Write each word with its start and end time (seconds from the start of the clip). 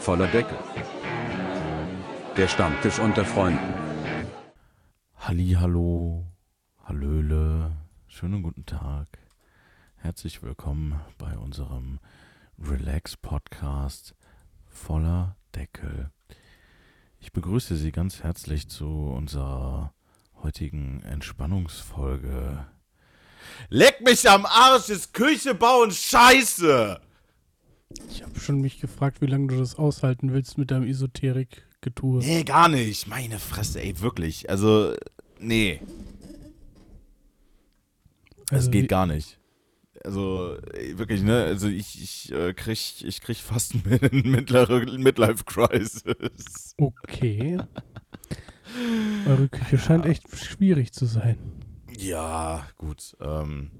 voller 0.00 0.28
Deckel. 0.28 0.56
Der 2.36 2.48
Stammtisch 2.48 2.98
unter 2.98 3.24
Freunden. 3.24 3.74
Hallo, 5.18 6.24
Hallöle, 6.84 7.76
schönen 8.08 8.42
guten 8.42 8.64
Tag. 8.64 9.06
Herzlich 9.96 10.42
willkommen 10.42 10.98
bei 11.18 11.36
unserem 11.36 12.00
Relax 12.58 13.18
Podcast 13.18 14.14
voller 14.70 15.36
Deckel. 15.54 16.10
Ich 17.18 17.32
begrüße 17.32 17.76
Sie 17.76 17.92
ganz 17.92 18.22
herzlich 18.22 18.70
zu 18.70 18.88
unserer 18.88 19.92
heutigen 20.42 21.02
Entspannungsfolge. 21.02 22.66
Leck 23.68 24.00
mich 24.00 24.28
am 24.28 24.46
Arsch, 24.46 24.88
ist 24.88 25.12
Küche 25.12 25.54
bauen 25.54 25.90
scheiße! 25.90 27.02
Ich 28.08 28.22
habe 28.22 28.38
schon 28.38 28.60
mich 28.60 28.80
gefragt, 28.80 29.20
wie 29.20 29.26
lange 29.26 29.48
du 29.48 29.56
das 29.58 29.76
aushalten 29.76 30.32
willst 30.32 30.58
mit 30.58 30.70
deinem 30.70 30.86
Esoterik-Getue. 30.86 32.20
Nee, 32.20 32.44
gar 32.44 32.68
nicht. 32.68 33.06
Meine 33.06 33.38
Fresse, 33.38 33.80
ey, 33.80 34.00
wirklich. 34.00 34.48
Also, 34.48 34.94
nee. 35.38 35.80
Das 38.48 38.58
Also 38.58 38.70
geht 38.70 38.88
gar 38.88 39.06
nicht. 39.06 39.38
Also, 40.04 40.56
wirklich, 40.94 41.22
ne? 41.22 41.44
Also, 41.44 41.68
ich, 41.68 42.00
ich, 42.02 42.32
äh, 42.32 42.54
krieg, 42.54 43.02
ich 43.04 43.20
krieg 43.20 43.36
fast 43.36 43.74
eine 43.84 44.22
mittlere 44.22 44.84
Midlife-Crisis. 44.98 46.74
Okay. 46.78 47.58
Eure 49.26 49.48
Küche 49.48 49.78
scheint 49.78 50.06
echt 50.06 50.24
schwierig 50.34 50.92
zu 50.92 51.06
sein. 51.06 51.36
Ja, 51.98 52.66
gut. 52.78 53.16
Ähm, 53.20 53.70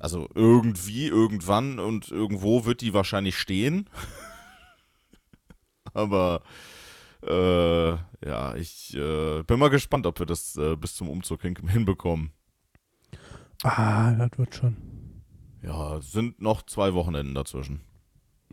also, 0.00 0.28
irgendwie, 0.34 1.06
irgendwann 1.06 1.78
und 1.78 2.10
irgendwo 2.10 2.64
wird 2.64 2.80
die 2.80 2.94
wahrscheinlich 2.94 3.36
stehen. 3.36 3.88
Aber, 5.92 6.42
äh, 7.22 7.90
ja, 8.26 8.54
ich 8.56 8.96
äh, 8.96 9.42
bin 9.42 9.58
mal 9.58 9.68
gespannt, 9.68 10.06
ob 10.06 10.18
wir 10.18 10.26
das 10.26 10.56
äh, 10.56 10.74
bis 10.76 10.94
zum 10.94 11.08
Umzug 11.08 11.42
hin 11.42 11.54
hinbekommen. 11.68 12.32
Ah, 13.62 14.12
das 14.12 14.38
wird 14.38 14.54
schon. 14.54 14.76
Ja, 15.62 15.98
es 15.98 16.12
sind 16.12 16.40
noch 16.40 16.62
zwei 16.62 16.94
Wochenenden 16.94 17.34
dazwischen. 17.34 17.82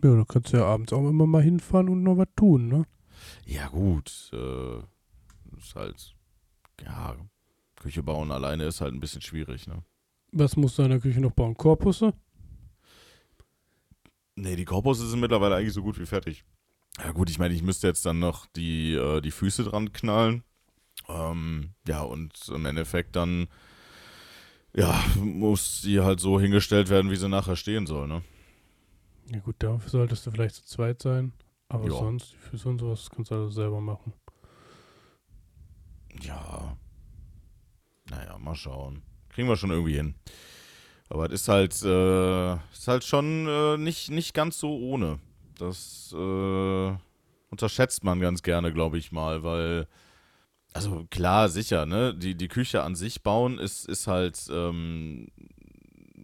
Ja, 0.04 0.16
da 0.16 0.26
kannst 0.26 0.52
du 0.52 0.58
ja 0.58 0.66
abends 0.66 0.92
auch 0.92 1.08
immer 1.08 1.26
mal 1.26 1.42
hinfahren 1.42 1.90
und 1.90 2.04
noch 2.04 2.18
was 2.18 2.28
tun, 2.36 2.68
ne? 2.68 2.84
Ja, 3.46 3.70
gut. 3.70 4.30
Äh, 4.34 4.80
ist 5.58 5.76
halt, 5.76 6.14
ja, 6.84 7.16
Küche 7.78 8.04
bauen 8.04 8.32
alleine 8.32 8.66
ist 8.66 8.82
halt 8.82 8.94
ein 8.94 9.00
bisschen 9.00 9.22
schwierig, 9.22 9.66
ne? 9.68 9.84
Was 10.32 10.56
musst 10.56 10.78
du 10.78 10.84
in 10.84 10.90
der 10.90 11.00
Küche 11.00 11.20
noch 11.22 11.32
bauen? 11.32 11.56
Korpusse? 11.56 12.14
Nee, 14.36 14.56
die 14.56 14.66
Korpusse 14.66 15.08
sind 15.08 15.20
mittlerweile 15.20 15.56
eigentlich 15.56 15.74
so 15.74 15.82
gut 15.82 16.00
wie 16.00 16.06
fertig. 16.06 16.44
Ja, 17.00 17.12
gut, 17.12 17.30
ich 17.30 17.40
meine, 17.40 17.54
ich 17.54 17.64
müsste 17.64 17.88
jetzt 17.88 18.06
dann 18.06 18.20
noch 18.20 18.46
die, 18.48 18.94
äh, 18.94 19.22
die 19.22 19.32
Füße 19.32 19.64
dran 19.64 19.94
knallen. 19.94 20.44
Ähm, 21.10 21.74
ja, 21.88 22.02
und 22.02 22.34
im 22.50 22.66
Endeffekt 22.66 23.16
dann, 23.16 23.48
ja, 24.76 25.04
muss 25.16 25.82
sie 25.82 26.02
halt 26.02 26.20
so 26.20 26.40
hingestellt 26.40 26.90
werden, 26.90 27.12
wie 27.12 27.16
sie 27.16 27.30
nachher 27.30 27.56
stehen 27.56 27.88
soll, 27.88 28.08
ne? 28.08 28.22
Ja 29.32 29.40
gut, 29.40 29.56
dafür 29.60 29.90
solltest 29.90 30.26
du 30.26 30.32
vielleicht 30.32 30.56
zu 30.56 30.66
zweit 30.66 31.02
sein. 31.02 31.34
Aber 31.70 31.90
Ja. 31.90 31.92
sonst, 31.92 32.34
die 32.34 32.38
Füße 32.38 32.68
und 32.70 32.80
sowas 32.80 33.10
kannst 33.10 33.32
du 33.32 33.36
alles 33.36 33.54
selber 33.56 33.82
machen. 33.82 34.14
Ja. 36.22 36.78
Naja, 38.10 38.38
mal 38.38 38.56
schauen. 38.56 39.04
Kriegen 39.38 39.50
wir 39.50 39.56
schon 39.56 39.70
irgendwie 39.70 39.94
hin. 39.94 40.16
Aber 41.10 41.28
es 41.28 41.42
ist 41.42 41.48
halt, 41.48 41.80
äh, 41.84 42.54
ist 42.74 42.88
halt 42.88 43.04
schon 43.04 43.48
äh, 43.48 43.78
nicht, 43.78 44.10
nicht 44.10 44.34
ganz 44.34 44.58
so 44.58 44.76
ohne. 44.80 45.20
Das 45.60 46.12
äh, 46.12 46.92
unterschätzt 47.52 48.04
man 48.04 48.20
ganz 48.20 48.42
gerne, 48.42 48.74
glaube 48.74 48.98
ich 48.98 49.12
mal, 49.12 49.44
weil, 49.44 49.88
also 50.74 51.06
klar, 51.12 51.50
sicher, 51.50 51.86
ne? 51.86 52.16
Die, 52.16 52.34
die 52.34 52.48
Küche 52.48 52.82
an 52.82 52.96
sich 52.96 53.22
bauen 53.22 53.60
ist, 53.60 53.88
ist 53.88 54.08
halt, 54.08 54.44
ähm, 54.50 55.28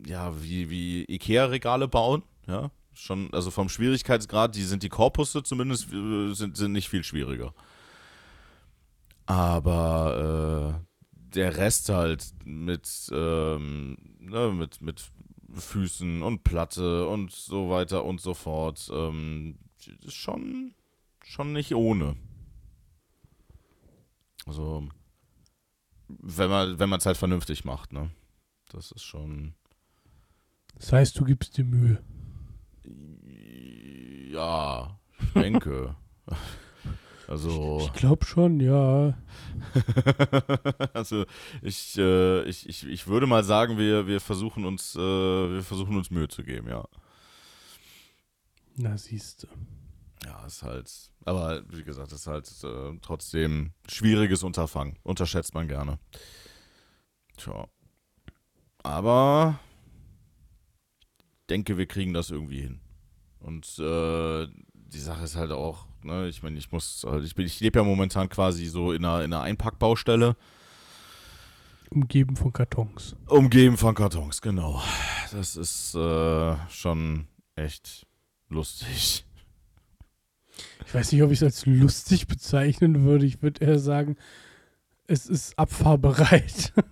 ja, 0.08 0.42
wie, 0.42 0.72
wie 0.72 1.06
Ikea-Regale 1.08 1.88
bauen, 1.88 2.24
ja. 2.48 2.72
Schon, 2.96 3.32
also 3.32 3.52
vom 3.52 3.70
Schwierigkeitsgrad, 3.70 4.56
die 4.56 4.64
sind 4.64 4.82
die 4.82 4.90
Korpusse 4.90 5.44
zumindest, 5.44 5.94
äh, 5.94 6.34
sind, 6.34 6.58
sind 6.58 6.72
nicht 6.72 6.90
viel 6.90 7.04
schwieriger. 7.04 7.54
Aber 9.28 10.82
äh, 10.82 10.93
der 11.36 11.58
Rest 11.58 11.90
halt 11.90 12.34
mit, 12.46 13.10
ähm, 13.12 13.98
ne, 14.20 14.52
mit, 14.52 14.82
mit 14.82 15.04
Füßen 15.54 16.22
und 16.24 16.44
Platte 16.44 17.08
und 17.08 17.32
so 17.32 17.70
weiter 17.70 18.06
und 18.06 18.22
so 18.22 18.34
fort, 18.34 18.90
ähm, 18.94 19.58
ist 20.02 20.14
schon, 20.16 20.74
schon 21.24 21.54
nicht 21.54 21.76
ohne. 21.76 22.16
Also, 24.46 24.88
wenn 26.08 26.50
man 26.50 26.80
wenn 26.80 26.90
man 26.90 27.00
es 27.00 27.06
halt 27.06 27.18
vernünftig 27.18 27.64
macht, 27.66 27.94
ne? 27.94 28.10
Das 28.70 28.92
ist 28.92 29.04
schon, 29.04 29.54
Das 30.76 30.92
heißt, 30.92 31.20
du 31.20 31.24
gibst 31.26 31.58
dir 31.58 31.64
Mühe. 31.64 32.04
ja, 34.32 35.00
ich 35.20 35.34
denke. 35.34 35.96
Also. 37.28 37.80
Ich 37.86 37.94
glaube 37.94 38.26
schon, 38.26 38.60
ja. 38.60 39.18
also 40.94 41.26
ich, 41.62 41.98
äh, 41.98 42.44
ich, 42.44 42.68
ich, 42.68 42.86
ich 42.86 43.08
würde 43.08 43.28
mal 43.28 43.44
sagen, 43.44 43.78
wir, 43.78 44.08
wir 44.08 44.20
versuchen 44.20 44.66
uns, 44.66 44.96
äh, 44.96 45.00
wir 45.00 45.64
versuchen 45.64 45.96
uns 45.96 46.12
Mühe 46.12 46.28
zu 46.28 46.44
geben, 46.44 46.68
ja. 46.68 46.86
Na, 48.76 48.98
siehst 48.98 49.44
du. 49.44 49.48
Ja, 50.26 50.46
ist 50.46 50.64
halt, 50.64 50.92
aber 51.26 51.64
wie 51.70 51.84
gesagt, 51.84 52.12
ist 52.12 52.28
halt 52.28 52.50
äh, 52.64 52.98
trotzdem 53.02 53.74
schwieriges 53.88 54.44
Unterfangen. 54.44 54.98
Unterschätzt 55.04 55.54
man 55.54 55.68
gerne. 55.68 56.00
Tja. 57.38 57.68
Aber 58.84 59.60
ich 61.10 61.48
denke, 61.50 61.78
wir 61.78 61.86
kriegen 61.86 62.14
das 62.14 62.30
irgendwie 62.30 62.62
hin. 62.62 62.82
Und 63.40 63.78
äh, 63.80 64.48
die 64.94 65.00
Sache 65.00 65.24
ist 65.24 65.36
halt 65.36 65.52
auch, 65.52 65.88
ne, 66.04 66.28
ich 66.28 66.44
meine, 66.44 66.58
ich 66.58 66.72
muss, 66.72 67.06
halt, 67.08 67.26
ich 67.26 67.36
bin, 67.36 67.46
ich 67.46 67.60
lebe 67.60 67.80
ja 67.80 67.86
momentan 67.86 68.30
quasi 68.30 68.66
so 68.68 68.92
in 68.92 69.04
einer, 69.04 69.24
in 69.24 69.34
einer 69.34 69.42
Einpackbaustelle. 69.42 70.36
Umgeben 71.90 72.36
von 72.36 72.54
Kartons. 72.54 73.16
Umgeben 73.28 73.78
von 73.78 73.94
Kartons, 73.94 74.42
genau. 74.42 74.82
Das 75.32 75.56
ist 75.56 75.94
äh, 75.96 76.56
schon 76.70 77.28
echt 77.56 78.08
lustig. 78.50 79.26
Ich 80.86 80.94
weiß 80.94 81.12
nicht, 81.12 81.24
ob 81.24 81.32
ich 81.32 81.40
es 81.40 81.44
als 81.44 81.66
lustig 81.66 82.28
bezeichnen 82.28 83.04
würde. 83.04 83.26
Ich 83.26 83.42
würde 83.42 83.64
eher 83.64 83.80
sagen, 83.80 84.16
es 85.08 85.28
ist 85.28 85.58
abfahrbereit. 85.58 86.74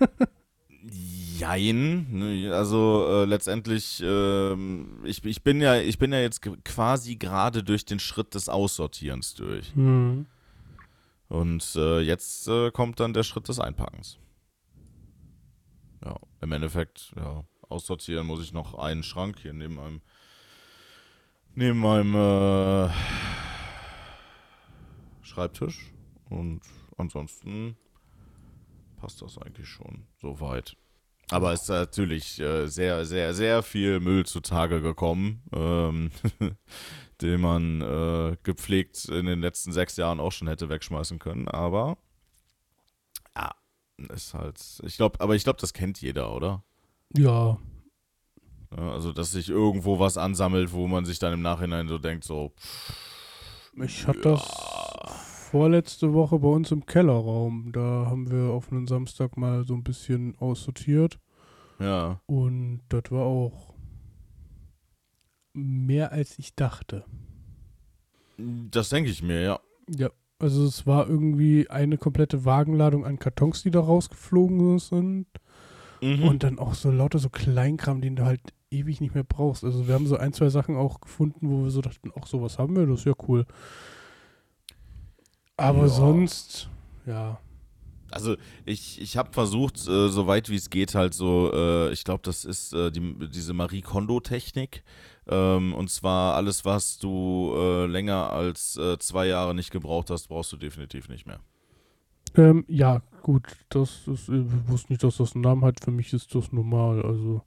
Jein, 1.42 2.06
ne, 2.12 2.54
also 2.54 3.08
äh, 3.10 3.26
letztendlich, 3.26 4.00
ähm, 4.06 5.00
ich, 5.04 5.26
ich 5.26 5.42
bin 5.42 5.60
ja, 5.60 5.76
ich 5.78 5.98
bin 5.98 6.14
ja 6.14 6.20
jetzt 6.20 6.42
quasi 6.64 7.16
gerade 7.16 7.64
durch 7.64 7.84
den 7.84 7.98
Schritt 8.00 8.36
des 8.36 8.48
Aussortierens 8.48 9.34
durch. 9.34 9.74
hm. 9.74 10.28
Und 11.30 11.76
äh, 11.78 12.02
jetzt 12.02 12.48
äh, 12.48 12.70
kommt 12.70 13.00
dann 13.00 13.14
der 13.14 13.24
Schritt 13.24 13.48
des 13.48 13.60
Einpackens. 13.60 14.20
Ja, 16.06 16.18
im 16.42 16.52
Endeffekt, 16.52 17.14
ja, 17.16 17.44
aussortieren 17.70 18.28
muss 18.28 18.44
ich 18.44 18.54
noch 18.54 18.76
einen 18.76 19.02
Schrank 19.02 19.40
hier 19.40 19.54
neben 19.54 19.76
meinem, 19.76 20.02
neben 21.56 21.80
meinem 21.80 22.14
äh, 22.14 22.94
Schreibtisch. 25.24 25.92
Und 26.30 26.62
ansonsten 26.98 27.78
passt 28.98 29.24
das 29.24 29.40
eigentlich 29.40 29.68
schon 29.68 30.04
soweit. 30.22 30.76
Aber 31.32 31.54
es 31.54 31.62
ist 31.64 31.70
natürlich 31.70 32.40
äh, 32.40 32.68
sehr, 32.68 33.06
sehr, 33.06 33.34
sehr 33.34 33.64
viel 33.64 34.00
Müll 34.02 34.26
zutage 34.26 34.82
gekommen, 34.82 35.42
ähm, 35.54 36.12
den 37.22 37.40
man 37.40 37.82
äh, 37.82 38.38
gepflegt 38.44 39.06
in 39.06 39.26
den 39.26 39.40
letzten 39.40 39.72
sechs 39.72 39.96
Jahren 39.96 40.20
auch 40.20 40.32
schon 40.32 40.50
hätte 40.50 40.68
wegschmeißen 40.70 41.20
können. 41.20 41.48
Aber 41.48 41.98
ja, 43.36 43.56
ist 44.14 44.34
halt, 44.34 44.60
ich 44.84 44.98
glaube, 44.98 45.22
aber 45.22 45.36
ich 45.36 45.44
glaube, 45.44 45.60
das 45.62 45.74
kennt 45.74 46.02
jeder, 46.02 46.34
oder? 46.34 46.64
Ja, 47.16 47.58
Ja, 48.76 48.92
also, 48.92 49.14
dass 49.14 49.32
sich 49.32 49.50
irgendwo 49.50 50.00
was 50.00 50.18
ansammelt, 50.18 50.74
wo 50.74 50.88
man 50.88 51.06
sich 51.06 51.20
dann 51.20 51.34
im 51.34 51.42
Nachhinein 51.42 51.88
so 51.88 51.98
denkt, 51.98 52.24
so, 52.24 52.54
ich 53.82 54.06
hatte 54.06 54.22
das 54.22 54.42
vorletzte 55.52 56.14
Woche 56.14 56.40
bei 56.40 56.48
uns 56.48 56.72
im 56.72 56.86
Kellerraum. 56.86 57.72
Da 57.74 58.06
haben 58.08 58.32
wir 58.32 58.52
auf 58.52 58.72
einen 58.72 58.88
Samstag 58.88 59.38
mal 59.38 59.66
so 59.66 59.74
ein 59.74 59.84
bisschen 59.84 60.36
aussortiert. 60.40 61.20
ja, 61.80 62.22
Und 62.26 62.82
das 62.90 63.04
war 63.12 63.26
auch 63.26 63.74
mehr 65.54 66.12
als 66.12 66.40
ich 66.40 66.56
dachte. 66.56 67.04
das 68.38 68.90
denke 68.90 69.10
ich 69.10 69.22
mir, 69.22 69.42
ja. 69.42 69.60
Ja, 69.90 70.10
also 70.40 70.66
es 70.66 70.88
war 70.88 71.08
irgendwie 71.10 71.70
eine 71.70 71.98
komplette 71.98 72.46
Wagenladung 72.46 73.06
an 73.06 73.20
Kartons, 73.20 73.64
die 73.64 73.72
da 73.72 73.82
rausgeflogen 73.82 74.80
sind. 74.80 75.28
Mhm. 76.02 76.24
Und 76.24 76.44
dann 76.44 76.58
auch 76.60 76.74
so 76.74 76.90
lauter 76.90 77.20
so 77.20 77.30
Kleinkram, 77.30 78.02
den 78.02 78.16
du 78.16 78.26
halt 78.26 78.42
ewig 78.72 79.02
nicht 79.02 79.14
mehr 79.14 79.24
brauchst. 79.26 79.64
Also 79.64 79.88
wir 79.88 79.94
haben 79.94 80.08
so 80.08 80.18
ein, 80.18 80.34
zwei 80.34 80.50
Sachen 80.50 80.76
auch 80.78 81.02
gefunden, 81.02 81.50
wo 81.50 81.64
wir 81.64 81.72
so 81.72 81.82
dachten, 81.82 82.12
ach, 82.20 82.26
sowas 82.26 82.58
haben 82.58 82.76
wir, 82.76 82.88
das 82.88 83.00
ist 83.02 83.06
ja 83.06 83.14
cool. 83.28 83.46
Aber 85.58 85.82
Ja. 85.84 85.88
sonst, 85.88 86.70
ja. 87.06 87.40
Also 88.10 88.36
ich, 88.66 89.00
ich 89.02 89.16
habe 89.16 89.32
versucht, 89.32 89.78
äh, 89.88 90.10
so 90.10 90.28
weit 90.28 90.50
wie 90.50 90.56
es 90.56 90.70
geht, 90.70 90.96
halt 90.96 91.14
so, 91.14 91.50
äh, 91.54 91.92
ich 91.94 92.04
glaube, 92.04 92.22
das 92.24 92.44
ist 92.44 92.74
äh, 92.74 92.92
die, 92.92 93.30
diese 93.30 93.54
Marie 93.54 93.82
Kondo-Technik. 93.82 94.84
Ähm, 95.28 95.74
und 95.74 95.90
zwar 95.90 96.36
alles, 96.36 96.66
was 96.66 96.98
du 96.98 97.54
äh, 97.56 97.86
länger 97.86 98.32
als 98.34 98.76
äh, 98.76 98.98
zwei 99.00 99.28
Jahre 99.28 99.56
nicht 99.56 99.72
gebraucht 99.72 100.10
hast, 100.10 100.28
brauchst 100.28 100.52
du 100.52 100.58
definitiv 100.58 101.08
nicht 101.08 101.26
mehr. 101.26 101.40
Ähm, 102.36 102.66
ja, 102.68 103.02
gut, 103.22 103.44
das 103.70 104.08
ist, 104.08 104.28
ich 104.30 104.46
wusste 104.68 104.92
nicht, 104.92 105.04
dass 105.04 105.18
das 105.18 105.34
einen 105.34 105.44
Namen 105.44 105.64
hat. 105.64 105.80
Für 105.84 105.92
mich 105.92 106.12
ist 106.12 106.34
das 106.36 106.52
normal. 106.52 107.02
Also. 107.04 107.44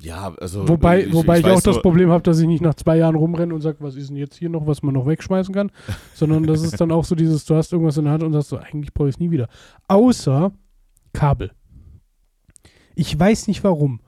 Ja, 0.00 0.34
also. 0.40 0.68
Wobei, 0.68 1.04
äh, 1.04 1.12
wobei 1.12 1.38
ich, 1.38 1.44
weiß 1.44 1.58
auch 1.58 1.62
das 1.62 1.82
Problem 1.82 2.10
habe, 2.10 2.22
dass 2.22 2.38
ich 2.38 2.46
nicht 2.46 2.62
nach 2.62 2.74
zwei 2.74 2.96
Jahren 2.96 3.14
rumrenne 3.14 3.54
und 3.54 3.60
sage, 3.60 3.78
was 3.80 3.96
ist 3.96 4.10
denn 4.10 4.16
jetzt 4.16 4.36
hier 4.36 4.48
noch, 4.48 4.66
was 4.66 4.82
man 4.82 4.94
noch 4.94 5.06
wegschmeißen 5.06 5.54
kann, 5.54 5.70
sondern 6.14 6.44
das 6.44 6.62
ist 6.62 6.80
dann 6.80 6.90
auch 6.90 7.04
so 7.04 7.14
dieses, 7.14 7.44
du 7.44 7.54
hast 7.54 7.72
irgendwas 7.72 7.96
in 7.96 8.04
der 8.04 8.12
Hand 8.12 8.22
und 8.22 8.32
sagst 8.32 8.48
so, 8.48 8.58
eigentlich 8.58 8.92
brauche 8.92 9.08
ich 9.08 9.16
es 9.16 9.20
nie 9.20 9.30
wieder. 9.30 9.48
Außer 9.88 10.52
Kabel. 11.12 11.52
Ich 12.96 13.18
weiß 13.18 13.48
nicht 13.48 13.64
warum, 13.64 14.00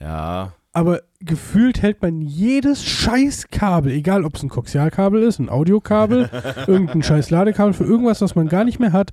Ja, 0.00 0.52
aber 0.76 1.00
gefühlt 1.20 1.80
hält 1.80 2.02
man 2.02 2.20
jedes 2.20 2.84
scheiß 2.84 3.48
Kabel, 3.50 3.92
egal 3.92 4.26
ob 4.26 4.34
es 4.34 4.42
ein 4.42 4.50
Koaxialkabel 4.50 5.22
ist, 5.22 5.38
ein 5.38 5.48
Audiokabel, 5.48 6.28
irgendein 6.66 7.02
scheiß 7.02 7.30
Ladekabel 7.30 7.72
für 7.72 7.84
irgendwas, 7.84 8.20
was 8.20 8.34
man 8.34 8.48
gar 8.48 8.62
nicht 8.62 8.78
mehr 8.78 8.92
hat, 8.92 9.12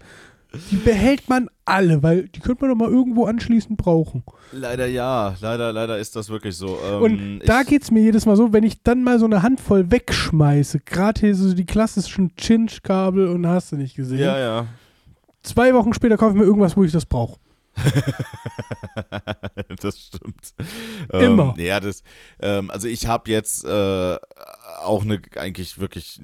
die 0.72 0.78
behält 0.78 1.30
man 1.30 1.50
alle, 1.66 2.04
weil 2.04 2.28
die 2.28 2.40
könnte 2.40 2.66
man 2.66 2.78
doch 2.78 2.86
mal 2.86 2.94
irgendwo 2.94 3.26
anschließend 3.26 3.78
brauchen. 3.78 4.24
leider 4.52 4.86
ja. 4.86 5.36
Leider, 5.42 5.74
leider 5.74 5.98
ist 5.98 6.16
das 6.16 6.30
wirklich 6.30 6.56
so. 6.56 6.78
Ähm, 6.86 7.02
Und 7.02 7.40
da 7.46 7.64
geht 7.64 7.84
es 7.84 7.92
mir 7.92 8.02
jedes 8.02 8.26
Mal 8.26 8.36
so, 8.36 8.54
wenn 8.54 8.64
ich 8.64 8.84
dann 8.84 9.04
mal 9.04 9.20
so 9.20 9.26
eine 9.26 9.42
Handvoll 9.42 9.92
wegschmeiße, 9.92 10.82
gerade 10.82 11.20
hier 11.20 11.36
so 11.36 11.54
die 11.54 11.66
klassischen 11.66 12.36
Chinch-Kabel 12.36 13.28
und 13.28 13.48
hast 13.48 13.72
du 13.72 13.78
nicht 13.78 13.96
gesehen. 13.96 14.20
Ja, 14.20 14.38
ja. 14.38 14.68
Zwei 15.42 15.74
Wochen 15.74 15.94
später 15.94 16.18
kaufe 16.18 16.34
ich 16.34 16.40
mir 16.40 16.46
irgendwas, 16.46 16.78
wo 16.78 16.84
ich 16.84 16.92
das 16.92 17.06
brauche. 17.06 17.40
das 19.82 20.00
stimmt. 20.00 20.54
Immer. 21.12 21.56
Ähm, 21.58 21.66
ja, 21.66 21.80
das, 21.80 22.04
ähm, 22.40 22.70
also 22.70 22.88
ich 22.88 23.08
habe 23.08 23.32
jetzt 23.32 23.66
äh, 23.66 24.18
auch 24.80 25.04
eine 25.04 25.22
eigentlich 25.36 25.80
wirklich 25.80 26.22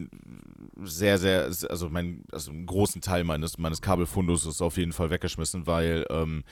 sehr, 0.84 1.18
sehr, 1.18 1.46
also 1.70 1.90
mein, 1.90 2.24
also 2.32 2.52
einen 2.52 2.66
großen 2.66 3.02
Teil 3.02 3.24
meines, 3.24 3.58
meines 3.58 3.82
Kabelfundus 3.82 4.46
ist 4.46 4.62
auf 4.62 4.78
jeden 4.78 4.94
Fall 4.94 5.10
weggeschmissen, 5.10 5.68
weil 5.68 6.06
ähm, 6.10 6.44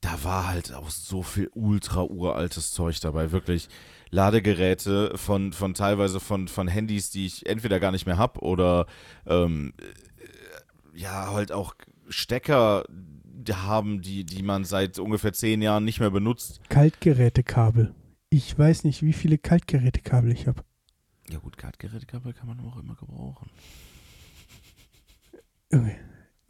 da 0.00 0.22
war 0.22 0.48
halt 0.48 0.74
auch 0.74 0.90
so 0.90 1.22
viel 1.22 1.50
ultra 1.54 2.02
uraltes 2.02 2.72
Zeug 2.72 3.00
dabei, 3.00 3.32
wirklich. 3.32 3.68
Ladegeräte 4.10 5.12
von, 5.16 5.52
von 5.52 5.74
teilweise 5.74 6.20
von, 6.20 6.46
von 6.46 6.68
Handys, 6.68 7.10
die 7.10 7.26
ich 7.26 7.46
entweder 7.46 7.80
gar 7.80 7.90
nicht 7.90 8.06
mehr 8.06 8.18
habe 8.18 8.40
oder 8.40 8.86
ähm, 9.26 9.72
äh, 9.78 10.98
ja, 10.98 11.32
halt 11.32 11.52
auch 11.52 11.74
Stecker 12.08 12.84
haben, 13.50 14.00
die, 14.00 14.24
die 14.24 14.42
man 14.42 14.64
seit 14.64 14.98
ungefähr 14.98 15.32
zehn 15.32 15.62
Jahren 15.62 15.84
nicht 15.84 16.00
mehr 16.00 16.10
benutzt. 16.10 16.60
Kaltgerätekabel. 16.68 17.94
Ich 18.30 18.58
weiß 18.58 18.84
nicht, 18.84 19.02
wie 19.02 19.12
viele 19.12 19.38
Kaltgerätekabel 19.38 20.32
ich 20.32 20.46
habe. 20.46 20.62
Ja 21.30 21.38
gut, 21.38 21.56
Kartgerätekabel 21.56 22.32
kann 22.32 22.46
man 22.46 22.60
auch 22.60 22.76
immer 22.78 22.94
gebrauchen. 22.94 23.50
Junge. 25.72 25.96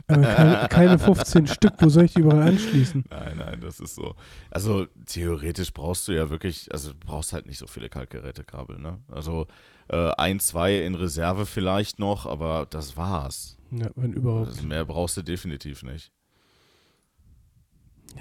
Aber 0.06 0.22
keine, 0.22 0.68
keine 0.68 0.98
15 0.98 1.46
Stück, 1.46 1.74
wo 1.78 1.88
soll 1.88 2.04
ich 2.04 2.14
die 2.14 2.20
überall 2.20 2.48
anschließen? 2.48 3.04
Nein, 3.08 3.38
nein, 3.38 3.60
das 3.60 3.80
ist 3.80 3.94
so. 3.94 4.14
Also 4.50 4.86
theoretisch 5.06 5.72
brauchst 5.72 6.08
du 6.08 6.12
ja 6.12 6.28
wirklich, 6.28 6.70
also 6.72 6.92
du 6.92 6.98
brauchst 6.98 7.32
halt 7.32 7.46
nicht 7.46 7.56
so 7.58 7.66
viele 7.66 7.88
Kaltgerätekabel, 7.88 8.78
ne? 8.78 8.98
Also 9.08 9.46
äh, 9.88 10.10
ein, 10.18 10.40
zwei 10.40 10.78
in 10.80 10.94
Reserve 10.94 11.46
vielleicht 11.46 11.98
noch, 11.98 12.26
aber 12.26 12.66
das 12.68 12.98
war's. 12.98 13.56
Ja, 13.70 13.88
wenn 13.96 14.12
überhaupt. 14.12 14.48
Also 14.48 14.66
mehr 14.66 14.84
brauchst 14.84 15.16
du 15.16 15.22
definitiv 15.22 15.82
nicht. 15.82 16.12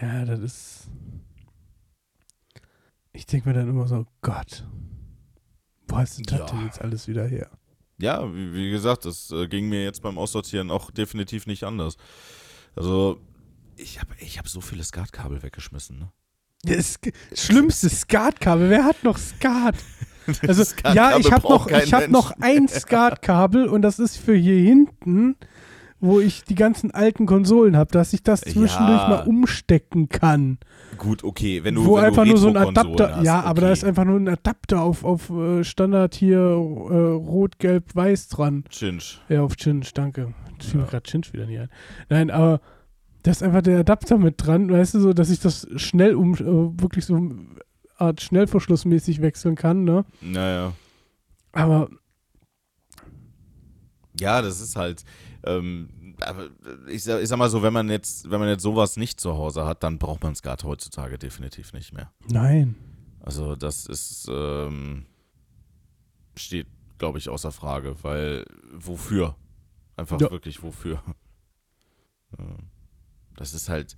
Ja, 0.02 0.24
das 0.24 0.40
ist. 0.40 0.88
Ich 3.12 3.26
denke 3.26 3.50
mir 3.50 3.56
dann 3.56 3.70
immer 3.70 3.88
so, 3.88 4.08
Gott, 4.22 4.66
wo 5.94 5.98
hast 6.00 6.18
du 6.18 6.24
das 6.24 6.40
Ja. 6.40 6.46
denn 6.48 6.66
jetzt 6.66 6.82
alles 6.82 7.08
wieder 7.08 7.26
her? 7.28 7.50
Ja, 8.00 8.34
wie, 8.34 8.54
wie 8.54 8.72
gesagt, 8.72 9.06
das 9.06 9.32
äh, 9.32 9.48
ging 9.48 9.70
mir 9.70 9.84
jetzt 9.84 10.02
beim 10.02 10.18
Aussortieren 10.18 10.72
auch 10.72 10.90
definitiv 10.92 11.46
nicht 11.46 11.64
anders. 11.64 11.96
Also 12.76 13.20
ich 13.78 14.00
habe 14.02 14.14
ich 14.20 14.40
hab 14.40 14.48
so 14.48 14.62
viele 14.62 14.84
Skatkabel 14.84 15.44
weggeschmissen, 15.44 16.00
ne? 16.00 16.12
Das 16.66 16.98
schlimmste 17.34 17.90
Skatkabel. 17.90 18.70
Wer 18.70 18.86
hat 18.86 19.04
noch 19.04 19.18
Skat? 19.18 19.76
Also 20.48 20.64
ja, 20.94 21.18
ich 21.18 21.34
habe 21.34 21.46
noch, 21.50 21.68
ich 21.68 21.94
habe 21.94 22.10
noch 22.10 22.32
ein 22.40 22.70
Skatkabel 22.70 23.68
und 23.68 23.82
das 23.82 24.00
ist 24.00 24.16
für 24.16 24.34
hier 24.34 24.56
hinten, 24.56 25.36
wo 26.06 26.20
ich 26.20 26.44
die 26.44 26.56
ganzen 26.56 26.92
alten 26.92 27.26
Konsolen 27.26 27.78
habe, 27.78 27.90
dass 27.92 28.12
ich 28.12 28.24
das 28.24 28.42
zwischendurch 28.42 29.02
Ja. 29.02 29.08
mal 29.08 29.24
umstecken 29.26 30.10
kann. 30.10 30.58
Gut, 30.98 31.24
okay, 31.24 31.64
wenn 31.64 31.76
du 31.76 31.86
wo 31.86 31.96
wenn 31.96 32.04
einfach 32.06 32.24
du 32.26 32.30
nur 32.32 32.38
so 32.38 32.50
ein 32.50 32.58
Adapter, 32.58 33.16
hast, 33.16 33.24
ja, 33.26 33.40
aber 33.42 33.62
da 33.62 33.68
okay. 33.68 33.74
ist 33.74 33.84
einfach 33.86 34.04
nur 34.04 34.20
ein 34.20 34.28
Adapter 34.28 34.82
auf, 34.82 35.06
auf 35.06 35.30
äh, 35.30 35.64
Standard 35.64 36.14
hier 36.14 36.40
äh, 36.40 36.44
rot, 36.44 37.58
gelb, 37.58 37.96
weiß 37.96 38.28
dran. 38.28 38.66
Chinch. 38.70 39.22
Ja, 39.30 39.44
auf 39.44 39.56
Chinch, 39.56 39.94
danke. 39.94 40.34
Ich 40.60 40.66
fiel 40.68 40.80
mir 40.82 40.86
Ja. 40.86 40.90
gerade 40.92 41.10
Chinch 41.10 41.32
wieder 41.32 41.46
nie 41.46 41.60
ein. 41.60 41.70
Nein, 42.10 42.30
aber 42.32 42.60
da 43.24 43.32
ist 43.32 43.42
einfach 43.42 43.62
der 43.62 43.80
Adapter 43.80 44.18
mit 44.18 44.36
dran, 44.46 44.70
weißt 44.70 44.96
du, 44.96 45.00
so, 45.00 45.14
dass 45.14 45.30
ich 45.30 45.40
das 45.40 45.66
schnell 45.78 46.16
um, 46.16 46.34
äh, 46.34 46.82
wirklich 46.82 47.06
so 47.06 47.16
eine 47.16 47.38
Art 47.98 48.20
Schnellverschlussmäßig 48.22 49.22
wechseln 49.22 49.56
kann, 49.56 49.86
ne? 49.86 50.04
Naja. 50.20 50.74
Aber 51.54 51.88
Ja, 54.20 54.42
das 54.42 54.62
ist 54.62 54.76
halt, 54.76 55.04
ähm, 55.46 56.16
aber 56.22 56.50
ich 56.88 57.04
sag, 57.04 57.22
ich 57.22 57.28
sag 57.30 57.38
mal 57.38 57.50
so, 57.50 57.62
wenn 57.64 57.74
man 57.74 57.90
jetzt, 57.90 58.30
wenn 58.30 58.40
man 58.40 58.50
jetzt 58.50 58.64
sowas 58.64 58.98
nicht 58.98 59.20
zu 59.20 59.34
Hause 59.34 59.66
hat, 59.66 59.84
dann 59.84 59.98
braucht 60.00 60.24
man 60.24 60.36
Skat 60.36 60.64
heutzutage 60.64 61.18
definitiv 61.18 61.74
nicht 61.74 61.94
mehr. 61.94 62.12
nein. 62.30 62.76
Also 63.26 63.56
das 63.56 63.86
ist, 63.86 64.28
ähm, 64.30 65.06
steht, 66.36 66.68
glaube 66.98 67.18
ich, 67.20 67.30
außer 67.30 67.52
Frage, 67.54 67.96
weil 68.04 68.46
wofür? 68.74 69.36
Einfach 69.96 70.20
Ja. 70.20 70.30
wirklich 70.30 70.62
wofür? 70.64 71.02
Ja. 72.38 72.46
Das 73.36 73.54
ist 73.56 73.68
halt, 73.70 73.98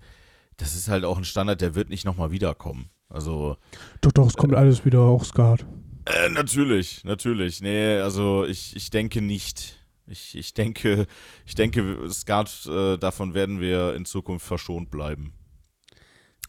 das 0.57 0.75
ist 0.75 0.87
halt 0.87 1.03
auch 1.03 1.17
ein 1.17 1.25
Standard, 1.25 1.59
der 1.59 1.75
wird 1.75 1.89
nicht 1.89 2.05
nochmal 2.05 2.31
wiederkommen. 2.31 2.89
Also, 3.09 3.57
Doch, 4.01 4.11
doch, 4.13 4.27
es 4.27 4.35
kommt 4.35 4.53
alles 4.55 4.85
wieder, 4.85 5.01
auch 5.01 5.25
Skat. 5.25 5.65
äh, 6.05 6.29
natürlich, 6.29 7.03
natürlich. 7.03 7.61
Nee, 7.61 7.97
also 7.97 8.45
ich, 8.45 8.75
ich 8.77 8.89
denke 8.91 9.21
nicht. 9.21 9.84
Ich, 10.07 10.37
ich 10.37 10.53
denke, 10.53 11.07
ich 11.45 11.55
denke, 11.55 12.09
Skat, 12.11 12.65
äh, 12.67 12.97
davon 12.97 13.33
werden 13.33 13.59
wir 13.59 13.95
in 13.95 14.05
Zukunft 14.05 14.45
verschont 14.45 14.91
bleiben. 14.91 15.33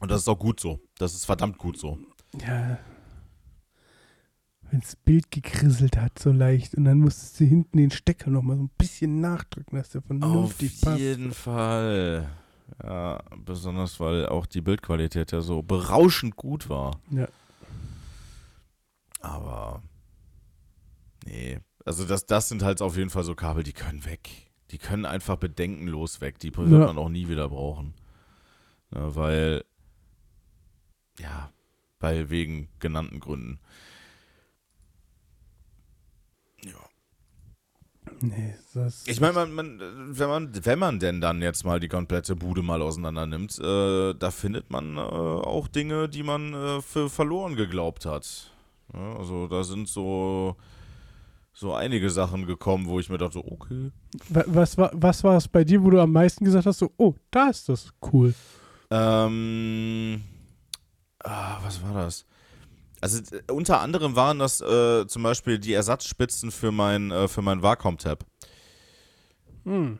Und 0.00 0.10
das 0.10 0.22
ist 0.22 0.28
auch 0.28 0.38
gut 0.38 0.60
so. 0.60 0.80
Das 0.98 1.14
ist 1.14 1.24
verdammt 1.24 1.58
gut 1.58 1.78
so. 1.78 1.98
Ja. 2.46 2.78
Wenn 4.70 4.80
das 4.80 4.96
Bild 4.96 5.30
gekrisselt 5.30 5.96
hat, 5.96 6.18
so 6.18 6.32
leicht. 6.32 6.74
Und 6.74 6.84
dann 6.84 6.98
musstest 6.98 7.40
du 7.40 7.44
hinten 7.44 7.78
den 7.78 7.90
Stecker 7.90 8.30
nochmal 8.30 8.56
so 8.56 8.64
ein 8.64 8.70
bisschen 8.76 9.20
nachdrücken, 9.20 9.76
dass 9.76 9.90
der 9.90 10.02
vernünftig 10.02 10.74
Auf 10.74 10.80
passt. 10.82 10.98
jeden 10.98 11.32
Fall. 11.32 12.28
Ja, 12.82 13.22
besonders 13.38 14.00
weil 14.00 14.26
auch 14.26 14.44
die 14.44 14.60
Bildqualität 14.60 15.32
ja 15.32 15.40
so 15.40 15.62
berauschend 15.62 16.36
gut 16.36 16.68
war. 16.68 17.00
Ja. 17.10 17.28
Aber 19.20 19.82
nee, 21.24 21.60
also 21.86 22.04
das, 22.04 22.26
das 22.26 22.48
sind 22.48 22.62
halt 22.62 22.82
auf 22.82 22.96
jeden 22.96 23.10
Fall 23.10 23.24
so 23.24 23.34
Kabel, 23.34 23.62
die 23.62 23.72
können 23.72 24.04
weg. 24.04 24.28
Die 24.72 24.78
können 24.78 25.06
einfach 25.06 25.36
bedenkenlos 25.36 26.20
weg. 26.20 26.38
Die 26.40 26.54
wird 26.56 26.70
Ja. 26.70 26.86
man 26.86 26.98
auch 26.98 27.08
nie 27.08 27.28
wieder 27.28 27.48
brauchen. 27.48 27.94
Ja, 28.94 29.14
weil, 29.14 29.64
ja, 31.18 31.50
weil 32.00 32.28
wegen 32.30 32.68
genannten 32.80 33.20
Gründen. 33.20 33.60
Ja. 36.64 36.72
Nee, 38.20 38.54
das. 38.74 39.06
Ich 39.06 39.20
meine, 39.20 39.34
man, 39.34 39.52
man, 39.52 39.78
wenn, 40.18 40.28
man, 40.28 40.64
wenn 40.64 40.78
man 40.78 40.98
denn 40.98 41.20
dann 41.20 41.42
jetzt 41.42 41.64
mal 41.64 41.80
die 41.80 41.88
komplette 41.88 42.34
Bude 42.36 42.62
mal 42.62 42.80
auseinander 42.82 43.26
nimmt, 43.26 43.58
äh, 43.58 44.14
da 44.14 44.30
findet 44.30 44.70
man 44.70 44.96
äh, 44.96 45.00
auch 45.00 45.68
Dinge, 45.68 46.08
die 46.08 46.22
man 46.22 46.54
äh, 46.54 46.82
für 46.82 47.10
verloren 47.10 47.56
geglaubt 47.56 48.06
hat. 48.06 48.52
Ja, 48.94 49.16
also 49.16 49.48
da 49.48 49.64
sind 49.64 49.88
so, 49.88 50.56
so 51.58 51.72
einige 51.72 52.10
Sachen 52.10 52.44
gekommen, 52.44 52.86
wo 52.86 53.00
ich 53.00 53.08
mir 53.08 53.16
dachte, 53.16 53.38
okay. 53.38 53.90
Wa- 54.28 54.44
Was 54.46 54.76
war, 54.76 54.90
was 54.92 55.24
war 55.24 55.38
es 55.38 55.48
bei 55.48 55.64
dir, 55.64 55.82
wo 55.82 55.88
du 55.88 55.98
am 56.00 56.12
meisten 56.12 56.44
gesagt 56.44 56.66
hast, 56.66 56.78
so, 56.80 56.92
oh, 56.98 57.14
da 57.30 57.48
ist 57.48 57.68
das 57.70 57.88
cool. 58.12 58.34
Ähm, 58.90 60.22
ah, 61.24 61.58
was 61.64 61.82
war 61.82 61.94
das? 61.94 62.26
Also 63.00 63.22
unter 63.50 63.80
anderem 63.80 64.16
waren 64.16 64.38
das 64.38 64.60
äh, 64.60 65.06
zum 65.06 65.22
Beispiel 65.22 65.58
die 65.58 65.72
Ersatzspitzen 65.72 66.50
für 66.50 66.72
mein, 66.72 67.10
äh, 67.10 67.26
für 67.26 67.40
mein 67.40 67.62
Wacom-Tab. 67.62 68.24
Hm. 69.64 69.98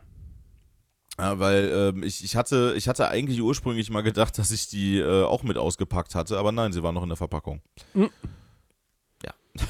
Ja, 1.17 1.39
weil 1.39 1.71
ähm, 1.95 2.03
ich, 2.03 2.23
ich, 2.23 2.35
hatte, 2.35 2.75
ich 2.77 2.87
hatte 2.87 3.07
eigentlich 3.07 3.41
ursprünglich 3.41 3.89
mal 3.89 4.01
gedacht, 4.03 4.37
dass 4.37 4.51
ich 4.51 4.67
die 4.67 4.99
äh, 4.99 5.23
auch 5.23 5.41
mit 5.41 5.57
ausgepackt 5.57 6.13
hatte, 6.13 6.37
aber 6.37 6.51
nein, 6.51 6.71
sie 6.71 6.83
war 6.83 6.91
noch 6.91 7.01
in 7.01 7.09
der 7.09 7.17
Verpackung. 7.17 7.61
Mhm. 7.95 8.11
Ja. 9.25 9.33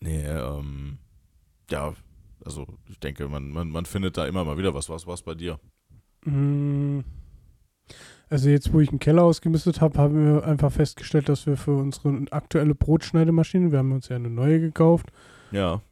Nee, 0.00 0.24
ähm, 0.26 0.98
ja, 1.70 1.94
also 2.44 2.66
ich 2.88 2.98
denke, 3.00 3.28
man, 3.28 3.50
man, 3.50 3.68
man 3.70 3.84
findet 3.84 4.16
da 4.16 4.26
immer 4.26 4.44
mal 4.44 4.56
wieder 4.58 4.74
was. 4.74 4.88
Was 4.88 5.06
war 5.06 5.16
bei 5.24 5.34
dir? 5.34 5.58
Mm. 6.24 7.00
Also 8.28 8.48
jetzt, 8.48 8.72
wo 8.72 8.80
ich 8.80 8.90
einen 8.90 9.00
Keller 9.00 9.24
ausgemistet 9.24 9.80
habe, 9.80 9.98
haben 9.98 10.24
wir 10.24 10.44
einfach 10.44 10.70
festgestellt, 10.70 11.28
dass 11.28 11.46
wir 11.46 11.56
für 11.56 11.72
unsere 11.76 12.26
aktuelle 12.30 12.74
Brotschneidemaschine, 12.76 13.72
wir 13.72 13.78
haben 13.80 13.92
uns 13.92 14.08
ja 14.08 14.16
eine 14.16 14.30
neue 14.30 14.60
gekauft, 14.60 15.10
Ja. 15.50 15.82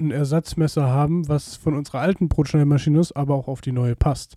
ein 0.00 0.10
Ersatzmesser 0.10 0.88
haben, 0.88 1.28
was 1.28 1.54
von 1.54 1.74
unserer 1.74 2.00
alten 2.00 2.28
Brotschneidemaschine 2.28 2.98
ist, 2.98 3.12
aber 3.12 3.34
auch 3.36 3.46
auf 3.46 3.60
die 3.60 3.70
neue 3.70 3.94
passt. 3.94 4.36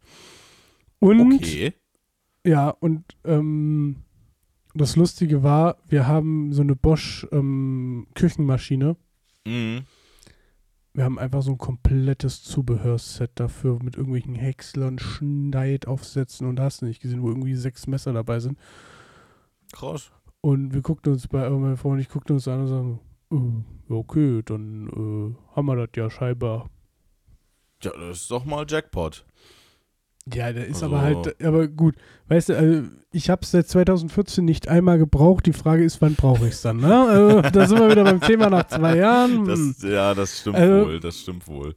Und 1.00 1.34
Okay. 1.34 1.74
ja, 2.46 2.70
und 2.70 3.04
ähm, 3.26 4.04
das 4.76 4.96
Lustige 4.96 5.42
war, 5.42 5.78
wir 5.88 6.06
haben 6.06 6.54
so 6.54 6.62
eine 6.62 6.76
Bosch 6.76 7.26
ähm, 7.32 8.06
Küchenmaschine. 8.14 8.96
Mhm. 9.48 9.86
Wir 10.94 11.04
haben 11.04 11.20
einfach 11.20 11.44
so 11.44 11.51
ein 11.51 11.58
komplettes 11.60 12.44
Zubehörset 12.44 13.32
dafür 13.36 13.77
mit 13.84 13.96
irgendwelchen 13.98 14.34
Häckslern, 14.34 14.98
Schneidaufsätzen 14.98 16.48
und 16.48 16.60
hast 16.60 16.82
nicht 16.82 17.01
gesehen, 17.01 17.22
wo 17.22 17.30
irgendwie 17.30 17.56
sechs 17.56 17.86
Messer 17.86 18.13
dabei 18.13 18.39
sind. 18.39 18.58
Krass. 19.72 20.12
Und 20.42 20.74
wir 20.74 20.82
guckten 20.82 21.13
uns 21.13 21.27
bei, 21.27 21.48
meine 21.50 21.77
Frau 21.77 21.89
und 21.89 22.00
ich 22.00 22.10
guckten 22.10 22.36
uns 22.36 22.48
an 22.48 22.62
und 22.62 22.68
sagen, 22.68 23.00
äh, 23.89 23.94
okay, 23.94 24.42
dann 24.44 24.88
äh, 24.88 25.56
haben 25.56 25.66
wir 25.68 25.75
das 25.75 25.89
ja 25.96 26.10
scheinbar. 26.10 26.70
Ja, 27.84 27.92
das 27.92 28.22
ist 28.22 28.32
doch 28.32 28.46
mal 28.46 28.66
Jackpot. 28.68 29.24
Ja, 30.34 30.52
der 30.52 30.68
ist 30.68 30.84
Also- 30.84 30.88
aber 30.88 31.02
halt, 31.02 31.44
aber 31.44 31.68
gut, 31.68 31.96
weißt 32.28 32.50
du, 32.50 32.58
also 32.58 32.82
ich 33.12 33.30
habe 33.30 33.42
es 33.44 33.52
seit 33.52 33.68
2014 33.68 34.44
nicht 34.46 34.68
einmal 34.68 34.98
gebraucht. 34.98 35.46
Die 35.46 35.54
Frage 35.54 35.84
ist, 35.84 36.02
wann 36.02 36.16
brauche 36.16 36.46
ich 36.48 36.54
es 36.54 36.62
dann? 36.62 36.78
Ne? 36.78 36.94
Also, 37.08 37.42
da 37.54 37.66
sind 37.68 37.80
wir 37.80 37.90
wieder 37.90 38.04
beim 38.04 38.22
Thema 38.22 38.50
nach 38.50 38.68
zwei 38.68 38.98
Jahren. 38.98 39.46
Das, 39.46 39.82
ja, 39.82 40.14
das 40.14 40.40
stimmt 40.40 40.58
Also- 40.58 40.86
wohl, 40.88 41.00
das 41.00 41.20
stimmt 41.20 41.48
wohl. 41.48 41.76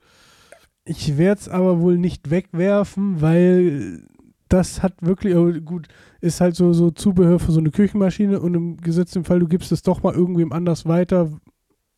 Ich 0.84 1.16
werde 1.18 1.40
es 1.40 1.48
aber 1.48 1.80
wohl 1.80 1.98
nicht 1.98 2.30
wegwerfen, 2.30 3.20
weil 3.20 4.02
das 4.48 4.82
hat 4.82 4.94
wirklich, 5.00 5.34
gut, 5.64 5.86
ist 6.20 6.40
halt 6.40 6.56
so, 6.56 6.72
so 6.72 6.90
Zubehör 6.90 7.38
für 7.38 7.52
so 7.52 7.60
eine 7.60 7.70
Küchenmaschine 7.70 8.40
und 8.40 8.54
im 8.54 8.76
gesetzten 8.78 9.22
Fall, 9.24 9.38
du 9.38 9.46
gibst 9.46 9.70
es 9.70 9.82
doch 9.82 10.02
mal 10.02 10.14
irgendwem 10.14 10.52
anders 10.52 10.86
weiter, 10.86 11.30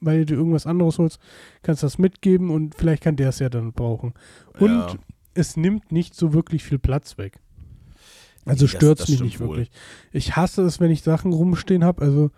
weil 0.01 0.27
du 0.27 0.35
irgendwas 0.35 0.67
anderes 0.67 0.99
holst, 0.99 1.19
kannst 1.63 1.83
das 1.83 1.97
mitgeben 1.97 2.51
und 2.51 2.75
vielleicht 2.75 3.03
kann 3.05 3.17
der 3.17 3.31
es 3.31 3.39
ja 3.39 3.49
dann 3.49 3.73
brauchen. 3.73 4.13
Und 4.59 4.69
ja. 4.71 4.95
Es 5.35 5.57
nimmt 5.57 5.93
nicht 5.93 6.15
so 6.15 6.33
wirklich 6.33 6.65
viel 6.65 6.79
Platz 6.79 7.19
weg. 7.19 7.41
Also 8.45 8.67
stört 8.67 9.01
es 9.01 9.09
mich 9.09 9.21
nicht 9.21 9.41
wohl. 9.41 9.49
wirklich. 9.49 9.71
Ich 10.11 10.37
hasse 10.37 10.63
es, 10.63 10.81
wenn 10.81 10.91
ich 10.91 11.03
Sachen 11.03 11.33
rumstehen 11.33 11.85
habe. 11.85 12.03
Also 12.03 12.31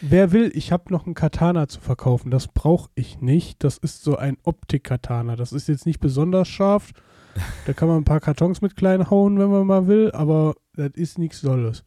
wer 0.00 0.32
will, 0.32 0.50
ich 0.54 0.70
habe 0.70 0.92
noch 0.92 1.06
einen 1.06 1.14
Katana 1.14 1.66
zu 1.68 1.80
verkaufen. 1.80 2.30
Das 2.30 2.48
brauche 2.48 2.90
ich 2.94 3.20
nicht. 3.20 3.64
Das 3.64 3.78
ist 3.78 4.02
so 4.02 4.16
ein 4.16 4.36
Optik-Katana. 4.42 5.36
Das 5.36 5.52
ist 5.52 5.68
jetzt 5.68 5.86
nicht 5.86 6.00
besonders 6.00 6.48
scharf. 6.48 6.92
Da 7.66 7.72
kann 7.72 7.86
man 7.86 7.98
ein 7.98 8.04
paar 8.04 8.18
Kartons 8.18 8.62
mit 8.62 8.74
klein 8.74 9.10
hauen, 9.10 9.38
wenn 9.38 9.50
man 9.50 9.64
mal 9.64 9.86
will, 9.86 10.10
aber 10.10 10.56
das 10.74 10.90
ist 10.94 11.18
nichts 11.18 11.40
Dolles. 11.40 11.84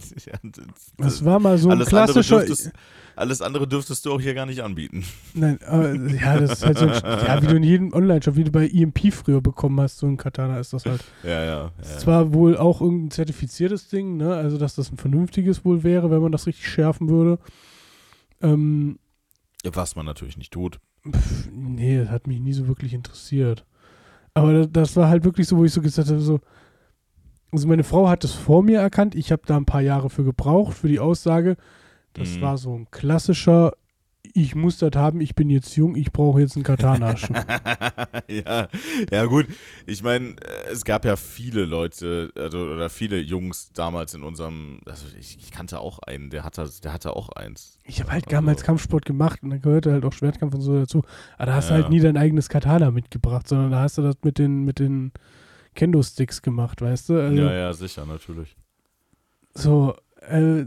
Ja, 0.26 0.34
das, 0.42 0.92
Das 0.98 1.24
war 1.24 1.38
mal 1.40 1.58
so 1.58 1.68
ein 1.68 1.72
andere 1.72 1.88
klassischer. 1.88 2.38
dürftest, 2.38 2.72
alles 3.16 3.42
andere 3.42 3.66
dürftest 3.68 4.04
du 4.06 4.12
auch 4.12 4.20
hier 4.20 4.34
gar 4.34 4.46
nicht 4.46 4.62
anbieten. 4.62 5.04
Nein, 5.34 5.58
aber, 5.66 5.94
ja, 5.94 6.38
das 6.38 6.52
ist 6.52 6.66
halt 6.66 6.78
so 6.78 6.86
ein, 6.86 6.92
ja, 7.02 7.42
wie 7.42 7.46
du 7.46 7.56
in 7.56 7.62
jedem 7.62 7.92
Online-Shop, 7.92 8.36
wie 8.36 8.44
du 8.44 8.50
bei 8.50 8.68
EMP 8.68 9.12
früher 9.12 9.40
bekommen 9.40 9.80
hast, 9.80 9.98
so 9.98 10.06
ein 10.06 10.16
Katana 10.16 10.58
ist 10.58 10.72
das 10.72 10.86
halt. 10.86 11.04
Ja, 11.22 11.44
ja. 11.44 11.72
Das 11.78 11.88
ja. 11.88 11.94
ist 11.96 12.00
zwar 12.02 12.32
wohl 12.32 12.56
auch 12.56 12.80
irgendein 12.80 13.10
zertifiziertes 13.10 13.88
Ding, 13.88 14.16
ne? 14.16 14.34
Also, 14.34 14.58
dass 14.58 14.74
das 14.74 14.90
ein 14.90 14.96
vernünftiges 14.96 15.64
wohl 15.64 15.82
wäre, 15.82 16.10
wenn 16.10 16.22
man 16.22 16.32
das 16.32 16.46
richtig 16.46 16.66
schärfen 16.68 17.08
würde. 17.08 17.38
Ähm, 18.42 18.98
Was 19.64 19.96
man 19.96 20.06
natürlich 20.06 20.36
nicht 20.38 20.52
tut. 20.52 20.80
pf, 21.10 21.48
nee, 21.52 21.98
das 21.98 22.08
hat 22.08 22.26
mich 22.26 22.40
nie 22.40 22.52
so 22.52 22.68
wirklich 22.68 22.94
interessiert. 22.94 23.66
Aber 24.34 24.52
das, 24.52 24.68
das 24.72 24.96
war 24.96 25.08
halt 25.08 25.24
wirklich 25.24 25.46
so, 25.48 25.56
wo 25.56 25.64
ich 25.64 25.72
so 25.72 25.82
gesagt 25.82 26.08
habe, 26.08 26.20
so. 26.20 26.40
Also, 27.52 27.66
meine 27.68 27.84
Frau 27.84 28.08
hat 28.08 28.24
es 28.24 28.32
vor 28.32 28.62
mir 28.62 28.80
erkannt. 28.80 29.14
Ich 29.14 29.32
habe 29.32 29.42
da 29.46 29.56
ein 29.56 29.64
paar 29.66 29.80
Jahre 29.82 30.10
für 30.10 30.24
gebraucht, 30.24 30.76
für 30.76 30.88
die 30.88 31.00
Aussage. 31.00 31.56
Das 32.12 32.36
Mhm. 32.36 32.40
war 32.42 32.58
so 32.58 32.74
ein 32.76 32.88
klassischer. 32.90 33.72
Ich 34.34 34.54
muss 34.54 34.78
das 34.78 34.92
haben, 34.94 35.20
ich 35.20 35.34
bin 35.34 35.50
jetzt 35.50 35.74
jung, 35.76 35.96
ich 35.96 36.12
brauche 36.12 36.40
jetzt 36.40 36.54
einen 36.54 36.62
Katana. 36.62 37.14
ja, 38.28 38.68
ja 39.10 39.24
gut. 39.24 39.46
Ich 39.86 40.02
meine, 40.02 40.36
es 40.70 40.84
gab 40.84 41.04
ja 41.04 41.16
viele 41.16 41.64
Leute 41.64 42.30
also, 42.36 42.58
oder 42.58 42.90
viele 42.90 43.18
Jungs 43.18 43.72
damals 43.72 44.14
in 44.14 44.22
unserem, 44.22 44.80
also 44.86 45.06
ich, 45.18 45.38
ich 45.40 45.50
kannte 45.50 45.80
auch 45.80 45.98
einen, 46.00 46.30
der 46.30 46.44
hatte, 46.44 46.68
der 46.84 46.92
hatte 46.92 47.16
auch 47.16 47.30
eins. 47.30 47.78
Ich 47.84 48.00
habe 48.00 48.12
halt 48.12 48.30
damals 48.30 48.62
Kampfsport 48.62 49.04
gemacht 49.04 49.42
und 49.42 49.50
da 49.50 49.56
gehörte 49.56 49.90
halt 49.92 50.04
auch 50.04 50.12
Schwertkampf 50.12 50.54
und 50.54 50.60
so 50.60 50.78
dazu. 50.78 51.02
Aber 51.36 51.46
da 51.46 51.54
hast 51.54 51.70
du 51.70 51.74
Ja. 51.74 51.80
halt 51.80 51.90
nie 51.90 52.00
dein 52.00 52.16
eigenes 52.16 52.48
Katana 52.48 52.90
mitgebracht, 52.90 53.48
sondern 53.48 53.70
da 53.72 53.80
hast 53.80 53.98
du 53.98 54.02
das 54.02 54.16
mit 54.22 54.38
den, 54.38 54.64
mit 54.64 54.78
den 54.78 55.12
Kendo-Sticks 55.74 56.42
gemacht, 56.42 56.80
weißt 56.82 57.08
du? 57.10 57.20
Also, 57.20 57.42
Ja, 57.42 57.52
ja, 57.52 57.72
sicher, 57.72 58.04
natürlich. 58.06 58.56
So, 59.54 59.94
äh, 60.28 60.64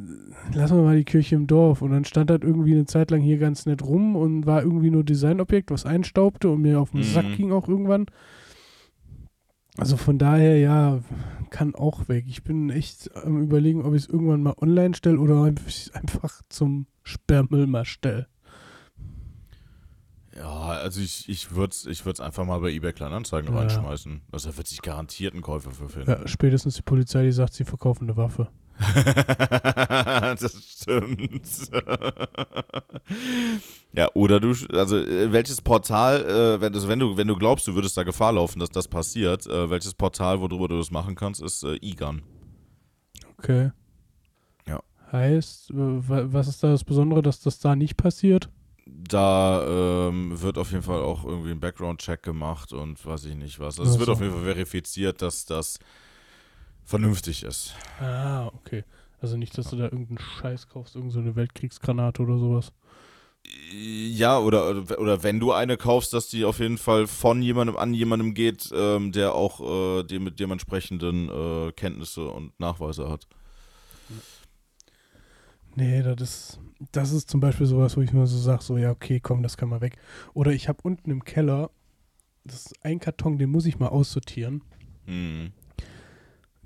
lassen 0.53 0.77
wir 0.77 0.83
mal 0.83 0.98
die 0.98 1.03
Kirche 1.05 1.36
im 1.36 1.48
Dorf. 1.48 1.81
Und 1.81 1.91
dann 1.91 2.05
stand 2.05 2.29
das 2.29 2.39
irgendwie 2.41 2.74
eine 2.74 2.86
Zeit 2.86 3.12
lang 3.12 3.22
hier 3.22 3.38
ganz 3.38 3.65
nett 3.65 3.83
rum 3.83 4.15
und 4.15 4.45
war 4.45 4.62
irgendwie 4.63 4.89
nur 4.89 5.03
Designobjekt, 5.03 5.72
was 5.72 5.86
einstaubte 5.86 6.50
und 6.50 6.62
mir 6.62 6.79
auf 6.79 6.91
den 6.91 7.00
Mhm. 7.01 7.03
Sack 7.03 7.36
ging 7.38 7.51
auch 7.51 7.67
irgendwann. 7.67 8.05
Also 9.77 9.98
von 9.98 10.17
daher, 10.19 10.57
ja, 10.57 11.00
kann 11.50 11.75
auch 11.75 12.07
weg. 12.07 12.25
Ich 12.27 12.43
bin 12.43 12.69
echt 12.69 13.15
am 13.15 13.41
überlegen, 13.41 13.83
ob 13.83 13.93
ich 13.93 14.03
es 14.03 14.10
irgendwann 14.10 14.43
mal 14.43 14.55
online 14.60 14.93
stelle 14.95 15.19
oder 15.19 15.43
ob 15.45 15.60
ich 15.67 15.88
es 15.88 15.91
einfach 15.95 16.41
zum 16.50 16.88
Sperrmüll 17.03 17.67
mal 17.67 17.86
stelle. 17.86 18.27
Ja, 20.36 20.50
also 20.70 21.00
ich, 21.00 21.30
ich 21.30 21.52
würde 21.56 21.72
es 21.72 21.86
ich 21.86 22.06
würd's 22.06 22.20
einfach 22.20 22.44
mal 22.46 22.60
bei 22.60 22.72
eBay 22.72 22.92
Kleinanzeigen 22.94 23.54
Ja. 23.54 23.60
reinschmeißen. 23.60 24.22
Also 24.32 24.50
da 24.50 24.58
wird 24.58 24.68
sich 24.68 24.82
garantiert 24.82 25.36
ein 25.36 25.42
Käufer 25.42 25.72
für 25.72 25.90
finden. 25.90 26.10
Ja, 26.10 26.28
spätestens 26.28 26.75
die 26.75 26.82
Polizei, 26.82 27.24
die 27.24 27.32
sagt, 27.32 27.54
sie 27.54 27.66
verkaufen 27.66 28.06
eine 28.06 28.18
Waffe. 28.18 28.48
das 28.80 30.58
stimmt. 30.80 31.48
ja, 33.94 34.10
oder 34.16 34.40
du, 34.40 34.56
also 34.74 34.98
äh, 34.98 35.32
welches 35.32 35.62
Portal, 35.62 36.24
äh, 36.25 36.62
wenn, 36.62 36.74
also 36.74 36.88
wenn 36.88 37.00
du, 37.00 37.16
wenn 37.18 37.28
du 37.28 37.36
glaubst, 37.36 37.68
du 37.68 37.75
würdest 37.75 37.96
da 37.98 38.04
Gefahr 38.04 38.34
laufen, 38.34 38.60
dass 38.60 38.70
das 38.70 38.88
passiert, 38.88 39.46
äh, 39.46 39.70
welches 39.70 39.94
Portal, 39.94 40.40
worüber 40.42 40.68
du 40.68 40.78
das 40.78 40.90
machen 40.92 41.13
kannst, 41.16 41.42
ist 41.44 41.63
äh, 41.63 41.75
eGun. 41.75 42.24
Okay. 43.38 43.72
Ja. 44.68 44.82
Heißt, 45.12 45.70
äh, 45.72 45.75
wa- 45.75 46.25
was 46.34 46.48
ist 46.48 46.63
da 46.63 46.70
das 46.70 46.84
Besondere, 46.84 47.22
dass 47.22 47.40
das 47.42 47.60
da 47.60 47.75
nicht 47.75 47.98
passiert? 47.98 48.50
Da 48.86 50.10
ähm, 50.10 50.42
wird 50.42 50.58
auf 50.58 50.72
jeden 50.72 50.84
Fall 50.84 51.02
auch 51.02 51.24
irgendwie 51.24 51.52
ein 51.52 51.60
Background-Check 51.60 52.22
gemacht 52.22 52.74
und 52.74 53.06
weiß 53.06 53.25
ich 53.25 53.36
nicht 53.36 53.60
was. 53.60 53.80
Also 53.80 53.94
es 53.94 54.00
wird 54.00 54.10
auf 54.10 54.20
jeden 54.20 54.34
Fall 54.34 54.44
verifiziert, 54.44 55.22
dass 55.22 55.46
das 55.46 55.80
vernünftig 56.84 57.44
ist. 57.44 57.75
Ah, 58.00 58.48
okay. 58.48 58.84
Also 59.22 59.38
nicht, 59.38 59.58
dass 59.58 59.70
du 59.70 59.78
da 59.78 59.86
irgendeinen 59.86 60.20
Scheiß 60.20 60.68
kaufst, 60.68 60.96
irgendeine 60.96 61.30
so 61.30 61.36
Weltkriegsgranate 61.38 62.22
oder 62.22 62.38
sowas. 62.38 62.74
Ja, 63.72 64.40
oder, 64.40 64.84
oder 65.00 65.24
wenn 65.24 65.40
du 65.40 65.52
eine 65.52 65.78
kaufst, 65.78 66.13
dass 66.13 66.28
die 66.28 66.46
auf 66.46 66.60
jeden 66.60 66.78
Fall 66.78 67.08
von 67.08 67.42
jemandem 67.42 67.78
an 67.78 67.94
jemandem 67.94 68.34
geht, 68.34 68.70
ähm, 68.74 69.12
der 69.12 69.34
auch 69.34 69.60
äh, 70.00 70.04
die 70.04 70.20
mit 70.20 70.40
dementsprechenden 70.40 71.30
äh, 71.30 71.72
Kenntnisse 71.72 72.28
und 72.28 72.58
Nachweise 72.60 73.10
hat. 73.10 73.28
Nee, 75.75 76.03
das 76.03 76.22
ist, 76.22 76.60
das 76.92 77.12
ist 77.12 77.30
zum 77.30 77.39
Beispiel 77.39 77.65
sowas, 77.65 77.98
wo 77.98 78.01
ich 78.01 78.13
mir 78.13 78.27
so 78.27 78.38
sage, 78.38 78.63
so, 78.63 78.77
ja, 78.77 78.92
okay, 78.92 79.20
komm, 79.20 79.42
das 79.44 79.58
kann 79.58 79.70
mal 79.70 79.82
weg. 79.82 79.98
Oder 80.34 80.51
ich 80.51 80.68
habe 80.68 80.80
unten 80.84 81.10
im 81.12 81.24
Keller, 81.24 81.72
das 82.44 82.68
ist 82.68 82.86
ein 82.86 83.00
Karton, 83.00 83.38
den 83.38 83.50
muss 83.50 83.65
ich 83.65 83.80
mal 83.80 83.88
aussortieren. 83.88 84.62
Hm. 85.06 85.51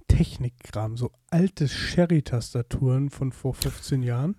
Technikkram, 0.08 0.98
so 0.98 1.12
alte 1.30 1.68
Sherry-Tastaturen 1.68 3.10
von 3.10 3.32
vor 3.32 3.54
15 3.54 4.04
Jahren. 4.04 4.36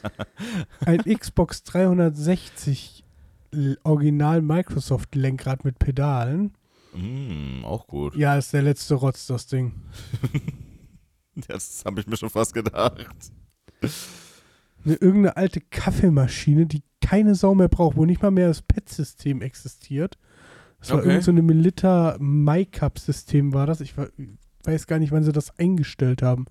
Ein 0.86 0.98
Xbox 0.98 1.62
360 1.64 3.04
L- 3.52 3.78
Original 3.84 4.42
Microsoft 4.42 5.14
Lenkrad 5.14 5.64
mit 5.64 5.78
Pedalen. 5.78 6.52
Hm, 6.92 7.64
auch 7.64 7.86
gut. 7.86 8.14
Ja, 8.16 8.36
ist 8.36 8.52
der 8.52 8.62
letzte 8.62 8.94
Rotz, 8.94 9.26
das 9.26 9.46
Ding. 9.46 9.72
Das 11.48 11.82
habe 11.86 11.98
ich 11.98 12.06
mir 12.06 12.18
schon 12.18 12.28
fast 12.28 12.52
gedacht. 12.52 13.32
Eine, 14.84 14.94
irgendeine 14.94 15.36
alte 15.36 15.60
Kaffeemaschine, 15.60 16.66
die 16.66 16.82
keine 17.00 17.34
Sau 17.34 17.54
mehr 17.54 17.68
braucht, 17.68 17.96
wo 17.96 18.04
nicht 18.04 18.22
mal 18.22 18.30
mehr 18.30 18.48
das 18.48 18.62
PET-System 18.62 19.42
existiert. 19.42 20.18
Das 20.80 20.90
war 20.90 20.98
Okay. 20.98 21.08
irgend 21.08 21.24
so 21.24 21.30
eine 21.30 21.42
Melitta 21.42 22.16
MyCup-System 22.18 23.52
war 23.52 23.66
das. 23.66 23.80
Ich 23.80 23.94
weiß 24.64 24.86
gar 24.86 24.98
nicht, 24.98 25.12
wann 25.12 25.22
sie 25.22 25.32
das 25.32 25.56
eingestellt 25.58 26.22
haben. 26.22 26.46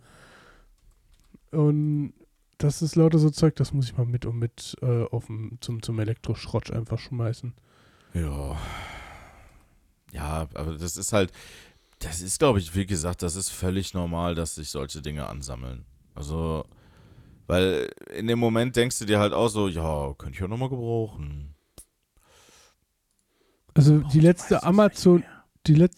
Und 1.51 2.13
das 2.57 2.81
ist 2.81 2.95
lauter 2.95 3.17
so 3.19 3.29
Zeug, 3.29 3.55
das 3.55 3.73
muss 3.73 3.85
ich 3.85 3.97
mal 3.97 4.05
mit 4.05 4.25
und 4.25 4.37
mit 4.37 4.77
äh, 4.81 5.03
auf 5.05 5.25
dem, 5.25 5.57
zum, 5.61 5.81
zum 5.81 5.99
Elektroschrott 5.99 6.71
einfach 6.71 6.99
schmeißen. 6.99 7.53
Ja. 8.13 8.57
Ja, 10.13 10.47
aber 10.53 10.77
das 10.77 10.97
ist 10.97 11.11
halt, 11.13 11.31
das 11.99 12.21
ist, 12.21 12.39
glaube 12.39 12.59
ich, 12.59 12.75
wie 12.75 12.85
gesagt, 12.85 13.21
das 13.23 13.35
ist 13.35 13.49
völlig 13.49 13.93
normal, 13.93 14.35
dass 14.35 14.55
sich 14.55 14.69
solche 14.69 15.01
Dinge 15.01 15.27
ansammeln. 15.27 15.85
Also, 16.13 16.65
Weil 17.51 17.91
in 18.15 18.27
dem 18.27 18.39
Moment 18.39 18.77
denkst 18.77 18.99
du 18.99 19.03
dir 19.03 19.19
halt 19.19 19.33
auch 19.33 19.49
so, 19.49 19.67
ja, 19.67 20.13
könnte 20.17 20.35
ich 20.35 20.39
ja 20.39 20.47
nochmal 20.47 20.69
gebrauchen. 20.69 21.53
Also 23.73 23.97
die 23.97 24.21
letzte 24.21 24.63
Amazon, 24.63 25.25
die, 25.67 25.73
Let 25.75 25.91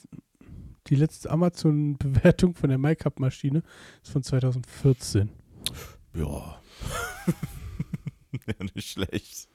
die 0.88 0.96
letzte 0.96 1.30
Amazon-Bewertung 1.30 2.56
von 2.56 2.70
der 2.70 2.80
MyCup-Maschine 2.80 3.62
ist 4.02 4.12
von 4.12 4.24
2014. 4.24 5.30
Ja. 6.16 6.60
ja, 8.48 8.66
nicht 8.74 8.90
schlecht. 8.90 9.48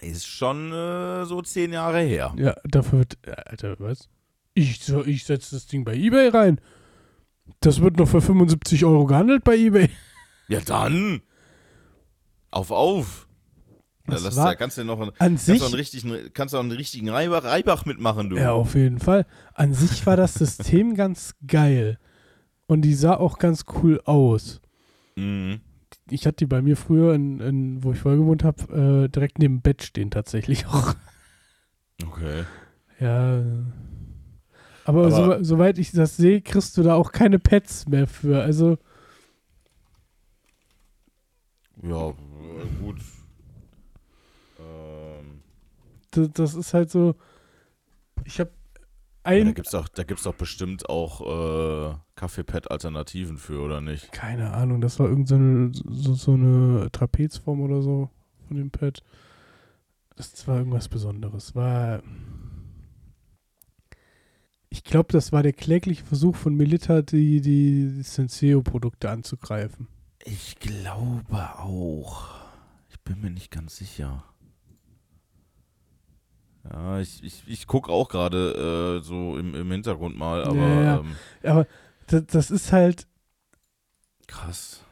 Ist 0.00 0.26
schon 0.26 0.72
äh, 0.72 1.26
so 1.26 1.42
zehn 1.42 1.72
Jahre 1.72 2.00
her. 2.00 2.34
Ja, 2.36 2.56
dafür 2.64 2.98
wird, 2.98 3.18
äh, 3.22 3.36
Alter, 3.36 3.76
was? 3.78 4.08
Ich, 4.54 4.80
so, 4.80 5.04
ich 5.04 5.26
setze 5.26 5.54
das 5.54 5.68
Ding 5.68 5.84
bei 5.84 5.94
Ebay 5.94 6.30
rein. 6.30 6.60
Das 7.60 7.80
wird 7.80 7.98
noch 7.98 8.08
für 8.08 8.20
75 8.20 8.84
Euro 8.84 9.06
gehandelt 9.06 9.44
bei 9.44 9.56
Ebay. 9.56 9.90
Ja, 10.48 10.60
dann. 10.60 11.22
Auf, 12.50 12.70
auf. 12.70 13.28
Da 14.06 14.16
lass, 14.18 14.36
war 14.36 14.46
da 14.46 14.54
kannst 14.54 14.76
du 14.76 14.84
noch 14.84 15.00
einen, 15.00 15.10
An 15.12 15.16
kannst 15.18 15.46
sich, 15.46 15.62
einen 15.64 15.74
richtigen, 15.74 16.32
kannst 16.34 16.54
auch 16.54 16.60
einen 16.60 16.72
richtigen 16.72 17.08
Reibach, 17.08 17.44
Reibach 17.44 17.86
mitmachen, 17.86 18.28
du. 18.28 18.36
ja, 18.36 18.52
auf 18.52 18.74
jeden 18.74 18.98
Fall. 18.98 19.24
An 19.54 19.72
sich 19.72 20.04
war 20.06 20.16
das 20.16 20.34
System 20.34 20.94
ganz 20.96 21.34
geil. 21.46 21.98
Und 22.66 22.82
die 22.82 22.94
sah 22.94 23.14
auch 23.16 23.38
ganz 23.38 23.64
cool 23.82 24.00
aus. 24.04 24.60
Mhm. 25.16 25.60
Ich 26.10 26.26
hatte 26.26 26.36
die 26.36 26.46
bei 26.46 26.60
mir 26.60 26.76
früher, 26.76 27.14
in, 27.14 27.40
in, 27.40 27.82
wo 27.84 27.92
ich 27.92 27.98
vorher 27.98 28.20
gewohnt 28.20 28.44
habe, 28.44 29.04
äh, 29.04 29.08
direkt 29.08 29.38
neben 29.38 29.56
dem 29.56 29.62
Bett 29.62 29.82
stehen 29.82 30.10
tatsächlich 30.10 30.66
auch. 30.68 30.94
Okay. 32.06 32.44
Ja. 33.00 33.42
Aber, 34.84 35.06
Aber- 35.06 35.38
so, 35.38 35.44
soweit 35.44 35.78
ich 35.78 35.92
das 35.92 36.16
sehe, 36.18 36.42
kriegst 36.42 36.76
du 36.76 36.82
da 36.82 36.94
auch 36.94 37.10
keine 37.12 37.38
Pets 37.38 37.88
mehr 37.88 38.06
für. 38.06 38.42
Also, 38.42 38.76
Ja, 41.86 42.08
äh, 42.10 42.14
gut. 42.80 42.96
Ähm, 44.58 45.40
das, 46.10 46.30
das 46.32 46.54
ist 46.54 46.74
halt 46.74 46.90
so. 46.90 47.14
Ich 48.24 48.40
habe 48.40 48.50
da 49.22 49.30
ein. 49.30 49.54
gibt's 49.54 49.70
doch, 49.72 49.88
da 49.88 50.02
gibt's 50.04 50.22
doch 50.24 50.34
bestimmt 50.34 50.88
auch 50.88 51.20
äh, 51.92 51.94
Kaffeepad-Alternativen 52.16 53.36
für, 53.38 53.60
oder 53.60 53.80
nicht? 53.80 54.12
Keine 54.12 54.52
Ahnung, 54.52 54.80
das 54.80 54.98
war 54.98 55.08
irgendeine 55.08 55.70
so, 55.72 55.84
eine- 55.84 55.94
so, 55.96 56.14
so 56.14 56.32
eine 56.32 56.90
Trapezform 56.92 57.60
oder 57.60 57.82
so 57.82 58.10
von 58.48 58.56
dem 58.56 58.70
Pad. 58.70 59.02
Das 60.16 60.46
war 60.46 60.58
irgendwas 60.58 60.88
Besonderes. 60.88 61.54
War. 61.54 62.02
Ich 64.70 64.84
glaube, 64.84 65.12
das 65.12 65.32
war 65.32 65.42
der 65.42 65.52
klägliche 65.52 66.04
Versuch 66.04 66.36
von 66.36 66.54
Melita, 66.54 67.02
die, 67.02 67.40
die 67.40 68.02
Senseo-Produkte 68.02 69.10
anzugreifen. 69.10 69.88
Ich 70.24 70.58
glaube 70.58 71.36
auch. 71.58 72.28
Ich 72.90 72.98
bin 73.00 73.20
mir 73.20 73.30
nicht 73.30 73.50
ganz 73.50 73.76
sicher. 73.76 74.24
Ja, 76.70 76.98
ich, 76.98 77.22
ich, 77.22 77.42
ich 77.46 77.66
gucke 77.66 77.92
auch 77.92 78.08
gerade 78.08 79.00
äh, 79.00 79.04
so 79.04 79.36
im, 79.36 79.54
im 79.54 79.70
Hintergrund 79.70 80.16
mal, 80.16 80.42
aber 80.44 80.56
Ja, 80.56 80.82
ja. 80.82 80.98
Ähm, 81.00 81.20
Aber 81.42 81.66
das, 82.06 82.24
das 82.26 82.50
ist 82.50 82.72
halt, 82.72 83.06
krass. 84.26 84.82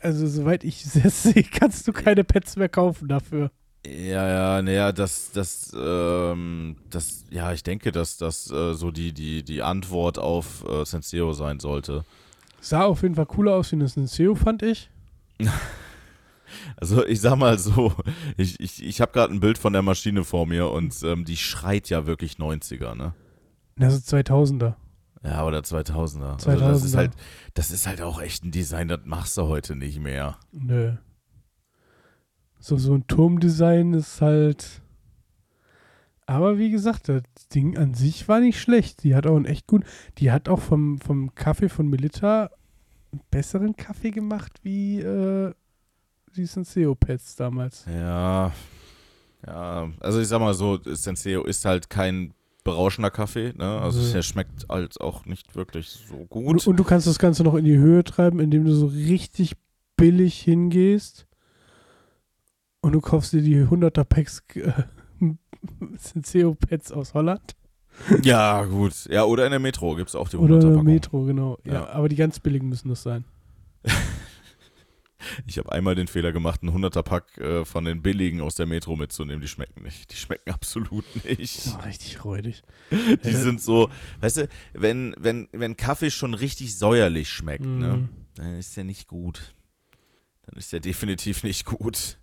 also 0.00 0.26
soweit 0.26 0.64
ich 0.64 0.82
das 1.02 1.22
sehe, 1.22 1.44
kannst 1.44 1.86
du 1.86 1.92
keine 1.92 2.24
Pets 2.24 2.56
mehr 2.56 2.68
kaufen 2.68 3.06
dafür. 3.08 3.50
Ja, 3.86 4.28
ja, 4.56 4.62
naja, 4.62 4.92
das, 4.92 5.30
das, 5.32 5.72
ähm, 5.74 6.76
das, 6.90 7.24
ja, 7.30 7.52
ich 7.52 7.62
denke, 7.62 7.92
dass 7.92 8.18
das 8.18 8.50
äh, 8.50 8.74
so 8.74 8.90
die, 8.90 9.12
die, 9.14 9.42
die 9.42 9.62
Antwort 9.62 10.18
auf 10.18 10.64
äh, 10.68 10.84
Senseo 10.84 11.32
sein 11.32 11.60
sollte. 11.60 12.04
Sah 12.60 12.84
auf 12.84 13.02
jeden 13.02 13.14
Fall 13.14 13.26
cooler 13.26 13.54
aus 13.54 13.72
wie 13.72 13.78
das 13.78 13.94
Senseo, 13.94 14.34
fand 14.34 14.62
ich. 14.62 14.90
Also 16.76 17.06
ich 17.06 17.20
sag 17.20 17.36
mal 17.36 17.58
so, 17.58 17.92
ich, 18.36 18.58
ich, 18.58 18.82
ich 18.84 19.00
habe 19.00 19.12
gerade 19.12 19.32
ein 19.32 19.38
Bild 19.40 19.56
von 19.56 19.72
der 19.72 19.82
Maschine 19.82 20.24
vor 20.24 20.46
mir 20.46 20.68
und 20.70 21.00
ähm, 21.04 21.24
die 21.24 21.36
schreit 21.36 21.88
ja 21.88 22.06
wirklich 22.06 22.34
90er, 22.34 22.94
ne? 22.94 23.14
Das 23.76 23.94
ist 23.94 24.12
2000er. 24.12 24.74
Ja, 25.22 25.46
oder 25.46 25.60
2000er. 25.60 26.44
Also 26.44 26.50
das 26.56 26.84
ist 26.84 26.94
2000er. 26.94 26.96
halt, 26.96 27.12
das 27.54 27.70
ist 27.70 27.86
halt 27.86 28.00
auch 28.02 28.20
echt 28.20 28.44
ein 28.44 28.50
Design, 28.50 28.88
das 28.88 29.00
machst 29.04 29.36
du 29.36 29.42
heute 29.42 29.76
nicht 29.76 30.00
mehr. 30.00 30.38
Nö. 30.52 30.94
So, 32.58 32.76
so 32.76 32.94
ein 32.94 33.06
Turmdesign 33.06 33.94
ist 33.94 34.20
halt. 34.20 34.82
Aber 36.26 36.58
wie 36.58 36.70
gesagt, 36.70 37.08
das 37.08 37.22
Ding 37.54 37.76
an 37.76 37.94
sich 37.94 38.28
war 38.28 38.40
nicht 38.40 38.60
schlecht. 38.60 39.02
Die 39.04 39.14
hat 39.14 39.26
auch 39.26 39.36
einen 39.36 39.44
echt 39.44 39.66
gut. 39.66 39.84
Die 40.18 40.30
hat 40.30 40.48
auch 40.48 40.60
vom, 40.60 40.98
vom 41.00 41.34
Kaffee 41.34 41.68
von 41.68 41.88
Melita 41.88 42.50
einen 43.12 43.22
besseren 43.30 43.76
Kaffee 43.76 44.10
gemacht 44.10 44.60
wie 44.62 45.00
äh, 45.00 45.52
die 46.36 46.46
Senseo-Pads 46.46 47.36
damals. 47.36 47.84
Ja, 47.92 48.52
ja, 49.46 49.90
also 50.00 50.20
ich 50.20 50.28
sag 50.28 50.40
mal 50.40 50.54
so, 50.54 50.78
Senseo 50.84 51.42
ist 51.44 51.64
halt 51.64 51.90
kein 51.90 52.34
berauschender 52.62 53.10
Kaffee, 53.10 53.52
ne? 53.56 53.80
Also 53.80 54.00
Mhm. 54.00 54.12
der 54.12 54.22
schmeckt 54.22 54.66
halt 54.68 55.00
auch 55.00 55.24
nicht 55.24 55.56
wirklich 55.56 55.88
so 55.88 56.26
gut. 56.26 56.46
Und, 56.46 56.66
und 56.66 56.76
du 56.76 56.84
kannst 56.84 57.06
das 57.06 57.18
Ganze 57.18 57.42
noch 57.42 57.54
in 57.54 57.64
die 57.64 57.78
Höhe 57.78 58.04
treiben, 58.04 58.38
indem 58.38 58.64
du 58.66 58.74
so 58.74 58.86
richtig 58.86 59.54
billig 59.96 60.38
hingehst 60.40 61.26
und 62.82 62.92
du 62.92 63.00
kaufst 63.00 63.32
dir 63.32 63.42
die 63.42 63.56
100er 63.64 64.04
Packs 64.04 64.42
äh, 64.54 64.72
Senseo-Pads 65.98 66.92
aus 66.92 67.14
Holland. 67.14 67.54
ja, 68.22 68.64
gut. 68.64 69.06
Ja, 69.10 69.24
oder 69.24 69.44
in 69.44 69.50
der 69.50 69.60
Metro 69.60 69.94
gibt's 69.96 70.14
auch 70.14 70.28
die 70.28 70.36
Oder 70.36 70.56
100er 70.56 70.68
Packung. 70.70 70.84
Metro, 70.84 71.24
genau. 71.24 71.58
Ja, 71.64 71.72
Ja. 71.72 71.88
aber 71.90 72.08
die 72.08 72.16
ganz 72.16 72.40
billigen 72.40 72.68
müssen 72.68 72.88
das 72.88 73.02
sein. 73.02 73.24
Ich 75.46 75.58
habe 75.58 75.70
einmal 75.70 75.94
den 75.94 76.06
Fehler 76.06 76.32
gemacht, 76.32 76.62
einen 76.62 76.74
100er 76.74 77.02
Pack 77.02 77.36
äh, 77.36 77.66
von 77.66 77.84
den 77.84 78.00
billigen 78.00 78.40
aus 78.40 78.54
der 78.54 78.64
Metro 78.64 78.96
mitzunehmen. 78.96 79.42
Die 79.42 79.48
schmecken 79.48 79.82
nicht. 79.82 80.10
Die 80.10 80.16
schmecken 80.16 80.50
absolut 80.54 81.04
nicht. 81.26 81.60
Oh, 81.78 81.84
richtig 81.84 82.24
räudig. 82.24 82.62
Die 82.90 83.28
Ja. 83.30 83.38
sind 83.38 83.60
so, 83.60 83.90
weißt 84.22 84.38
du, 84.38 84.48
wenn, 84.72 85.14
wenn, 85.18 85.48
wenn 85.52 85.76
Kaffee 85.76 86.10
schon 86.10 86.32
richtig 86.32 86.76
säuerlich 86.78 87.28
schmeckt, 87.28 87.66
ne, 87.66 87.98
Mhm. 87.98 88.08
dann 88.34 88.54
ist 88.56 88.74
der 88.78 88.84
nicht 88.84 89.08
gut. 89.08 89.54
Dann 90.46 90.58
ist 90.58 90.72
der 90.72 90.80
definitiv 90.80 91.42
nicht 91.44 91.66
gut. 91.66 92.18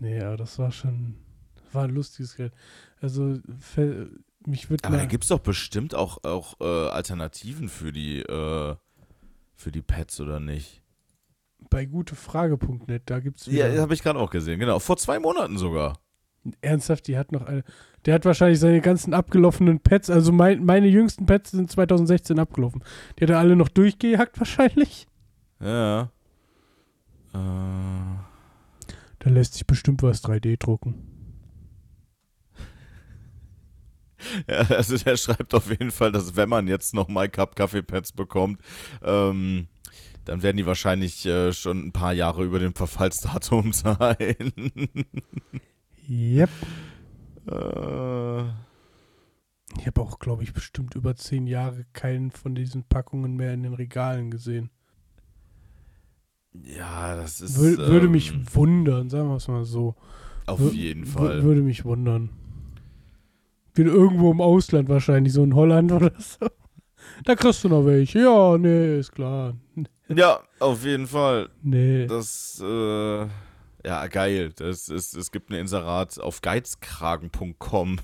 Aber 0.00 0.36
das 0.36 0.58
war 0.60 0.70
schon. 0.70 1.16
War 1.72 1.84
ein 1.84 1.90
lustiges 1.90 2.36
Geld. 2.36 2.52
Also, 3.00 3.38
mich 4.46 4.70
würde 4.70 4.84
Aber 4.84 4.96
da 4.96 5.04
gibt 5.06 5.24
es 5.24 5.28
doch 5.28 5.38
bestimmt 5.40 5.94
auch, 5.94 6.24
auch 6.24 6.60
äh, 6.60 6.64
Alternativen 6.90 7.68
für 7.68 7.92
die, 7.92 8.20
äh, 8.20 8.76
für 9.54 9.72
die 9.72 9.82
Pads, 9.82 10.20
oder 10.20 10.40
nicht? 10.40 10.82
Bei 11.68 11.84
gutefrage.net, 11.84 13.02
da 13.06 13.20
gibt 13.20 13.40
es. 13.40 13.46
Ja, 13.46 13.66
habe 13.80 13.94
ich 13.94 14.02
gerade 14.02 14.18
auch 14.18 14.30
gesehen, 14.30 14.58
genau. 14.58 14.78
Vor 14.78 14.96
zwei 14.96 15.18
Monaten 15.18 15.58
sogar. 15.58 15.98
Ernsthaft, 16.62 17.06
die 17.06 17.18
hat 17.18 17.32
noch 17.32 17.42
eine. 17.42 17.64
Der 18.06 18.14
hat 18.14 18.24
wahrscheinlich 18.24 18.58
seine 18.58 18.80
ganzen 18.80 19.12
abgelaufenen 19.12 19.80
Pads, 19.80 20.08
also 20.08 20.32
mein, 20.32 20.64
meine 20.64 20.86
jüngsten 20.86 21.26
Pads 21.26 21.50
sind 21.50 21.70
2016 21.70 22.38
abgelaufen. 22.38 22.82
Die 23.18 23.24
hat 23.24 23.30
er 23.30 23.38
alle 23.38 23.56
noch 23.56 23.68
durchgejagt 23.68 24.38
wahrscheinlich. 24.40 25.06
Ja. 25.60 26.10
Äh, 27.34 28.16
Da 29.18 29.30
lässt 29.30 29.52
sich 29.52 29.66
bestimmt 29.66 30.02
was 30.02 30.24
3D 30.24 30.58
drucken. 30.58 31.09
ja, 34.48 34.58
also 34.76 34.96
der 34.98 35.16
schreibt 35.16 35.54
auf 35.54 35.70
jeden 35.70 35.90
Fall, 35.90 36.12
dass 36.12 36.36
wenn 36.36 36.48
man 36.48 36.68
jetzt 36.68 36.94
noch 36.94 37.08
mal 37.08 37.28
Cup 37.28 37.56
Kaffeepads 37.56 38.12
bekommt, 38.12 38.60
ähm, 39.02 39.68
dann 40.24 40.42
werden 40.42 40.56
die 40.58 40.66
wahrscheinlich 40.66 41.24
äh, 41.26 41.52
schon 41.52 41.86
ein 41.86 41.92
paar 41.92 42.12
Jahre 42.12 42.44
über 42.44 42.58
dem 42.58 42.74
Verfallsdatum 42.74 43.72
sein. 43.72 44.36
Yep. 46.08 46.50
äh, 47.50 48.40
Ich 49.78 49.86
habe 49.86 50.00
auch, 50.00 50.18
glaube 50.18 50.42
ich, 50.42 50.52
bestimmt 50.52 50.94
über 50.94 51.16
zehn 51.16 51.46
Jahre 51.46 51.86
keinen 51.92 52.30
von 52.30 52.54
diesen 52.54 52.84
Packungen 52.84 53.36
mehr 53.36 53.54
in 53.54 53.62
den 53.62 53.74
Regalen 53.74 54.30
gesehen. 54.30 54.70
ja, 56.52 57.16
das 57.16 57.40
ist. 57.40 57.58
Wür 57.58 57.78
würde 57.78 58.06
ähm, 58.06 58.12
mich 58.12 58.32
wundern, 58.54 59.08
sagen 59.08 59.28
wir 59.28 59.36
es 59.36 59.48
mal 59.48 59.64
so. 59.64 59.94
Auf 60.46 60.60
Wür- 60.60 60.72
jeden 60.72 61.06
Fall. 61.06 61.42
Würde 61.42 61.62
mich 61.62 61.84
wundern. 61.84 62.30
Wieder 63.80 63.92
irgendwo 63.92 64.30
im 64.30 64.40
Ausland 64.40 64.88
wahrscheinlich, 64.88 65.32
so 65.32 65.42
in 65.44 65.54
Holland 65.54 65.90
oder 65.92 66.12
so. 66.18 66.46
Da 67.24 67.34
kriegst 67.34 67.64
du 67.64 67.68
noch 67.68 67.84
welche. 67.84 68.20
Ja, 68.20 68.56
nee, 68.58 68.98
ist 68.98 69.12
klar. 69.12 69.54
Ja, 70.08 70.40
auf 70.58 70.84
jeden 70.84 71.06
Fall. 71.06 71.50
Nee. 71.62 72.06
Das, 72.06 72.62
äh, 72.64 73.20
ja, 73.84 74.06
geil. 74.08 74.52
Das 74.56 74.88
ist, 74.88 75.14
es 75.16 75.30
gibt 75.30 75.50
ein 75.50 75.54
Inserat 75.54 76.18
auf 76.20 76.40
geizkragen.com 76.42 77.98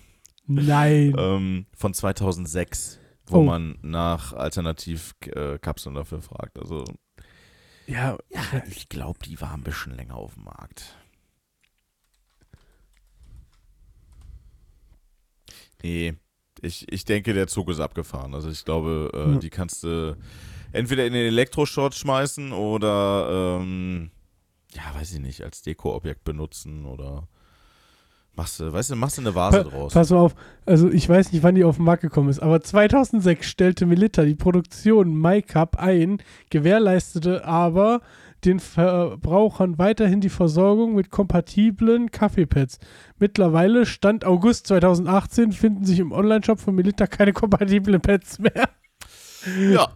Nein. 0.46 1.14
ähm, 1.18 1.66
von 1.76 1.92
2006, 1.94 3.00
wo 3.26 3.38
Oh. 3.38 3.42
man 3.42 3.78
nach 3.82 4.32
Alternativkapseln 4.32 5.94
dafür 5.94 6.22
fragt. 6.22 6.58
Also, 6.58 6.84
ja, 7.86 8.16
ja, 8.32 8.62
ich 8.68 8.88
glaube, 8.88 9.18
die 9.24 9.40
waren 9.40 9.60
ein 9.60 9.64
bisschen 9.64 9.94
länger 9.94 10.14
auf 10.16 10.34
dem 10.34 10.44
Markt. 10.44 10.96
Nee, 15.82 16.14
ich, 16.62 16.90
ich 16.90 17.04
denke, 17.04 17.34
der 17.34 17.46
Zug 17.48 17.68
ist 17.70 17.80
abgefahren. 17.80 18.34
Also 18.34 18.48
ich 18.50 18.64
glaube, 18.64 19.10
äh, 19.14 19.32
Ja. 19.32 19.38
die 19.38 19.50
kannst 19.50 19.82
du 19.84 20.16
entweder 20.72 21.06
in 21.06 21.12
den 21.12 21.26
Elektroschrott 21.26 21.94
schmeißen 21.94 22.52
oder, 22.52 23.58
ähm, 23.60 24.10
ja, 24.74 24.82
weiß 24.98 25.12
ich 25.14 25.20
nicht, 25.20 25.42
als 25.42 25.62
Dekoobjekt 25.62 26.24
benutzen 26.24 26.84
oder 26.86 27.28
machst 28.34 28.60
du, 28.60 28.70
weißt 28.72 28.90
du, 28.90 28.96
machst 28.96 29.16
du 29.16 29.22
eine 29.22 29.34
Vase 29.34 29.64
Pa 29.64 29.70
draus. 29.70 29.94
Pass 29.94 30.10
mal 30.10 30.18
auf, 30.18 30.34
also 30.66 30.90
ich 30.90 31.08
weiß 31.08 31.32
nicht, 31.32 31.42
wann 31.42 31.54
die 31.54 31.64
auf 31.64 31.76
den 31.76 31.84
Markt 31.86 32.02
gekommen 32.02 32.28
ist, 32.28 32.40
aber 32.40 32.60
2006 32.60 33.46
stellte 33.48 33.86
Melitta 33.86 34.24
die 34.24 34.34
Produktion 34.34 35.14
MyCup 35.18 35.76
ein, 35.76 36.18
gewährleistete 36.50 37.44
aber 37.46 38.00
den 38.46 38.60
Verbrauchern 38.60 39.78
weiterhin 39.78 40.20
die 40.20 40.28
Versorgung 40.30 40.94
mit 40.94 41.10
kompatiblen 41.10 42.10
Kaffeepads. 42.10 42.78
Mittlerweile, 43.18 43.84
Stand 43.84 44.24
August 44.24 44.68
2018, 44.68 45.52
finden 45.52 45.84
sich 45.84 45.98
im 45.98 46.12
Onlineshop 46.12 46.60
von 46.60 46.74
Melitta 46.74 47.06
keine 47.06 47.32
kompatiblen 47.32 48.00
Pads 48.00 48.38
mehr. 48.38 48.68
Ja. 49.70 49.88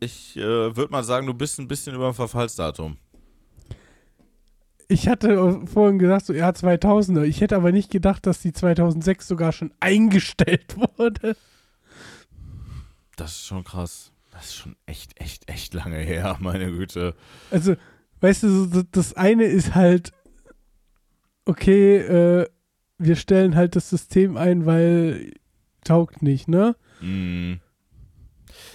Ich 0.00 0.36
äh, 0.36 0.76
würde 0.76 0.90
mal 0.90 1.04
sagen, 1.04 1.26
du 1.26 1.34
bist 1.34 1.60
ein 1.60 1.68
bisschen 1.68 1.94
über 1.94 2.10
dem 2.10 2.14
Verfallsdatum. 2.14 2.96
Ich 4.88 5.08
hatte 5.08 5.60
vorhin 5.66 5.98
gesagt, 5.98 6.26
so 6.26 6.32
ja, 6.32 6.50
2000er. 6.50 7.22
Ich 7.22 7.40
hätte 7.40 7.56
aber 7.56 7.72
nicht 7.72 7.90
gedacht, 7.90 8.26
dass 8.26 8.40
die 8.40 8.52
2006 8.52 9.28
sogar 9.28 9.52
schon 9.52 9.72
eingestellt 9.80 10.76
wurde. 10.98 11.36
Das 13.16 13.32
ist 13.32 13.46
schon 13.46 13.64
krass. 13.64 14.11
Das 14.32 14.46
ist 14.46 14.54
schon 14.56 14.76
echt, 14.86 15.20
echt, 15.20 15.48
echt 15.48 15.74
lange 15.74 15.98
her, 15.98 16.36
meine 16.40 16.70
Güte. 16.72 17.14
Also, 17.50 17.76
weißt 18.20 18.42
du, 18.42 18.82
das 18.90 19.14
eine 19.14 19.44
ist 19.44 19.74
halt, 19.74 20.12
okay, 21.44 21.96
äh, 21.98 22.46
wir 22.98 23.16
stellen 23.16 23.54
halt 23.56 23.76
das 23.76 23.90
System 23.90 24.36
ein, 24.36 24.66
weil 24.66 25.32
taugt 25.84 26.22
nicht, 26.22 26.48
ne? 26.48 26.76
Mm. 27.00 27.54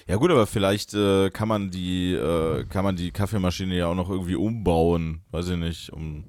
Ja 0.07 0.15
gut, 0.15 0.31
aber 0.31 0.47
vielleicht 0.47 0.93
äh, 0.93 1.29
kann 1.29 1.47
man 1.47 1.69
die 1.69 2.13
äh, 2.13 2.65
kann 2.65 2.83
man 2.83 2.95
die 2.95 3.11
Kaffeemaschine 3.11 3.75
ja 3.75 3.87
auch 3.87 3.95
noch 3.95 4.09
irgendwie 4.09 4.35
umbauen, 4.35 5.21
weiß 5.31 5.49
ich 5.49 5.57
nicht, 5.57 5.91
um 5.91 6.25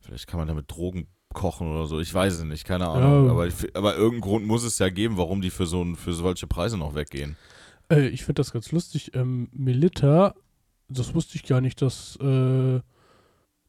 vielleicht 0.00 0.26
kann 0.26 0.38
man 0.38 0.48
damit 0.48 0.70
Drogen 0.70 1.06
kochen 1.34 1.68
oder 1.70 1.86
so, 1.86 2.00
ich 2.00 2.12
weiß 2.12 2.34
es 2.34 2.44
nicht, 2.44 2.64
keine 2.64 2.88
Ahnung, 2.88 3.26
Ja. 3.26 3.30
aber, 3.32 3.48
aber 3.74 3.94
irgendeinen 3.94 4.20
Grund 4.22 4.46
muss 4.46 4.64
es 4.64 4.78
ja 4.78 4.88
geben, 4.88 5.16
warum 5.18 5.40
die 5.42 5.50
für 5.50 5.66
so 5.66 5.82
ein, 5.82 5.96
für 5.96 6.12
solche 6.14 6.46
Preise 6.46 6.76
noch 6.78 6.94
weggehen. 6.94 7.36
Äh, 7.90 8.08
ich 8.08 8.24
finde 8.24 8.40
das 8.40 8.52
ganz 8.52 8.72
lustig. 8.72 9.14
Ähm, 9.14 9.48
Melitta, 9.52 10.34
das 10.88 11.14
wusste 11.14 11.36
ich 11.36 11.44
gar 11.44 11.60
nicht, 11.60 11.80
dass 11.82 12.16
äh, 12.16 12.80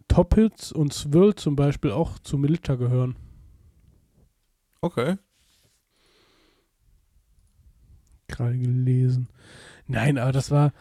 Toppitz 0.08 0.72
und 0.72 0.94
Swirl 0.94 1.36
zum 1.36 1.56
Beispiel 1.56 1.92
auch 1.92 2.20
zu 2.20 2.38
Melitta 2.38 2.76
gehören. 2.76 3.16
Okay. 4.82 5.18
Gerade 8.28 8.58
gelesen. 8.58 9.28
Nein, 9.88 10.18
aber 10.18 10.32
das 10.32 10.52
war, 10.52 10.72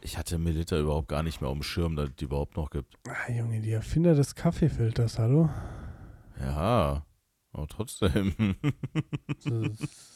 Ich 0.00 0.18
hatte 0.18 0.38
Melitta 0.38 0.78
überhaupt 0.78 1.08
gar 1.08 1.22
nicht 1.22 1.40
mehr 1.40 1.48
auf 1.48 1.56
dem 1.56 1.62
Schirm, 1.62 1.96
dass 1.96 2.08
es 2.10 2.16
die 2.16 2.24
überhaupt 2.24 2.56
noch 2.56 2.70
gibt. 2.70 2.94
ah, 3.08 3.30
Junge, 3.32 3.60
die 3.60 3.70
Erfinder 3.72 4.14
des 4.14 4.34
Kaffeefilters, 4.34 5.18
hallo? 5.18 5.48
Ja, 6.40 7.06
aber 7.52 7.66
trotzdem. 7.68 8.56
Das 9.44 9.80
ist 9.80 10.15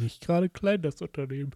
nicht 0.00 0.20
gerade 0.20 0.48
klein, 0.48 0.82
das 0.82 1.00
Unternehmen. 1.00 1.52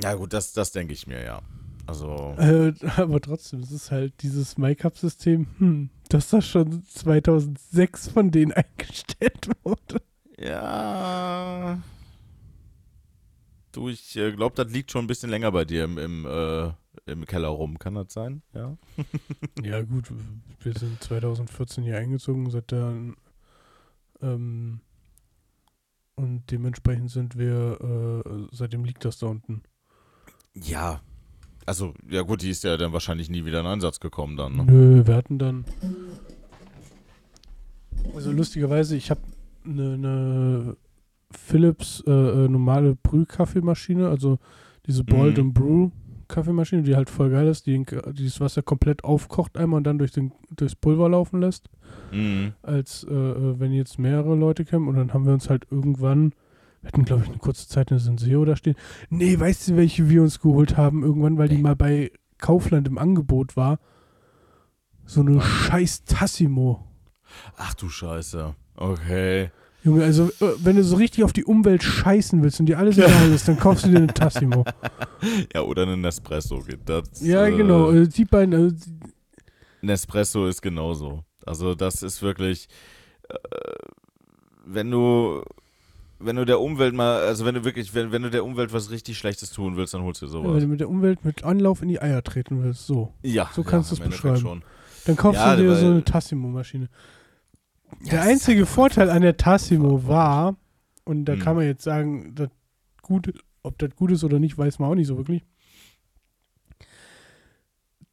ja 0.00 0.14
gut, 0.14 0.32
das, 0.32 0.52
das 0.52 0.72
denke 0.72 0.92
ich 0.92 1.06
mir, 1.06 1.24
ja. 1.24 1.42
Also, 1.86 2.34
Äh, 2.38 2.72
aber 2.96 3.20
trotzdem, 3.20 3.60
es 3.60 3.70
ist 3.70 3.90
halt 3.90 4.12
dieses 4.22 4.58
MyCup-System, 4.58 5.46
hm, 5.58 5.90
dass 6.08 6.30
das 6.30 6.46
schon 6.46 6.84
2006 6.84 8.08
von 8.08 8.30
denen 8.30 8.52
eingestellt 8.52 9.48
wurde. 9.62 10.02
ja. 10.38 11.80
Du, 13.72 13.90
ich 13.90 14.16
äh, 14.16 14.32
glaube, 14.32 14.54
das 14.56 14.72
liegt 14.72 14.90
schon 14.90 15.04
ein 15.04 15.06
bisschen 15.06 15.28
länger 15.28 15.52
bei 15.52 15.66
dir 15.66 15.84
im, 15.84 15.98
im, 15.98 16.24
äh, 16.24 16.72
im 17.04 17.26
Keller 17.26 17.48
rum. 17.48 17.78
Kann 17.78 17.94
das 17.94 18.12
sein? 18.12 18.42
Ja. 18.54 18.76
Ja, 19.62 19.82
gut, 19.82 20.10
wir 20.60 20.72
sind 20.72 21.02
2014 21.02 21.84
hier 21.84 21.98
eingezogen, 21.98 22.50
seit 22.50 22.72
dann, 22.72 23.16
ähm, 24.22 24.80
und 26.16 26.42
dementsprechend 26.50 27.10
sind 27.10 27.38
wir, 27.38 28.22
äh, 28.26 28.46
seitdem 28.52 28.84
liegt 28.84 29.04
das 29.04 29.18
da 29.18 29.26
unten. 29.26 29.62
Ja. 30.54 31.00
Also, 31.66 31.94
ja 32.08 32.22
gut, 32.22 32.42
die 32.42 32.50
ist 32.50 32.64
ja 32.64 32.76
dann 32.76 32.92
wahrscheinlich 32.92 33.28
nie 33.28 33.44
wieder 33.44 33.60
in 33.60 33.66
Einsatz 33.66 34.00
gekommen 34.00 34.36
dann. 34.36 34.56
Ne? 34.56 34.64
Nö, 34.64 35.06
wir 35.06 35.14
hatten 35.14 35.38
dann. 35.38 35.64
Also 38.14 38.30
lustigerweise, 38.32 38.96
ich 38.96 39.10
habe 39.10 39.20
eine 39.64 39.98
ne 39.98 40.76
Philips 41.32 42.02
äh, 42.06 42.10
äh, 42.10 42.48
normale 42.48 42.94
Brühkaffeemaschine, 42.94 44.08
also 44.08 44.38
diese 44.86 45.02
Boiled 45.02 45.38
Mhm. 45.38 45.42
and 45.44 45.54
Brew 45.54 45.90
Kaffeemaschine, 46.28 46.82
die 46.82 46.96
halt 46.96 47.10
voll 47.10 47.30
geil 47.30 47.46
ist, 47.48 47.66
die, 47.66 47.84
das 47.84 48.40
Wasser 48.40 48.62
komplett 48.62 49.04
aufkocht 49.04 49.56
einmal 49.56 49.78
und 49.78 49.84
dann 49.84 49.98
durch 49.98 50.12
den, 50.12 50.32
durchs 50.50 50.74
Pulver 50.74 51.08
laufen 51.08 51.40
lässt, 51.40 51.68
Mhm. 52.12 52.52
als 52.62 53.04
äh, 53.08 53.14
äh, 53.14 53.58
wenn 53.60 53.72
jetzt 53.72 53.98
mehrere 53.98 54.34
Leute 54.36 54.64
kämen. 54.64 54.88
Und 54.88 54.96
dann 54.96 55.12
haben 55.12 55.24
wir 55.26 55.32
uns 55.32 55.48
halt 55.50 55.66
irgendwann, 55.70 56.32
wir 56.82 56.88
hatten 56.88 57.04
glaube 57.04 57.22
ich 57.22 57.28
eine 57.28 57.38
kurze 57.38 57.68
Zeit 57.68 57.90
eine 57.90 58.00
Senseo 58.00 58.44
da 58.44 58.56
stehen. 58.56 58.76
Nee, 59.10 59.38
weißt 59.38 59.68
du, 59.68 59.76
welche 59.76 60.08
wir 60.08 60.22
uns 60.22 60.40
geholt 60.40 60.76
haben 60.76 61.02
irgendwann, 61.02 61.38
weil 61.38 61.48
die 61.48 61.58
mal 61.58 61.76
bei 61.76 62.10
Kaufland 62.38 62.86
im 62.88 62.98
Angebot 62.98 63.56
war? 63.56 63.78
So 65.04 65.20
eine 65.20 65.40
scheiß 65.40 66.04
Tassimo. 66.04 66.84
Ach 67.56 67.74
du 67.74 67.88
Scheiße. 67.88 68.54
Okay. 68.76 69.50
Junge, 69.86 70.04
also 70.04 70.24
äh, 70.40 70.52
wenn 70.58 70.76
du 70.76 70.82
so 70.84 70.96
richtig 70.96 71.24
auf 71.24 71.32
die 71.32 71.44
Umwelt 71.44 71.82
scheißen 71.82 72.42
willst 72.42 72.60
und 72.60 72.66
dir 72.66 72.78
alles 72.78 72.98
egal 72.98 73.30
ist, 73.32 73.46
dann 73.48 73.56
kaufst 73.58 73.86
du 73.86 73.90
dir 73.90 73.98
eine 73.98 74.08
Tassimo. 74.08 74.64
Ja, 75.54 75.62
oder 75.62 75.82
eine 75.82 75.96
Nespresso 75.96 76.62
das. 76.84 77.20
ja, 77.20 77.46
äh, 77.46 77.56
genau. 77.56 77.90
äh, 77.92 78.06
Die 78.06 78.24
beiden, 78.26 78.76
die- 78.76 79.86
Nespresso 79.86 80.46
ist 80.46 80.60
genauso. 80.60 81.22
Also 81.46 81.74
das 81.74 82.02
ist 82.02 82.20
wirklich, 82.22 82.68
äh, 83.28 83.34
wenn 84.66 84.90
du, 84.90 85.42
wenn 86.18 86.36
du 86.36 86.44
der 86.44 86.60
Umwelt 86.60 86.94
mal, 86.94 87.20
also 87.20 87.44
wenn 87.44 87.54
du 87.54 87.64
wirklich, 87.64 87.94
wenn, 87.94 88.10
wenn 88.12 88.22
du 88.22 88.30
der 88.30 88.44
Umwelt 88.44 88.72
was 88.72 88.90
richtig 88.90 89.16
Schlechtes 89.18 89.50
tun 89.50 89.76
willst, 89.76 89.94
dann 89.94 90.02
holst 90.02 90.20
du 90.22 90.26
wenn 90.26 90.32
sowas. 90.32 90.62
du 90.62 90.68
mit 90.68 90.80
der 90.80 90.88
Umwelt 90.88 91.24
mit 91.24 91.44
Anlauf 91.44 91.80
in 91.82 91.88
die 91.88 92.00
Eier 92.00 92.22
treten 92.22 92.62
willst, 92.62 92.86
so. 92.86 93.12
Ja, 93.22 93.48
So 93.54 93.62
kannst 93.62 93.90
ja, 93.92 93.98
im 93.98 94.02
Endeffekt 94.04 94.22
beschreiben. 94.34 94.40
Schon. 94.40 94.62
Dann 95.06 95.16
kaufst 95.16 95.40
Ja, 95.40 95.54
du 95.56 95.62
dir 95.62 95.76
so 95.76 95.86
eine 95.86 96.04
Tassimo-Maschine. 96.04 96.88
Der 98.10 98.22
einzige 98.22 98.66
Vorteil 98.66 99.10
an 99.10 99.22
der 99.22 99.36
Tassimo 99.36 100.06
war, 100.06 100.56
und 101.04 101.24
da 101.24 101.34
Hm. 101.34 101.40
kann 101.40 101.56
man 101.56 101.64
jetzt 101.66 101.82
sagen, 101.84 102.34
das 102.34 102.48
gut, 103.02 103.32
ob 103.62 103.78
das 103.78 103.94
gut 103.96 104.10
ist 104.10 104.24
oder 104.24 104.38
nicht, 104.38 104.58
weiß 104.58 104.78
man 104.78 104.90
auch 104.90 104.94
nicht 104.94 105.06
so 105.06 105.16
wirklich, 105.16 105.42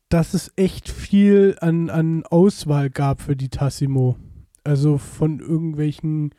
dass 0.10 0.34
es 0.34 0.52
echt 0.56 0.90
viel 0.90 1.58
an, 1.62 1.90
an 1.90 2.24
Auswahl 2.26 2.90
gab 2.90 3.22
für 3.22 3.36
die 3.36 3.50
Tassimo. 3.50 4.16
Also 4.64 4.98
von 4.98 5.40
irgendwelchen 5.40 6.34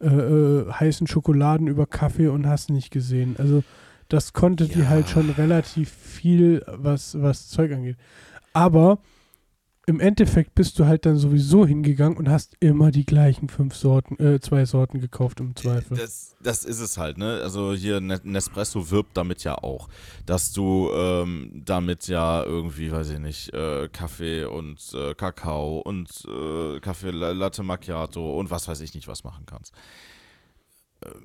äh, 0.00 0.06
äh, 0.06 0.72
heißen 0.72 1.06
Schokoladen 1.06 1.66
über 1.66 1.86
Kaffee 1.86 2.28
und 2.28 2.46
hast 2.46 2.70
nicht 2.70 2.90
gesehen. 2.90 3.34
Also 3.38 3.64
das 4.08 4.32
konnte 4.32 4.66
die 4.66 4.80
Ja. 4.80 4.88
halt 4.88 5.08
schon 5.08 5.28
relativ 5.30 5.90
viel, 5.90 6.64
was, 6.66 7.20
was 7.20 7.48
Zeug 7.48 7.72
angeht. 7.72 7.96
Aber 8.52 9.00
im 9.86 9.98
Endeffekt 9.98 10.54
bist 10.54 10.78
du 10.78 10.84
halt 10.86 11.04
dann 11.06 11.16
sowieso 11.16 11.66
hingegangen 11.66 12.16
und 12.16 12.28
hast 12.28 12.54
immer 12.60 12.90
die 12.90 13.04
gleichen 13.04 13.48
fünf 13.48 13.74
Sorten, 13.74 14.22
äh, 14.22 14.38
zwei 14.38 14.64
Sorten 14.64 15.00
gekauft 15.00 15.40
im 15.40 15.56
Zweifel. 15.56 15.96
Das, 15.96 16.36
das 16.42 16.64
ist 16.64 16.80
es 16.80 16.96
halt, 16.96 17.18
ne? 17.18 17.40
Also 17.42 17.72
hier 17.72 18.00
Ne- 18.00 18.20
Nespresso 18.22 18.90
wirbt 18.90 19.16
damit 19.16 19.42
ja 19.42 19.56
auch, 19.56 19.88
dass 20.26 20.52
du 20.52 20.90
ähm, 20.94 21.62
damit 21.64 22.06
ja 22.08 22.44
irgendwie, 22.44 22.92
weiß 22.92 23.10
ich 23.10 23.18
nicht, 23.18 23.52
äh, 23.52 23.88
Kaffee 23.88 24.44
und 24.44 24.78
äh, 24.94 25.14
Kakao 25.14 25.78
und 25.80 26.08
äh, 26.28 26.78
Kaffee 26.80 27.10
La- 27.10 27.32
Latte 27.32 27.62
Macchiato 27.62 28.38
und 28.38 28.50
was 28.50 28.68
weiß 28.68 28.80
ich 28.82 28.94
nicht 28.94 29.08
was 29.08 29.24
machen 29.24 29.44
kannst. 29.46 29.74
Ähm, 31.04 31.22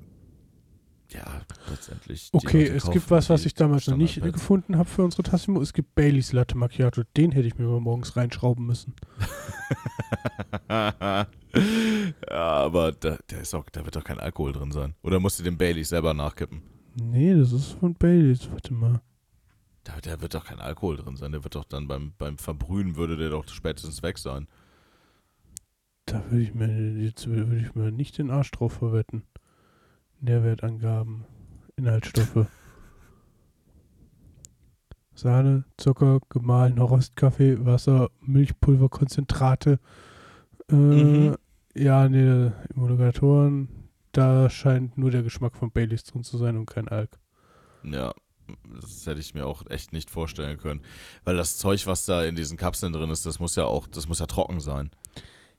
ja, 1.12 1.42
letztendlich. 1.70 2.30
Okay, 2.32 2.64
es 2.64 2.82
kaufen 2.82 2.92
gibt 2.94 3.10
was, 3.10 3.30
was 3.30 3.46
ich 3.46 3.54
damals 3.54 3.86
noch 3.86 3.96
nicht 3.96 4.20
gefunden 4.20 4.76
habe 4.76 4.88
für 4.88 5.04
unsere 5.04 5.22
Tassimo. 5.22 5.60
Es 5.60 5.72
gibt 5.72 5.94
Baileys 5.94 6.32
Latte 6.32 6.56
Macchiato. 6.56 7.02
Den 7.16 7.32
hätte 7.32 7.46
ich 7.46 7.56
mir 7.58 7.66
mal 7.66 7.80
morgens 7.80 8.16
reinschrauben 8.16 8.66
müssen. 8.66 8.94
ja, 10.68 11.26
aber 12.30 12.92
da, 12.92 13.18
da, 13.28 13.36
ist 13.36 13.54
auch, 13.54 13.68
da 13.70 13.84
wird 13.84 13.94
doch 13.94 14.04
kein 14.04 14.18
Alkohol 14.18 14.52
drin 14.52 14.72
sein. 14.72 14.94
Oder 15.02 15.20
musst 15.20 15.38
du 15.38 15.44
den 15.44 15.56
Baileys 15.56 15.90
selber 15.90 16.12
nachkippen? 16.12 16.62
Nee, 17.00 17.34
das 17.34 17.52
ist 17.52 17.72
von 17.72 17.94
Baileys. 17.94 18.50
Warte 18.50 18.74
mal. 18.74 19.00
Da, 19.84 20.00
da 20.00 20.20
wird 20.20 20.34
doch 20.34 20.44
kein 20.44 20.60
Alkohol 20.60 20.96
drin 20.96 21.16
sein. 21.16 21.30
Der 21.30 21.44
wird 21.44 21.54
doch 21.54 21.64
dann 21.64 21.86
beim, 21.86 22.14
beim 22.18 22.38
Verbrühen 22.38 22.96
würde 22.96 23.16
der 23.16 23.30
doch 23.30 23.46
spätestens 23.48 24.02
weg 24.02 24.18
sein. 24.18 24.48
Da 26.06 26.24
würde 26.30 26.42
ich 26.42 26.54
mir 26.54 26.98
jetzt 27.00 27.26
würde 27.28 27.58
ich 27.58 27.74
mir 27.74 27.90
nicht 27.92 28.18
den 28.18 28.30
Arsch 28.30 28.50
drauf 28.50 28.74
verwetten. 28.74 29.24
Nährwertangaben, 30.20 31.24
Inhaltsstoffe. 31.76 32.46
Sahne, 35.14 35.64
Zucker, 35.78 36.20
gemahlener 36.28 36.82
Rostkaffee, 36.82 37.64
Wasser, 37.64 38.10
Milchpulver, 38.20 38.88
Konzentrate. 38.88 39.78
Äh, 40.70 40.74
Mhm. 40.74 41.36
Ja, 41.74 42.08
nee, 42.08 42.50
Emulgatoren, 42.74 43.68
da 44.12 44.48
scheint 44.48 44.96
nur 44.96 45.10
der 45.10 45.22
Geschmack 45.22 45.56
von 45.56 45.70
Baileys 45.70 46.04
drin 46.04 46.24
zu 46.24 46.38
sein 46.38 46.56
und 46.56 46.64
kein 46.66 46.88
Alk. 46.88 47.18
Ja, 47.84 48.14
das 48.80 49.06
hätte 49.06 49.20
ich 49.20 49.34
mir 49.34 49.46
auch 49.46 49.62
echt 49.68 49.92
nicht 49.92 50.10
vorstellen 50.10 50.56
können. 50.56 50.80
Weil 51.24 51.36
das 51.36 51.58
Zeug, 51.58 51.86
was 51.86 52.06
da 52.06 52.24
in 52.24 52.34
diesen 52.34 52.56
Kapseln 52.56 52.94
drin 52.94 53.10
ist, 53.10 53.26
das 53.26 53.40
muss 53.40 53.56
ja 53.56 53.64
auch, 53.64 53.86
das 53.88 54.08
muss 54.08 54.20
ja 54.20 54.26
trocken 54.26 54.60
sein. 54.60 54.90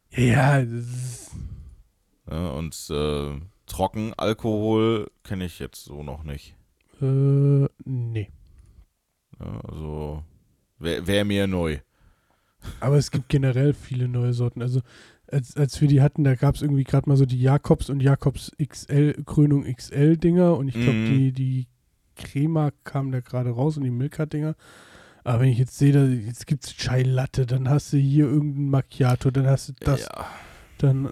Ja, 0.10 0.60
das 0.60 0.72
ist, 0.72 1.32
Ja, 2.30 2.50
und 2.50 2.76
äh, 2.90 3.40
Trockenalkohol 3.68 5.12
kenne 5.24 5.46
ich 5.46 5.60
jetzt 5.60 5.84
so 5.84 6.04
noch 6.04 6.24
nicht. 6.24 6.56
äh, 7.02 7.66
nee. 7.86 8.30
Also 9.40 10.24
wäre 10.80 11.06
wär 11.08 11.26
mir 11.26 11.48
neu. 11.48 11.78
Aber 12.80 12.98
es 12.98 13.12
gibt 13.12 13.30
generell 13.30 13.74
viele 13.74 14.08
neue 14.08 14.34
Sorten. 14.34 14.62
Also 14.62 14.82
als, 15.32 15.56
als 15.56 15.80
wir 15.80 15.88
die 15.88 16.02
hatten, 16.02 16.24
da 16.24 16.36
gab 16.36 16.56
es 16.56 16.62
irgendwie 16.62 16.84
gerade 16.84 17.08
mal 17.08 17.18
so 17.18 17.26
die 17.26 17.40
Jakobs 17.42 17.90
und 17.90 18.02
Jakobs 18.02 18.52
XL, 18.66 19.24
Krönung 19.26 19.64
XL 19.72 20.18
Dinger 20.18 20.58
und 20.58 20.68
ich 20.70 20.74
glaube, 20.76 20.94
Mhm. 20.94 21.06
die, 21.06 21.32
die 21.34 21.68
Crema 22.16 22.72
kam 22.84 23.12
da 23.12 23.20
gerade 23.20 23.52
raus 23.52 23.78
und 23.78 23.84
die 23.84 23.92
Milka 23.92 24.26
Dinger. 24.26 24.56
Aber 25.24 25.42
wenn 25.42 25.50
ich 25.50 25.60
jetzt 25.60 25.78
sehe, 25.78 25.92
da, 25.92 26.06
jetzt 26.06 26.48
gibt 26.48 26.66
es 26.66 26.74
Chai 26.76 27.04
Latte, 27.04 27.46
dann 27.46 27.70
hast 27.70 27.94
du 27.94 27.98
hier 27.98 28.26
irgendein 28.26 28.70
Macchiato, 28.70 29.30
dann 29.30 29.46
hast 29.46 29.70
du 29.70 29.74
das, 29.82 30.02
Ja. 30.08 30.26
dann, 30.80 31.10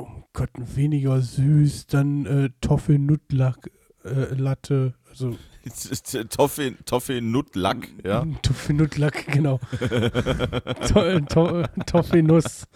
äh, 0.00 0.04
oh 0.04 0.24
Gott, 0.32 0.50
weniger 0.56 1.20
süß, 1.20 1.86
dann 1.86 2.26
äh, 2.26 2.50
Toffee 2.60 2.98
Nutlack 2.98 3.70
äh, 4.04 4.34
Latte, 4.34 4.94
also 5.08 5.36
Toffee, 6.30 6.74
Toffee 6.86 7.20
Nutlack, 7.20 7.88
ja. 8.04 8.26
Toffee 8.42 8.72
Nutlack, 8.72 9.26
genau. 9.26 9.60
to, 10.88 11.20
to, 11.20 11.62
Toffee 11.86 12.22
Nuss. 12.22 12.66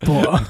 Boah. 0.00 0.42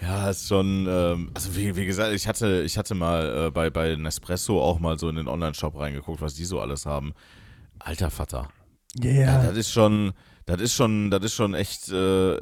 Ja, 0.00 0.30
ist 0.30 0.46
schon, 0.46 0.86
ähm, 0.88 1.30
also 1.34 1.56
wie, 1.56 1.74
wie 1.74 1.84
gesagt, 1.84 2.14
ich 2.14 2.28
hatte, 2.28 2.62
ich 2.62 2.78
hatte 2.78 2.94
mal 2.94 3.46
äh, 3.46 3.50
bei, 3.50 3.68
bei 3.70 3.96
Nespresso 3.96 4.60
auch 4.62 4.78
mal 4.78 4.96
so 4.96 5.08
in 5.08 5.16
den 5.16 5.26
Online-Shop 5.26 5.76
reingeguckt, 5.76 6.20
was 6.20 6.34
die 6.34 6.44
so 6.44 6.60
alles 6.60 6.86
haben. 6.86 7.14
Alter 7.80 8.10
Vater. 8.10 8.48
Ja, 8.94 9.10
ja. 9.10 9.42
das 9.42 9.56
ist 9.56 9.72
schon, 9.72 10.12
das 10.48 10.60
ist 10.60 10.74
schon, 10.74 11.10
das 11.10 11.22
ist 11.24 11.34
schon 11.34 11.54
echt, 11.54 11.88
äh, 11.90 12.36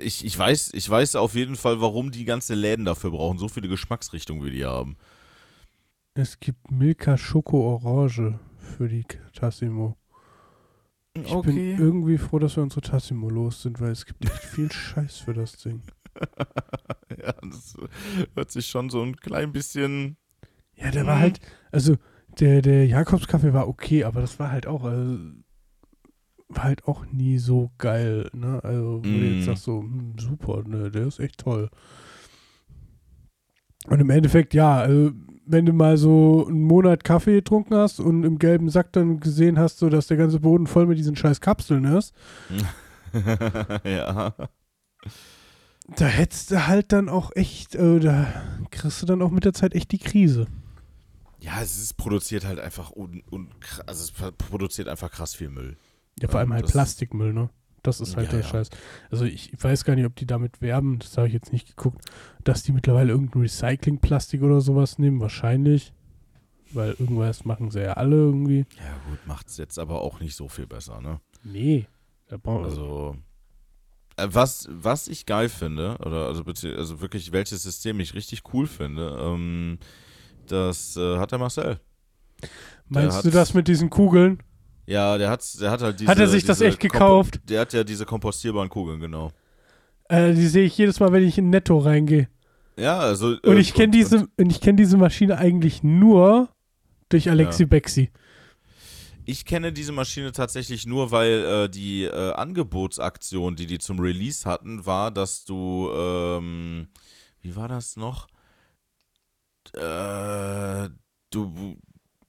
ich, 0.00 0.24
ich 0.24 0.38
weiß, 0.38 0.72
ich 0.74 0.88
weiß 0.88 1.16
auf 1.16 1.34
jeden 1.34 1.56
Fall, 1.56 1.80
warum 1.80 2.10
die 2.10 2.24
ganze 2.24 2.54
Läden 2.54 2.84
dafür 2.84 3.10
brauchen, 3.10 3.38
so 3.38 3.48
viele 3.48 3.68
Geschmacksrichtungen 3.68 4.44
wie 4.44 4.50
die 4.50 4.64
haben. 4.66 4.96
Es 6.14 6.40
gibt 6.40 6.70
Milka 6.72 7.16
Schoko 7.16 7.74
Orange 7.74 8.40
für 8.58 8.88
die 8.88 9.04
Tassimo. 9.32 9.96
Ich 11.14 11.40
bin 11.40 11.56
irgendwie 11.78 12.18
froh, 12.18 12.38
dass 12.38 12.56
wir 12.56 12.62
unsere 12.62 12.80
Tassimo 12.82 13.28
los 13.30 13.62
sind, 13.62 13.80
weil 13.80 13.90
es 13.90 14.06
gibt 14.06 14.24
echt 14.24 14.44
viel 14.44 14.70
Scheiß 14.72 15.18
für 15.18 15.34
das 15.34 15.56
Ding. 15.58 15.82
ja, 17.22 17.34
das 17.42 17.76
hört 18.34 18.50
sich 18.50 18.66
schon 18.66 18.90
so 18.90 19.02
ein 19.02 19.16
klein 19.16 19.52
bisschen, 19.52 20.16
Ja, 20.74 20.90
der 20.90 21.06
war 21.06 21.16
Mhm. 21.16 21.20
halt, 21.20 21.40
also 21.72 21.96
der, 22.40 22.62
der 22.62 22.86
Jakobskaffee 22.86 23.52
war 23.52 23.68
okay, 23.68 24.04
aber 24.04 24.20
das 24.20 24.38
war 24.38 24.50
halt 24.50 24.66
auch, 24.66 24.84
also, 24.84 25.18
war 26.48 26.64
halt 26.64 26.84
auch 26.86 27.04
nie 27.06 27.38
so 27.38 27.70
geil, 27.78 28.30
ne? 28.32 28.60
Also, 28.62 28.98
wo 28.98 29.02
du 29.02 29.08
Mhm. 29.08 29.34
jetzt 29.36 29.44
sagst 29.46 29.64
so, 29.64 29.80
hm, 29.80 30.14
super, 30.18 30.62
ne, 30.66 30.90
der 30.90 31.06
ist 31.06 31.18
echt 31.20 31.38
toll. 31.38 31.70
Und 33.88 34.00
im 34.00 34.10
Endeffekt, 34.10 34.54
ja, 34.54 34.78
also, 34.78 35.12
wenn 35.48 35.64
du 35.66 35.72
mal 35.72 35.96
so 35.96 36.46
einen 36.48 36.62
Monat 36.62 37.04
Kaffee 37.04 37.34
getrunken 37.36 37.74
hast 37.76 38.00
und 38.00 38.24
im 38.24 38.38
gelben 38.38 38.68
Sack 38.68 38.92
dann 38.92 39.20
gesehen 39.20 39.58
hast, 39.58 39.78
so 39.78 39.88
dass 39.88 40.08
der 40.08 40.16
ganze 40.16 40.40
Boden 40.40 40.66
voll 40.66 40.86
mit 40.86 40.98
diesen 40.98 41.14
scheiß 41.14 41.40
Kapseln 41.40 41.84
ist, 41.84 42.12
ja. 43.84 44.34
da 45.96 46.06
hättest 46.06 46.50
du 46.50 46.66
halt 46.66 46.92
dann 46.92 47.08
auch 47.08 47.30
echt, 47.36 47.76
äh, 47.76 48.00
da 48.00 48.26
kriegst 48.70 49.02
du 49.02 49.06
dann 49.06 49.22
auch 49.22 49.30
mit 49.30 49.44
der 49.44 49.52
Zeit 49.52 49.74
echt 49.74 49.92
die 49.92 49.98
Krise. 49.98 50.46
Ja, 51.38 51.60
es 51.62 51.78
ist 51.80 51.94
produziert 51.96 52.44
halt 52.44 52.58
einfach 52.58 52.90
un, 52.90 53.22
un, 53.30 53.50
also 53.86 54.02
es 54.02 54.32
produziert 54.32 54.88
einfach 54.88 55.12
krass 55.12 55.34
viel 55.36 55.50
Müll. 55.50 55.76
Ja, 56.20 56.28
vor 56.28 56.40
allem 56.40 56.52
halt 56.52 56.66
Plastikmüll, 56.66 57.32
ne? 57.32 57.50
Das 57.82 58.00
ist 58.00 58.16
halt 58.16 58.26
Ja, 58.26 58.32
der 58.32 58.40
ja. 58.40 58.46
Scheiß. 58.48 58.70
Also 59.10 59.24
ich 59.26 59.52
weiß 59.62 59.84
gar 59.84 59.94
nicht, 59.94 60.06
ob 60.06 60.16
die 60.16 60.26
damit 60.26 60.60
werben, 60.60 60.98
das 60.98 61.16
habe 61.16 61.28
ich 61.28 61.34
jetzt 61.34 61.52
nicht 61.52 61.68
geguckt, 61.68 62.04
dass 62.42 62.62
die 62.64 62.72
mittlerweile 62.72 63.12
irgendein 63.12 63.42
Recyclingplastik 63.42 64.42
oder 64.42 64.60
sowas 64.60 64.98
nehmen, 64.98 65.20
wahrscheinlich. 65.20 65.92
Weil 66.72 66.96
irgendwas 66.98 67.44
machen 67.44 67.70
sie 67.70 67.82
ja 67.82 67.92
alle 67.92 68.16
irgendwie. 68.16 68.66
Ja, 68.78 68.98
gut, 69.08 69.24
macht's 69.26 69.56
jetzt 69.56 69.78
aber 69.78 70.02
auch 70.02 70.18
nicht 70.18 70.34
so 70.34 70.48
viel 70.48 70.66
besser, 70.66 71.00
ne? 71.00 71.20
Nee. 71.44 71.86
Also, 72.44 73.16
äh, 74.16 74.26
was, 74.30 74.68
was 74.70 75.06
ich 75.06 75.26
geil 75.26 75.48
finde, 75.48 75.96
oder 76.00 76.26
also, 76.26 76.42
also 76.44 77.00
wirklich, 77.00 77.30
welches 77.30 77.62
System 77.62 78.00
ich 78.00 78.14
richtig 78.14 78.42
cool 78.52 78.66
finde, 78.66 79.16
ähm, 79.20 79.78
das 80.48 80.96
äh, 80.96 81.18
hat 81.18 81.30
der 81.30 81.38
Marcel. 81.38 81.78
meinst 82.88 83.18
hat- 83.18 83.24
du 83.24 83.30
das 83.30 83.54
mit 83.54 83.68
diesen 83.68 83.90
Kugeln? 83.90 84.42
Ja, 84.86 85.18
der 85.18 85.30
hat, 85.30 85.44
der 85.60 85.70
hat 85.70 85.82
halt 85.82 85.98
diese. 86.00 86.10
Hat 86.10 86.18
er 86.18 86.28
sich 86.28 86.44
das 86.44 86.60
echt 86.60 86.78
gekauft? 86.80 87.36
Kompo- 87.38 87.46
Der 87.48 87.60
hat 87.62 87.72
ja 87.72 87.82
diese 87.84 88.06
kompostierbaren 88.06 88.68
Kugeln, 88.68 89.00
genau. 89.00 89.32
Äh, 90.08 90.32
die 90.34 90.46
sehe 90.46 90.64
ich 90.64 90.78
jedes 90.78 91.00
Mal, 91.00 91.10
wenn 91.12 91.24
ich 91.26 91.36
in 91.38 91.50
Netto 91.50 91.78
reingehe. 91.78 92.28
Ja, 92.78 92.98
also. 92.98 93.36
Und 93.42 93.44
äh, 93.56 93.58
ich 93.58 93.74
kenne 93.74 93.90
diese, 93.90 94.28
und 94.36 94.50
ich 94.50 94.60
kenne 94.60 94.76
diese 94.76 94.96
Maschine 94.96 95.38
eigentlich 95.38 95.82
nur 95.82 96.48
durch 97.08 97.28
Alexi 97.30 97.62
Ja. 97.64 97.68
Bexi. 97.68 98.10
Ich 99.24 99.44
kenne 99.44 99.72
diese 99.72 99.90
Maschine 99.90 100.30
tatsächlich 100.30 100.86
nur, 100.86 101.10
weil 101.10 101.44
äh, 101.44 101.68
die 101.68 102.04
äh, 102.04 102.32
Angebotsaktion, 102.34 103.56
die 103.56 103.66
die 103.66 103.78
zum 103.78 103.98
Release 103.98 104.48
hatten, 104.48 104.86
war, 104.86 105.10
dass 105.10 105.44
du, 105.44 105.90
ähm, 105.92 106.86
wie 107.40 107.56
war 107.56 107.66
das 107.66 107.96
noch? 107.96 108.28
Äh, 109.74 110.88
du 111.30 111.76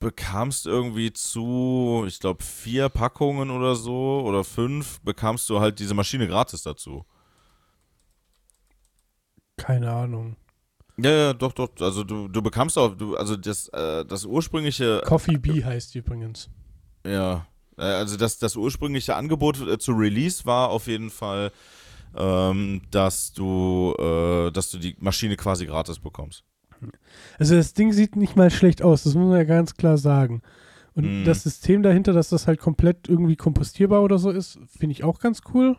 bekamst 0.00 0.66
irgendwie 0.66 1.12
zu, 1.12 2.04
ich 2.06 2.20
glaube, 2.20 2.42
vier 2.44 2.88
Packungen 2.88 3.50
oder 3.50 3.74
so 3.74 4.22
oder 4.24 4.44
fünf, 4.44 5.00
bekamst 5.00 5.48
du 5.50 5.60
halt 5.60 5.78
diese 5.78 5.94
Maschine 5.94 6.28
gratis 6.28 6.62
dazu. 6.62 7.04
Keine 9.56 9.90
Ahnung. 9.90 10.36
Ja, 10.96 11.10
ja, 11.10 11.32
doch, 11.32 11.52
doch. 11.52 11.70
Also 11.80 12.04
du, 12.04 12.28
du 12.28 12.42
bekamst 12.42 12.76
auch, 12.78 12.96
du, 12.96 13.16
also 13.16 13.36
das, 13.36 13.68
äh, 13.68 14.04
das 14.04 14.24
ursprüngliche 14.24 15.02
Coffee 15.04 15.36
Bee 15.36 15.64
heißt 15.64 15.94
übrigens. 15.94 16.48
Ja, 17.06 17.46
äh, 17.76 17.82
also 17.82 18.16
das, 18.16 18.38
das 18.38 18.56
ursprüngliche 18.56 19.14
Angebot 19.14 19.60
äh, 19.60 19.78
zu 19.78 19.92
Release 19.92 20.44
war 20.44 20.70
auf 20.70 20.86
jeden 20.86 21.10
Fall, 21.10 21.52
ähm, 22.16 22.82
dass 22.90 23.32
du, 23.32 23.94
äh, 23.98 24.50
dass 24.50 24.70
du 24.70 24.78
die 24.78 24.96
Maschine 24.98 25.36
quasi 25.36 25.66
gratis 25.66 25.98
bekommst. 26.00 26.44
Also 27.38 27.54
das 27.54 27.74
Ding 27.74 27.92
sieht 27.92 28.16
nicht 28.16 28.36
mal 28.36 28.50
schlecht 28.50 28.82
aus, 28.82 29.04
das 29.04 29.14
muss 29.14 29.28
man 29.28 29.36
ja 29.36 29.44
ganz 29.44 29.74
klar 29.74 29.98
sagen. 29.98 30.42
Und 30.94 31.20
Mhm. 31.20 31.24
das 31.24 31.42
System 31.44 31.82
dahinter, 31.82 32.12
dass 32.12 32.28
das 32.28 32.46
halt 32.46 32.58
komplett 32.60 33.08
irgendwie 33.08 33.36
kompostierbar 33.36 34.02
oder 34.02 34.18
so 34.18 34.30
ist, 34.30 34.58
finde 34.66 34.92
ich 34.92 35.04
auch 35.04 35.20
ganz 35.20 35.42
cool. 35.54 35.76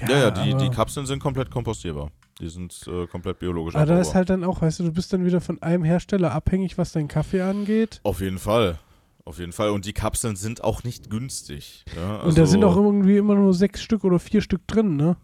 Ja, 0.00 0.18
ja, 0.18 0.30
die, 0.30 0.52
aber, 0.52 0.62
die 0.62 0.70
Kapseln 0.70 1.06
sind 1.06 1.20
komplett 1.20 1.50
kompostierbar. 1.50 2.10
Die 2.40 2.48
sind 2.48 2.84
äh, 2.88 3.06
komplett 3.06 3.38
biologisch 3.38 3.76
Aber 3.76 3.86
da 3.86 4.00
ist 4.00 4.14
halt 4.14 4.28
dann 4.28 4.42
auch, 4.42 4.60
weißt 4.60 4.80
du, 4.80 4.84
du 4.84 4.92
bist 4.92 5.12
dann 5.12 5.24
wieder 5.24 5.40
von 5.40 5.62
einem 5.62 5.84
Hersteller 5.84 6.32
abhängig, 6.32 6.78
was 6.78 6.92
deinen 6.92 7.06
Kaffee 7.06 7.42
angeht. 7.42 8.00
Auf 8.02 8.20
jeden 8.20 8.38
Fall. 8.38 8.78
Auf 9.24 9.38
jeden 9.38 9.52
Fall. 9.52 9.70
Und 9.70 9.86
die 9.86 9.92
Kapseln 9.92 10.36
sind 10.36 10.64
auch 10.64 10.82
nicht 10.82 11.10
günstig. 11.10 11.84
Ja, 11.94 12.16
Und 12.22 12.36
da 12.36 12.42
also, 12.42 12.52
sind 12.52 12.64
auch 12.64 12.76
irgendwie 12.76 13.16
immer 13.16 13.36
nur 13.36 13.54
sechs 13.54 13.82
Stück 13.82 14.04
oder 14.04 14.18
vier 14.18 14.40
Stück 14.40 14.66
drin, 14.66 14.96
ne? 14.96 15.16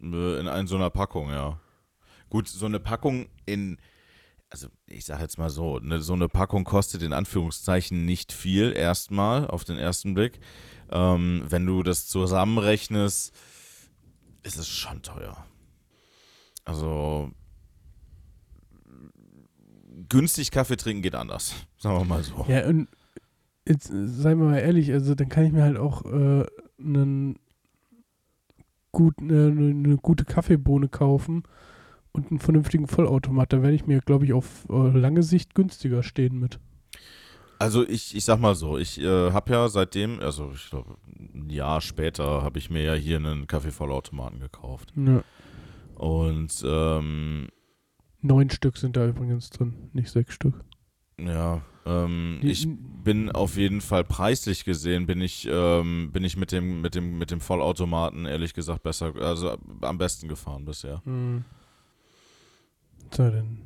äh, 0.00 0.40
in 0.40 0.48
ein, 0.48 0.66
so 0.66 0.76
einer 0.76 0.90
Packung, 0.90 1.30
ja. 1.30 1.58
Gut, 2.28 2.48
so 2.48 2.66
eine 2.66 2.80
Packung 2.80 3.26
in, 3.44 3.78
also 4.50 4.68
ich 4.86 5.04
sage 5.04 5.22
jetzt 5.22 5.38
mal 5.38 5.50
so, 5.50 5.78
ne, 5.78 6.00
so 6.00 6.14
eine 6.14 6.28
Packung 6.28 6.64
kostet 6.64 7.02
in 7.02 7.12
Anführungszeichen 7.12 8.04
nicht 8.04 8.32
viel 8.32 8.72
erstmal 8.72 9.46
auf 9.46 9.64
den 9.64 9.78
ersten 9.78 10.14
Blick. 10.14 10.40
Ähm, 10.90 11.44
wenn 11.48 11.66
du 11.66 11.82
das 11.82 12.06
zusammenrechnest, 12.06 13.34
ist 14.42 14.58
es 14.58 14.68
schon 14.68 15.02
teuer. 15.02 15.44
Also 16.64 17.30
günstig 20.08 20.50
Kaffee 20.50 20.76
trinken 20.76 21.02
geht 21.02 21.14
anders, 21.14 21.54
sagen 21.78 21.98
wir 21.98 22.04
mal 22.04 22.22
so. 22.22 22.44
Ja, 22.48 22.66
und 22.66 22.88
jetzt 23.66 23.90
äh, 23.90 24.06
seien 24.06 24.38
wir 24.38 24.46
mal 24.46 24.58
ehrlich, 24.58 24.92
also 24.92 25.14
dann 25.14 25.28
kann 25.28 25.44
ich 25.44 25.52
mir 25.52 25.62
halt 25.62 25.76
auch 25.76 26.04
äh, 26.04 26.44
einen 26.78 27.38
gut, 28.92 29.18
eine, 29.20 29.48
eine 29.48 29.96
gute 29.96 30.24
Kaffeebohne 30.24 30.88
kaufen 30.88 31.44
und 32.16 32.30
einen 32.30 32.40
vernünftigen 32.40 32.88
Vollautomat. 32.88 33.52
Da 33.52 33.62
werde 33.62 33.74
ich 33.76 33.86
mir, 33.86 34.00
glaube 34.00 34.24
ich, 34.24 34.32
auf 34.32 34.66
äh, 34.68 34.88
lange 34.98 35.22
Sicht 35.22 35.54
günstiger 35.54 36.02
stehen 36.02 36.38
mit. 36.40 36.58
Also 37.58 37.86
ich, 37.88 38.14
ich 38.14 38.24
sag 38.24 38.38
mal 38.40 38.54
so, 38.54 38.76
ich 38.76 39.00
äh, 39.00 39.30
habe 39.32 39.52
ja 39.52 39.68
seitdem, 39.68 40.20
also 40.20 40.50
ich 40.54 40.68
glaube 40.68 40.96
ein 41.34 41.48
Jahr 41.48 41.80
später, 41.80 42.42
habe 42.42 42.58
ich 42.58 42.68
mir 42.70 42.82
ja 42.82 42.94
hier 42.94 43.16
einen 43.16 43.46
Kaffeevollautomaten 43.46 44.40
gekauft. 44.40 44.92
Ja. 44.96 45.22
Und 45.94 46.62
ähm, 46.66 47.48
Neun 48.20 48.50
Stück 48.50 48.76
sind 48.76 48.96
da 48.96 49.06
übrigens 49.06 49.48
drin, 49.50 49.88
nicht 49.94 50.10
sechs 50.10 50.34
Stück. 50.34 50.64
Ja, 51.18 51.62
ähm, 51.86 52.40
Die- 52.42 52.50
ich 52.50 52.68
bin 53.04 53.30
auf 53.32 53.56
jeden 53.56 53.80
Fall 53.80 54.04
preislich 54.04 54.64
gesehen, 54.66 55.06
bin 55.06 55.22
ich, 55.22 55.48
ähm, 55.50 56.10
bin 56.12 56.24
ich 56.24 56.36
mit 56.36 56.52
dem, 56.52 56.82
mit 56.82 56.94
dem, 56.94 57.16
mit 57.16 57.30
dem 57.30 57.40
Vollautomaten 57.40 58.26
ehrlich 58.26 58.52
gesagt 58.52 58.82
besser, 58.82 59.14
also 59.16 59.56
am 59.80 59.96
besten 59.96 60.28
gefahren 60.28 60.66
bisher. 60.66 61.00
Hm. 61.06 61.44
So, 63.10 63.30
denn. 63.30 63.58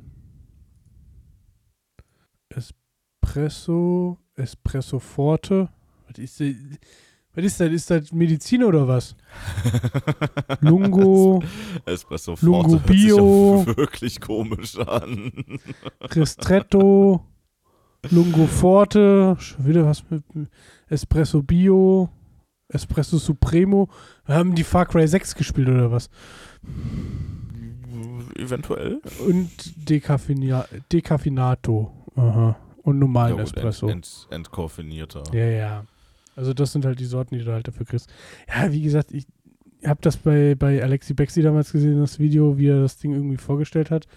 Espresso, 2.49 4.17
Espresso 4.35 4.99
Forte. 4.99 5.69
Was 6.07 6.17
ist 6.19 6.39
das? 6.39 6.47
Was 7.33 7.45
ist 7.45 7.59
das? 7.61 7.69
Ist 7.71 7.89
das 7.89 8.11
Medizin 8.11 8.63
oder 8.63 8.87
was? 8.87 9.15
Lungo, 10.61 11.41
Espresso 11.85 12.35
Lungo 12.41 12.77
Forte 12.77 12.79
hört 12.79 12.87
sich 12.87 13.05
Bio. 13.05 13.65
wirklich 13.77 14.19
komisch 14.19 14.77
an. 14.77 15.31
Ristretto, 16.01 17.25
Lungo 18.09 18.47
Forte, 18.47 19.37
schon 19.39 19.65
wieder 19.65 19.85
was 19.85 20.03
mit 20.09 20.23
Espresso 20.89 21.41
Bio, 21.41 22.09
Espresso 22.67 23.17
Supremo. 23.17 23.89
Wir 24.25 24.35
haben 24.35 24.53
die 24.53 24.65
Far 24.65 24.85
Cry 24.85 25.07
6 25.07 25.35
gespielt 25.35 25.69
oder 25.69 25.89
was? 25.89 26.09
Eventuell. 28.41 29.01
Und 29.27 29.89
Decaffeina 29.89 30.65
Decaffeinato. 30.91 31.91
Aha. 32.15 32.55
Und 32.83 32.99
normalen 32.99 33.37
Ja, 33.37 33.43
Espresso. 33.43 33.87
Ent, 33.87 34.27
ent, 34.29 34.35
entkoffinierter. 34.37 35.23
Ja, 35.33 35.45
ja. 35.45 35.85
Also 36.35 36.53
das 36.53 36.71
sind 36.71 36.85
halt 36.85 36.99
die 36.99 37.05
Sorten, 37.05 37.37
die 37.37 37.43
du 37.43 37.51
halt 37.51 37.67
dafür 37.67 37.85
kriegst. 37.85 38.09
Ja, 38.47 38.71
wie 38.71 38.81
gesagt, 38.81 39.11
ich 39.11 39.25
habe 39.85 39.99
das 40.01 40.17
bei, 40.17 40.55
bei 40.55 40.81
Alexi 40.81 41.13
Bexi 41.13 41.41
damals 41.41 41.71
gesehen, 41.71 41.99
das 41.99 42.19
Video, 42.19 42.57
wie 42.57 42.67
er 42.67 42.81
das 42.81 42.97
Ding 42.97 43.13
irgendwie 43.13 43.37
vorgestellt 43.37 43.91
hat, 43.91 44.07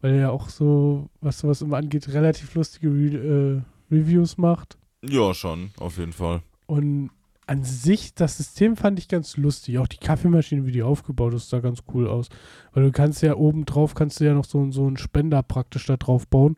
weil 0.00 0.14
er 0.14 0.20
ja 0.20 0.30
auch 0.30 0.48
so, 0.48 1.08
was 1.20 1.38
sowas 1.38 1.62
immer 1.62 1.76
angeht, 1.78 2.08
relativ 2.12 2.54
lustige 2.54 2.88
Re 2.88 3.62
äh, 3.90 3.94
Reviews 3.94 4.38
macht. 4.38 4.76
Ja, 5.02 5.32
schon, 5.34 5.70
auf 5.78 5.98
jeden 5.98 6.12
Fall. 6.12 6.42
Und 6.66 7.10
an 7.50 7.64
sich, 7.64 8.14
das 8.14 8.36
System 8.36 8.76
fand 8.76 9.00
ich 9.00 9.08
ganz 9.08 9.36
lustig. 9.36 9.78
Auch 9.78 9.88
die 9.88 9.96
Kaffeemaschine, 9.96 10.66
wie 10.66 10.70
die 10.70 10.84
aufgebaut 10.84 11.34
ist, 11.34 11.48
sah 11.48 11.58
ganz 11.58 11.80
cool 11.92 12.06
aus. 12.06 12.28
Weil 12.72 12.84
du 12.84 12.92
kannst 12.92 13.22
ja 13.22 13.34
oben 13.34 13.64
drauf, 13.64 13.94
kannst 13.94 14.20
du 14.20 14.24
ja 14.24 14.34
noch 14.34 14.44
so, 14.44 14.70
so 14.70 14.86
einen 14.86 14.96
Spender 14.96 15.42
praktisch 15.42 15.86
da 15.86 15.96
drauf 15.96 16.28
bauen. 16.28 16.54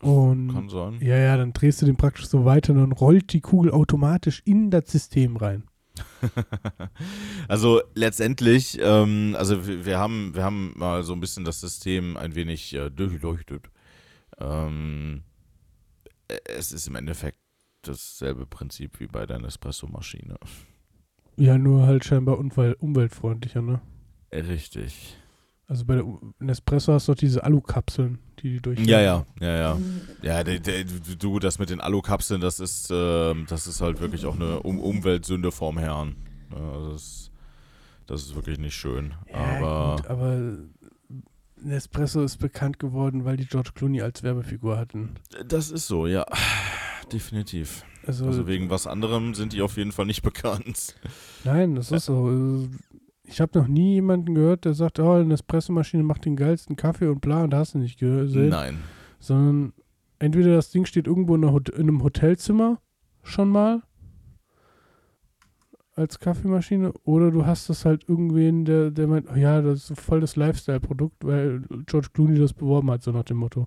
Und 0.00 0.54
Kann 0.54 0.70
sein. 0.70 0.98
ja, 1.02 1.18
ja, 1.18 1.36
dann 1.36 1.52
drehst 1.52 1.82
du 1.82 1.86
den 1.86 1.96
praktisch 1.96 2.26
so 2.26 2.46
weiter 2.46 2.72
und 2.72 2.78
dann 2.78 2.92
rollt 2.92 3.34
die 3.34 3.42
Kugel 3.42 3.70
automatisch 3.70 4.40
in 4.46 4.70
das 4.70 4.90
System 4.90 5.36
rein. 5.36 5.64
Also 7.48 7.82
letztendlich, 7.94 8.78
ähm, 8.80 9.34
also 9.36 9.66
wir, 9.66 9.84
wir 9.84 9.98
haben, 9.98 10.34
wir 10.34 10.44
haben 10.44 10.72
mal 10.76 11.02
so 11.02 11.12
ein 11.12 11.20
bisschen 11.20 11.44
das 11.44 11.60
System 11.60 12.16
ein 12.16 12.34
wenig 12.34 12.72
äh, 12.74 12.88
durchleuchtet. 12.88 13.68
Ähm, 14.38 15.24
äh, 16.28 16.38
es 16.46 16.72
ist 16.72 16.86
im 16.86 16.94
Endeffekt 16.94 17.36
dasselbe 17.82 18.46
Prinzip 18.46 19.00
wie 19.00 19.06
bei 19.06 19.26
deiner 19.26 19.48
Espresso-Maschine. 19.48 20.36
Ja, 21.36 21.58
nur 21.58 21.86
halt 21.86 22.04
scheinbar 22.04 22.38
umwel 22.38 22.74
umweltfreundlicher, 22.74 23.62
ne? 23.62 23.80
Äh, 24.30 24.40
Richtig. 24.40 25.16
Also 25.70 25.84
bei 25.84 25.94
der 25.94 26.04
Nespresso 26.40 26.92
hast 26.92 27.06
du 27.06 27.12
doch 27.12 27.18
diese 27.18 27.44
Alukapseln, 27.44 28.18
die 28.40 28.54
die 28.54 28.60
durch. 28.60 28.80
Ja, 28.80 29.00
ja, 29.00 29.24
ja, 29.40 29.56
ja. 29.56 29.78
Ja, 30.20 30.42
der, 30.42 30.58
der, 30.58 30.82
du, 30.84 31.38
das 31.38 31.60
mit 31.60 31.70
den 31.70 31.80
Alukapseln, 31.80 32.40
das 32.40 32.58
ist, 32.58 32.90
ähm, 32.92 33.46
das 33.48 33.68
ist 33.68 33.80
halt 33.80 34.00
wirklich 34.00 34.26
auch 34.26 34.34
eine 34.34 34.58
um 34.60 34.80
Umweltsünde 34.80 35.52
vorm 35.52 35.78
Herrn. 35.78 36.16
Ja, 36.52 36.88
das, 36.90 37.02
ist, 37.02 37.30
das 38.08 38.22
ist 38.22 38.34
wirklich 38.34 38.58
nicht 38.58 38.74
schön. 38.74 39.14
Ja, 39.30 39.36
Aber 39.36 39.96
gut, 39.96 40.06
aber 40.08 40.58
Nespresso 41.62 42.22
ist 42.24 42.38
bekannt 42.38 42.80
geworden, 42.80 43.24
weil 43.24 43.36
die 43.36 43.46
George 43.46 43.70
Clooney 43.72 44.02
als 44.02 44.24
Werbefigur 44.24 44.76
hatten. 44.76 45.10
das 45.46 45.70
ist 45.70 45.86
so, 45.86 46.08
ja. 46.08 46.26
Definitiv. 47.12 47.84
Also, 48.06 48.26
Also 48.26 48.46
wegen 48.46 48.70
was 48.70 48.86
anderem 48.86 49.34
sind 49.34 49.52
die 49.52 49.62
auf 49.62 49.76
jeden 49.76 49.92
Fall 49.92 50.06
nicht 50.06 50.22
bekannt. 50.30 50.94
nein, 51.44 51.74
das 51.74 51.90
ist 51.92 52.06
so. 52.06 52.24
Also, 52.26 52.68
Ich 53.24 53.40
habe 53.40 53.58
noch 53.58 53.68
nie 53.68 53.94
jemanden 53.94 54.34
gehört, 54.34 54.64
der 54.64 54.74
sagt, 54.74 54.98
oh, 54.98 55.12
eine 55.12 55.26
Nespresso-Maschine 55.26 56.02
macht 56.02 56.24
den 56.24 56.36
geilsten 56.36 56.76
Kaffee 56.76 57.06
und 57.08 57.20
bla 57.20 57.44
und 57.44 57.50
da 57.50 57.58
hast 57.58 57.74
du 57.74 57.78
nicht 57.78 57.98
gesehen. 57.98 58.48
Nein. 58.48 58.78
Sondern 59.20 59.72
entweder 60.18 60.54
das 60.54 60.70
Ding 60.70 60.84
steht 60.86 61.06
irgendwo 61.06 61.34
in, 61.34 61.44
einer 61.44 61.52
Hot 61.52 61.68
in 61.68 61.82
einem 61.82 62.02
Hotelzimmer 62.02 62.80
schon 63.22 63.48
mal 63.50 63.82
als 65.94 66.18
Kaffeemaschine 66.18 66.92
oder 67.04 67.30
du 67.30 67.44
hast 67.44 67.68
das 67.68 67.84
halt 67.84 68.08
irgendwen, 68.08 68.64
der, 68.64 68.90
der 68.90 69.06
meint, 69.06 69.26
oh 69.30 69.36
ja, 69.36 69.60
das 69.60 69.90
ist 69.90 70.00
voll 70.00 70.20
das 70.20 70.34
Lifestyle-Produkt, 70.36 71.24
weil 71.24 71.62
George 71.86 72.08
Clooney 72.14 72.38
das 72.38 72.54
beworben 72.54 72.90
hat, 72.90 73.02
so 73.02 73.10
nach 73.12 73.24
dem 73.24 73.36
Motto. 73.36 73.66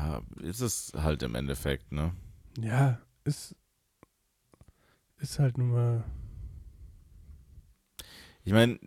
Ja, 0.00 0.22
ist 0.40 0.60
es 0.60 0.92
halt 0.96 1.22
im 1.22 1.34
Endeffekt, 1.34 1.92
ne? 1.92 2.12
Ja, 2.58 2.98
ist, 3.24 3.54
ist 5.18 5.38
halt 5.38 5.58
nun 5.58 5.72
mal. 5.72 6.04
Ich 8.42 8.52
meine, 8.54 8.78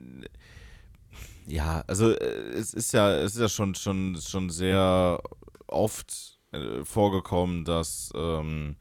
ja, 1.46 1.84
also 1.86 2.10
äh, 2.12 2.50
es 2.54 2.74
ist 2.74 2.94
ja, 2.94 3.12
es 3.16 3.36
ist 3.36 3.42
ja 3.42 3.50
schon, 3.50 3.76
schon, 3.76 4.18
schon 4.20 4.50
sehr 4.50 5.22
oft 5.68 6.40
äh, 6.52 6.84
vorgekommen, 6.84 7.64
dass 7.64 8.12
ähm, 8.16 8.76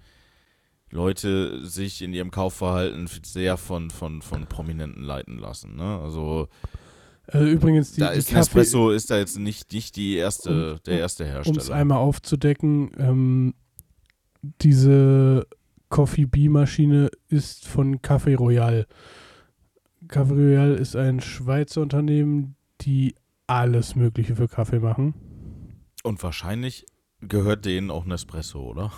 Leute 0.90 1.66
sich 1.66 2.00
in 2.00 2.14
ihrem 2.14 2.30
Kaufverhalten 2.30 3.08
sehr 3.24 3.58
von, 3.58 3.90
von, 3.90 4.22
von 4.22 4.46
Prominenten 4.46 5.02
leiten 5.02 5.38
lassen. 5.38 5.76
Ne? 5.76 6.00
Also 6.00 6.48
Äh, 7.28 7.44
übrigens, 7.50 7.92
die, 7.92 8.00
da 8.00 8.12
die 8.12 8.18
ist 8.18 8.26
Kaffee, 8.28 8.38
Nespresso 8.38 8.90
ist 8.90 9.10
da 9.10 9.18
jetzt 9.18 9.38
nicht, 9.38 9.72
nicht 9.72 9.96
die 9.96 10.16
erste, 10.16 10.74
Um- 10.74 10.80
der 10.86 10.98
erste 10.98 11.24
um 11.24 11.28
es 11.30 11.34
Hersteller. 11.34 11.74
einmal 11.74 11.98
aufzudecken, 11.98 12.90
ähm, 12.98 13.54
diese 14.60 15.46
Coffee 15.88 16.26
Bee 16.26 16.48
Maschine 16.48 17.10
ist 17.28 17.66
von 17.68 18.00
Café 18.00 18.36
Royal. 18.36 18.86
Café 20.08 20.32
Royal 20.32 20.74
ist 20.74 20.96
ein 20.96 21.20
Schweizer 21.20 21.80
Unternehmen, 21.80 22.56
die 22.80 23.14
alles 23.46 23.94
Mögliche 23.94 24.34
für 24.34 24.48
Kaffee 24.48 24.80
machen. 24.80 25.14
Und 26.02 26.22
wahrscheinlich 26.22 26.86
gehört 27.20 27.64
denen 27.64 27.90
auch 27.92 28.04
Nespresso, 28.04 28.60
oder? 28.62 28.90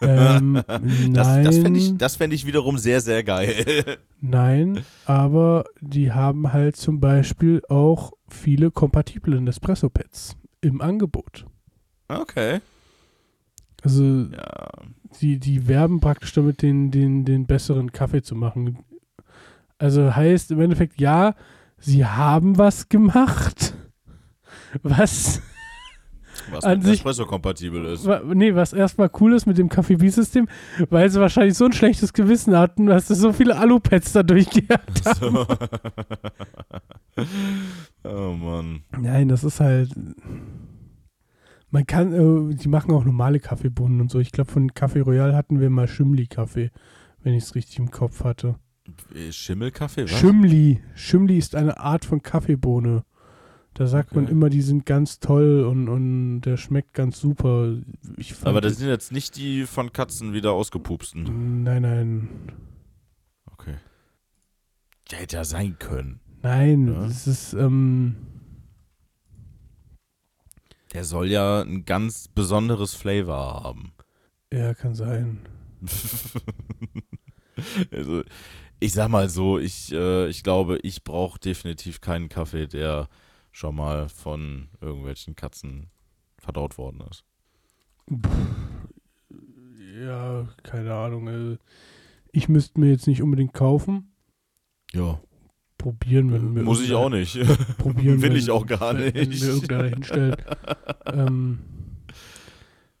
Ähm, 0.00 0.62
Das, 1.12 1.26
nein, 1.28 1.44
das 1.44 1.58
fände 1.58 1.78
ich, 1.78 1.96
das 1.96 2.16
fänd 2.16 2.32
ich 2.34 2.46
wiederum 2.46 2.78
sehr, 2.78 3.00
sehr 3.00 3.22
geil. 3.24 3.98
nein, 4.20 4.84
aber 5.06 5.64
die 5.80 6.12
haben 6.12 6.52
halt 6.52 6.76
zum 6.76 7.00
Beispiel 7.00 7.62
auch 7.68 8.12
viele 8.28 8.70
kompatible 8.70 9.40
Nespresso-Pads 9.40 10.36
im 10.60 10.80
Angebot. 10.80 11.46
okay. 12.08 12.60
Also 13.82 14.02
Ja. 14.02 14.70
die, 15.20 15.38
die 15.38 15.68
werben 15.68 16.00
praktisch 16.00 16.32
damit, 16.32 16.62
den, 16.62 16.90
den, 16.90 17.24
den 17.24 17.46
besseren 17.46 17.92
Kaffee 17.92 18.22
zu 18.22 18.34
machen. 18.34 18.78
Also 19.78 20.14
heißt 20.16 20.50
im 20.52 20.60
Endeffekt, 20.60 20.98
ja, 21.00 21.34
sie 21.78 22.06
haben 22.06 22.56
was 22.56 22.88
gemacht, 22.88 23.74
was, 24.82 25.42
Was 26.50 26.64
An 26.64 26.80
sich- 26.82 26.90
Nespresso-kompatibel 26.92 27.84
ist. 27.86 28.06
wa- 28.06 28.22
nee, 28.34 28.54
was 28.54 28.72
erstmal 28.72 29.10
cool 29.20 29.34
ist 29.34 29.46
mit 29.46 29.56
dem 29.58 29.68
Kaffee-Bee-System, 29.68 30.48
weil 30.90 31.08
sie 31.10 31.20
wahrscheinlich 31.20 31.56
so 31.56 31.64
ein 31.64 31.72
schlechtes 31.72 32.12
Gewissen 32.12 32.56
hatten, 32.56 32.86
dass 32.86 33.08
sie 33.08 33.14
so 33.14 33.32
viele 33.32 33.56
Alupads 33.56 34.12
da 34.12 34.22
durchgejagt 34.22 35.04
haben. 35.06 35.20
So. 35.20 35.46
oh 38.04 38.32
Mann. 38.32 38.82
Nein, 38.98 39.28
das 39.28 39.44
ist 39.44 39.60
halt, 39.60 39.90
man 41.70 41.86
kann, 41.86 42.12
äh, 42.12 42.54
die 42.54 42.68
machen 42.68 42.92
auch 42.92 43.04
normale 43.04 43.40
Kaffeebohnen 43.40 44.00
und 44.00 44.10
so. 44.10 44.18
Ich 44.20 44.32
glaube, 44.32 44.50
von 44.50 44.70
Café 44.70 45.02
Royal 45.02 45.34
hatten 45.34 45.60
wir 45.60 45.70
mal 45.70 45.88
Schimli-Kaffee, 45.88 46.70
wenn 47.22 47.34
ich 47.34 47.44
es 47.44 47.54
richtig 47.54 47.78
im 47.78 47.90
Kopf 47.90 48.24
hatte. 48.24 48.56
Äh, 49.14 49.32
Schimmelkaffee, 49.32 50.04
was? 50.04 50.10
Schimli. 50.10 50.80
Schimli 50.94 51.38
ist 51.38 51.54
eine 51.56 51.78
Art 51.80 52.04
von 52.04 52.22
Kaffeebohne. 52.22 53.02
Da 53.74 53.88
sagt 53.88 54.14
man 54.14 54.24
Okay. 54.24 54.32
immer, 54.32 54.50
die 54.50 54.62
sind 54.62 54.86
ganz 54.86 55.18
toll 55.18 55.64
und, 55.64 55.88
und 55.88 56.42
der 56.42 56.56
schmeckt 56.56 56.94
ganz 56.94 57.20
super. 57.20 57.74
Aber 58.42 58.60
das 58.60 58.76
sind 58.76 58.88
jetzt 58.88 59.10
nicht 59.10 59.36
die 59.36 59.64
von 59.66 59.92
Katzen 59.92 60.32
wieder 60.32 60.52
ausgepupsten. 60.52 61.64
Nein, 61.64 61.82
nein. 61.82 62.28
Okay. 63.50 63.74
Der 65.10 65.18
hätte 65.18 65.36
ja 65.36 65.44
sein 65.44 65.76
können. 65.78 66.20
Nein, 66.42 66.88
Ja. 66.88 67.06
es 67.06 67.26
ist, 67.26 67.52
ähm, 67.54 68.14
Der 70.92 71.04
soll 71.04 71.28
ja 71.30 71.62
ein 71.62 71.84
ganz 71.84 72.28
besonderes 72.28 72.94
Flavor 72.94 73.64
haben. 73.64 73.92
ja, 74.52 74.72
kann 74.74 74.94
sein. 74.94 75.40
also, 77.90 78.22
ich 78.78 78.92
sag 78.92 79.08
mal 79.08 79.28
so, 79.28 79.58
ich, 79.58 79.90
äh, 79.92 80.28
ich 80.28 80.44
glaube, 80.44 80.78
ich 80.82 81.02
brauche 81.02 81.40
definitiv 81.40 82.00
keinen 82.00 82.28
Kaffee, 82.28 82.68
der 82.68 83.08
schon 83.54 83.76
mal 83.76 84.08
von 84.08 84.66
irgendwelchen 84.80 85.36
Katzen 85.36 85.88
verdaut 86.38 86.76
worden 86.76 87.02
ist. 87.08 87.24
Ja, 89.96 90.48
keine 90.64 90.92
Ahnung. 90.94 91.28
äh, 91.28 91.58
Ich 92.32 92.48
müsste 92.48 92.80
mir 92.80 92.90
jetzt 92.90 93.06
nicht 93.06 93.22
unbedingt 93.22 93.54
kaufen. 93.54 94.10
Ja. 94.92 95.20
probieren, 95.78 96.32
wenn 96.32 96.52
mir 96.54 96.62
Muss 96.62 96.80
ich 96.82 96.94
auch 96.94 97.10
nicht. 97.10 97.34
probieren. 97.78 98.22
Will 98.22 98.30
wenn- 98.30 98.36
ich 98.36 98.50
auch 98.50 98.64
gar 98.66 98.96
wenn, 98.98 99.14
Wenn 99.14 99.28
nicht. 99.28 99.42
mir 99.42 99.48
irgendeiner 99.50 99.88
hinstellt. 99.88 100.44
ähm, 101.06 101.58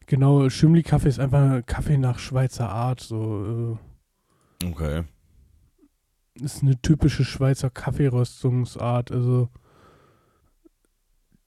genau, 0.06 0.48
Schimli-Kaffee 0.50 1.08
ist 1.08 1.18
einfach 1.18 1.64
Kaffee 1.66 1.96
nach 1.98 2.18
Schweizer 2.18 2.68
Art. 2.68 3.00
So, 3.00 3.78
Okay. 4.64 4.98
äh, 4.98 6.44
ist 6.44 6.62
eine 6.62 6.80
typische 6.82 7.24
Schweizer 7.24 7.70
Kaffeeröstungsart. 7.70 9.10
Also 9.10 9.48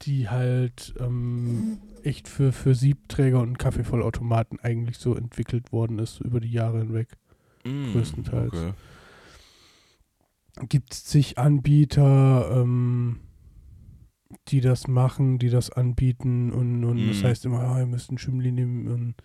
die 0.04 0.30
halt 0.30 0.94
ähm, 1.00 1.80
echt 2.04 2.28
für, 2.28 2.52
für 2.52 2.76
Siebträger 2.76 3.40
und 3.42 3.58
Kaffeevollautomaten 3.58 4.60
eigentlich 4.60 4.98
so 5.00 5.16
entwickelt 5.16 5.72
worden 5.72 6.00
ist 6.00 6.20
über 6.22 6.40
die 6.40 6.52
Jahre 6.52 6.80
hinweg. 6.80 7.10
Mm, 7.66 7.92
Größtenteils. 7.92 8.54
Okay. 8.54 8.74
gibt 10.70 10.94
es 10.94 11.04
zig 11.06 11.38
Anbieter, 11.38 12.50
ähm, 12.62 13.20
die 14.50 14.62
das 14.62 14.88
machen, 14.88 15.40
die 15.40 15.50
das 15.50 15.70
anbieten 15.72 16.52
und, 16.52 16.84
und 16.84 17.08
das 17.08 17.22
Mhm. 17.22 17.28
heißt 17.28 17.46
immer, 17.46 17.60
ah, 17.62 17.80
ihr 17.80 17.86
müsst 17.86 18.10
einen 18.10 18.18
Schimmli 18.18 18.52
nehmen 18.52 18.88
und 18.88 19.16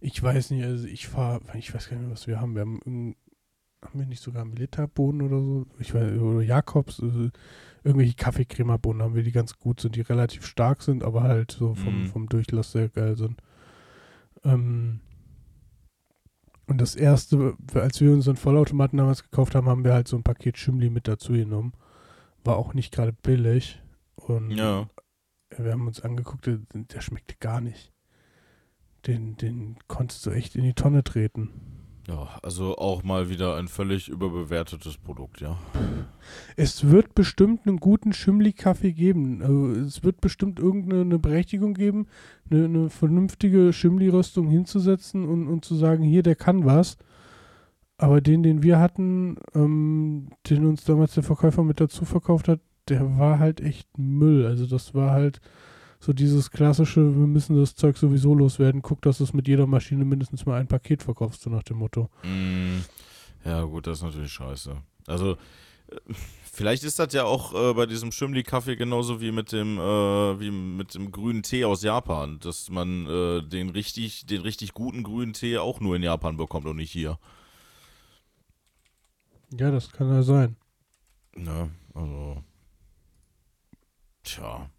ich 0.00 0.22
weiß 0.22 0.50
nicht, 0.50 0.64
also 0.64 0.86
ich 0.86 1.08
fahre, 1.08 1.40
ich 1.54 1.74
weiß 1.74 1.88
gar 1.90 1.96
nicht 1.98 2.10
was 2.10 2.26
wir 2.26 2.40
haben. 2.40 2.54
Wir 2.54 2.60
haben, 2.60 2.78
irgend- 2.84 3.16
haben 3.84 3.98
wir 3.98 4.06
nicht 4.06 4.22
sogar 4.22 4.44
Milita-Bohnen 4.44 5.22
oder 5.22 5.40
so? 5.40 5.66
Ich 5.80 5.92
weiß, 5.94 6.18
oder 6.20 6.42
Jakobs, 6.42 7.00
also 7.00 7.30
irgendwelche 7.88 8.14
Kaffeecrema-Bohnen 8.14 9.02
haben 9.02 9.14
wir, 9.14 9.22
die 9.22 9.32
ganz 9.32 9.58
gut 9.58 9.80
sind, 9.80 9.96
die 9.96 10.02
relativ 10.02 10.44
stark 10.46 10.82
sind, 10.82 11.02
aber 11.02 11.22
halt 11.22 11.50
so 11.52 11.74
vom, 11.74 12.02
Mhm. 12.02 12.06
vom 12.08 12.28
Durchlass 12.28 12.72
sehr 12.72 12.88
geil 12.88 13.16
sind. 13.16 13.40
Ähm, 14.44 15.00
und 16.66 16.80
das 16.80 16.94
erste, 16.94 17.56
als 17.74 18.00
wir 18.00 18.12
unseren 18.12 18.36
Vollautomaten 18.36 18.98
damals 18.98 19.22
gekauft 19.22 19.54
haben, 19.54 19.68
haben 19.68 19.84
wir 19.84 19.94
halt 19.94 20.06
so 20.06 20.16
ein 20.16 20.22
Paket 20.22 20.58
Schimmli 20.58 20.90
mit 20.90 21.08
dazu 21.08 21.32
genommen. 21.32 21.72
War 22.44 22.56
auch 22.56 22.74
nicht 22.74 22.92
gerade 22.92 23.12
billig. 23.14 23.80
Und 24.16 24.50
Ja. 24.50 24.88
wir 25.56 25.72
haben 25.72 25.86
uns 25.86 26.00
angeguckt, 26.02 26.46
der, 26.46 26.58
der 26.74 27.00
schmeckte 27.00 27.36
gar 27.40 27.60
nicht. 27.62 27.90
Den, 29.06 29.36
den 29.38 29.76
konntest 29.88 30.26
du 30.26 30.30
echt 30.30 30.56
in 30.56 30.64
die 30.64 30.74
Tonne 30.74 31.02
treten. 31.04 31.48
Ja, 32.08 32.38
also 32.42 32.78
auch 32.78 33.02
mal 33.02 33.28
wieder 33.28 33.56
ein 33.56 33.68
völlig 33.68 34.08
überbewertetes 34.08 34.96
Produkt, 34.96 35.42
ja. 35.42 35.58
Es 36.56 36.88
wird 36.88 37.14
bestimmt 37.14 37.66
einen 37.66 37.76
guten 37.76 38.14
Schimmli-Kaffee 38.14 38.92
geben. 38.92 39.42
Also 39.42 39.68
es 39.72 40.02
wird 40.02 40.22
bestimmt 40.22 40.58
irgendeine 40.58 41.02
eine 41.02 41.18
Berechtigung 41.18 41.74
geben, 41.74 42.06
eine, 42.50 42.64
eine 42.64 42.88
vernünftige 42.88 43.74
Schimmli-Röstung 43.74 44.48
hinzusetzen 44.48 45.28
und, 45.28 45.48
und 45.48 45.66
zu 45.66 45.74
sagen, 45.74 46.02
hier, 46.02 46.22
der 46.22 46.34
kann 46.34 46.64
was. 46.64 46.96
Aber 47.98 48.22
den, 48.22 48.42
den 48.42 48.62
wir 48.62 48.78
hatten, 48.78 49.36
ähm, 49.54 50.30
den 50.48 50.64
uns 50.64 50.84
damals 50.84 51.12
der 51.12 51.24
Verkäufer 51.24 51.62
mit 51.62 51.78
dazu 51.78 52.06
verkauft 52.06 52.48
hat, 52.48 52.60
der 52.88 53.18
war 53.18 53.38
halt 53.38 53.60
echt 53.60 53.98
Müll. 53.98 54.46
Also 54.46 54.66
das 54.66 54.94
war 54.94 55.10
halt 55.10 55.42
so 56.00 56.12
dieses 56.12 56.50
klassische, 56.50 57.00
wir 57.00 57.26
müssen 57.26 57.56
das 57.58 57.74
Zeug 57.74 57.96
sowieso 57.96 58.34
loswerden, 58.34 58.82
guck, 58.82 59.02
dass 59.02 59.18
du 59.18 59.24
es 59.24 59.32
mit 59.32 59.48
jeder 59.48 59.66
Maschine 59.66 60.04
mindestens 60.04 60.46
mal 60.46 60.60
ein 60.60 60.68
Paket 60.68 61.02
verkaufst, 61.02 61.42
so 61.42 61.50
nach 61.50 61.64
dem 61.64 61.78
Motto. 61.78 62.08
Mm, 62.22 62.78
ja, 63.44 63.62
gut, 63.64 63.86
das 63.86 63.98
ist 63.98 64.04
natürlich 64.04 64.32
scheiße. 64.32 64.76
Also, 65.06 65.32
äh, 65.32 65.96
vielleicht 66.52 66.84
ist 66.84 67.00
das 67.00 67.12
ja 67.12 67.24
auch 67.24 67.52
äh, 67.52 67.74
bei 67.74 67.86
diesem 67.86 68.12
Schimmli-Kaffee 68.12 68.76
genauso 68.76 69.20
wie 69.20 69.32
mit 69.32 69.50
dem, 69.50 69.78
äh, 69.78 70.40
wie 70.40 70.52
mit 70.52 70.94
dem 70.94 71.10
grünen 71.10 71.42
Tee 71.42 71.64
aus 71.64 71.82
Japan, 71.82 72.38
dass 72.40 72.70
man 72.70 73.06
äh, 73.06 73.42
den 73.42 73.70
richtig, 73.70 74.26
den 74.26 74.42
richtig 74.42 74.74
guten 74.74 75.02
grünen 75.02 75.32
Tee 75.32 75.58
auch 75.58 75.80
nur 75.80 75.96
in 75.96 76.02
Japan 76.02 76.36
bekommt 76.36 76.66
und 76.66 76.76
nicht 76.76 76.92
hier. 76.92 77.18
Ja, 79.58 79.70
das 79.70 79.90
kann 79.90 80.10
ja 80.10 80.22
sein. 80.22 80.56
Ne, 81.34 81.70
also. 81.94 82.42
Tja. 84.22 84.70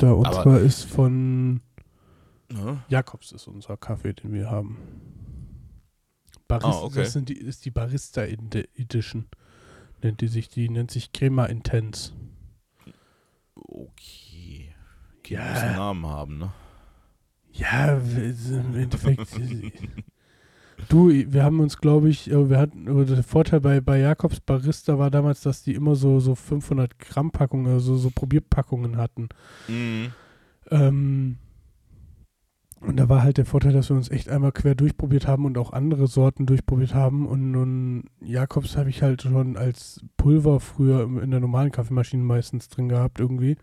Da 0.00 0.12
und 0.12 0.26
Aber- 0.26 0.42
zwar 0.42 0.60
ist 0.60 0.84
von 0.84 1.60
Ne? 2.52 2.82
Jakobs 2.88 3.30
ist 3.30 3.46
unser 3.46 3.76
Kaffee, 3.76 4.12
den 4.12 4.32
wir 4.32 4.50
haben. 4.50 4.76
Barista, 6.48 6.80
Ah, 6.80 6.82
okay. 6.84 7.02
Das 7.04 7.12
die, 7.24 7.34
ist 7.38 7.64
die 7.64 7.70
Barista 7.70 8.22
Edi- 8.22 8.68
Edition. 8.74 9.28
Nennt 10.02 10.20
die 10.20 10.26
sich, 10.26 10.48
die 10.48 10.68
nennt 10.68 10.90
sich 10.90 11.12
Crema 11.12 11.44
Intense. 11.46 12.12
Okay. 13.54 14.74
Ja. 15.28 15.48
Muss 15.48 15.58
einen 15.60 15.76
Namen 15.76 16.06
haben, 16.06 16.38
ne? 16.38 16.52
Ja, 17.52 17.98
im 17.98 18.74
Endeffekt. 18.74 19.20
du, 20.88 21.10
wir 21.10 21.44
haben 21.44 21.60
uns, 21.60 21.78
glaube 21.78 22.08
ich, 22.08 22.30
äh, 22.30 22.50
wir 22.50 22.58
hatten, 22.58 22.88
aber 22.88 23.04
der 23.04 23.22
Vorteil 23.22 23.60
bei, 23.60 23.80
bei 23.80 23.98
Jakobs 23.98 24.40
Barista 24.40 24.98
war 24.98 25.10
damals, 25.10 25.42
dass 25.42 25.62
die 25.62 25.74
immer 25.74 25.94
so, 25.94 26.20
so 26.20 26.34
500 26.34 26.98
Gramm 26.98 27.30
Packungen, 27.30 27.72
also 27.72 27.96
so 27.96 28.10
Probierpackungen 28.10 28.96
hatten. 28.96 29.28
Mhm. 29.68 30.12
Ähm, 30.70 31.36
und 32.80 32.96
da 32.96 33.10
war 33.10 33.22
halt 33.22 33.36
der 33.36 33.44
Vorteil, 33.44 33.74
dass 33.74 33.90
wir 33.90 33.96
uns 33.96 34.10
echt 34.10 34.30
einmal 34.30 34.52
quer 34.52 34.74
durchprobiert 34.74 35.26
haben 35.26 35.44
und 35.44 35.58
auch 35.58 35.72
andere 35.72 36.06
Sorten 36.06 36.46
durchprobiert 36.46 36.94
haben. 36.94 37.26
Und 37.26 37.50
nun 37.50 38.04
Jakobs 38.22 38.76
habe 38.76 38.88
ich 38.88 39.02
halt 39.02 39.22
schon 39.22 39.58
als 39.58 40.02
Pulver 40.16 40.60
früher 40.60 41.02
in 41.22 41.30
der 41.30 41.40
normalen 41.40 41.72
Kaffeemaschine 41.72 42.22
meistens 42.22 42.68
drin 42.68 42.88
gehabt 42.88 43.20
irgendwie. 43.20 43.56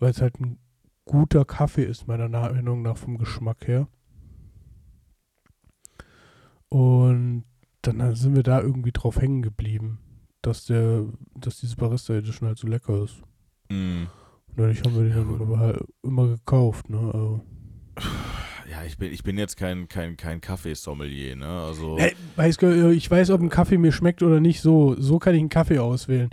Weil 0.00 0.10
es 0.10 0.20
halt 0.20 0.40
ein 0.40 0.58
guter 1.04 1.44
Kaffee 1.44 1.84
ist, 1.84 2.08
meiner 2.08 2.28
Erinnerung 2.36 2.82
nach 2.82 2.96
vom 2.96 3.18
Geschmack 3.18 3.68
her. 3.68 3.86
Und 6.72 7.44
dann 7.82 8.14
sind 8.14 8.34
wir 8.34 8.42
da 8.42 8.62
irgendwie 8.62 8.92
drauf 8.92 9.20
hängen 9.20 9.42
geblieben, 9.42 9.98
dass 10.40 10.64
der, 10.64 11.04
dass 11.38 11.60
diese 11.60 11.76
Barista 11.76 12.14
Edition 12.14 12.48
halt 12.48 12.56
so 12.56 12.66
lecker 12.66 13.04
ist. 13.04 13.16
Mhm. 13.68 14.06
Und 14.46 14.58
dadurch 14.58 14.82
haben 14.82 14.96
wir 14.96 15.06
Ja, 15.06 15.16
dann 15.16 15.40
aber 15.42 15.58
halt 15.58 15.84
immer 16.02 16.28
gekauft, 16.28 16.88
ne? 16.88 16.98
Also. 16.98 17.44
Ja, 18.70 18.84
ich 18.86 18.96
bin, 18.96 19.12
ich 19.12 19.22
bin 19.22 19.36
jetzt 19.36 19.58
kein, 19.58 19.86
kein, 19.88 20.16
kein 20.16 20.40
Kaffeesommelier, 20.40 21.36
ne? 21.36 21.46
Also. 21.46 21.98
Gar- 22.56 22.90
ich 22.90 23.10
weiß, 23.10 23.28
ob 23.28 23.42
ein 23.42 23.50
Kaffee 23.50 23.76
mir 23.76 23.92
schmeckt 23.92 24.22
oder 24.22 24.40
nicht. 24.40 24.62
So, 24.62 24.98
so 24.98 25.18
kann 25.18 25.34
ich 25.34 25.40
einen 25.40 25.50
Kaffee 25.50 25.78
auswählen. 25.78 26.30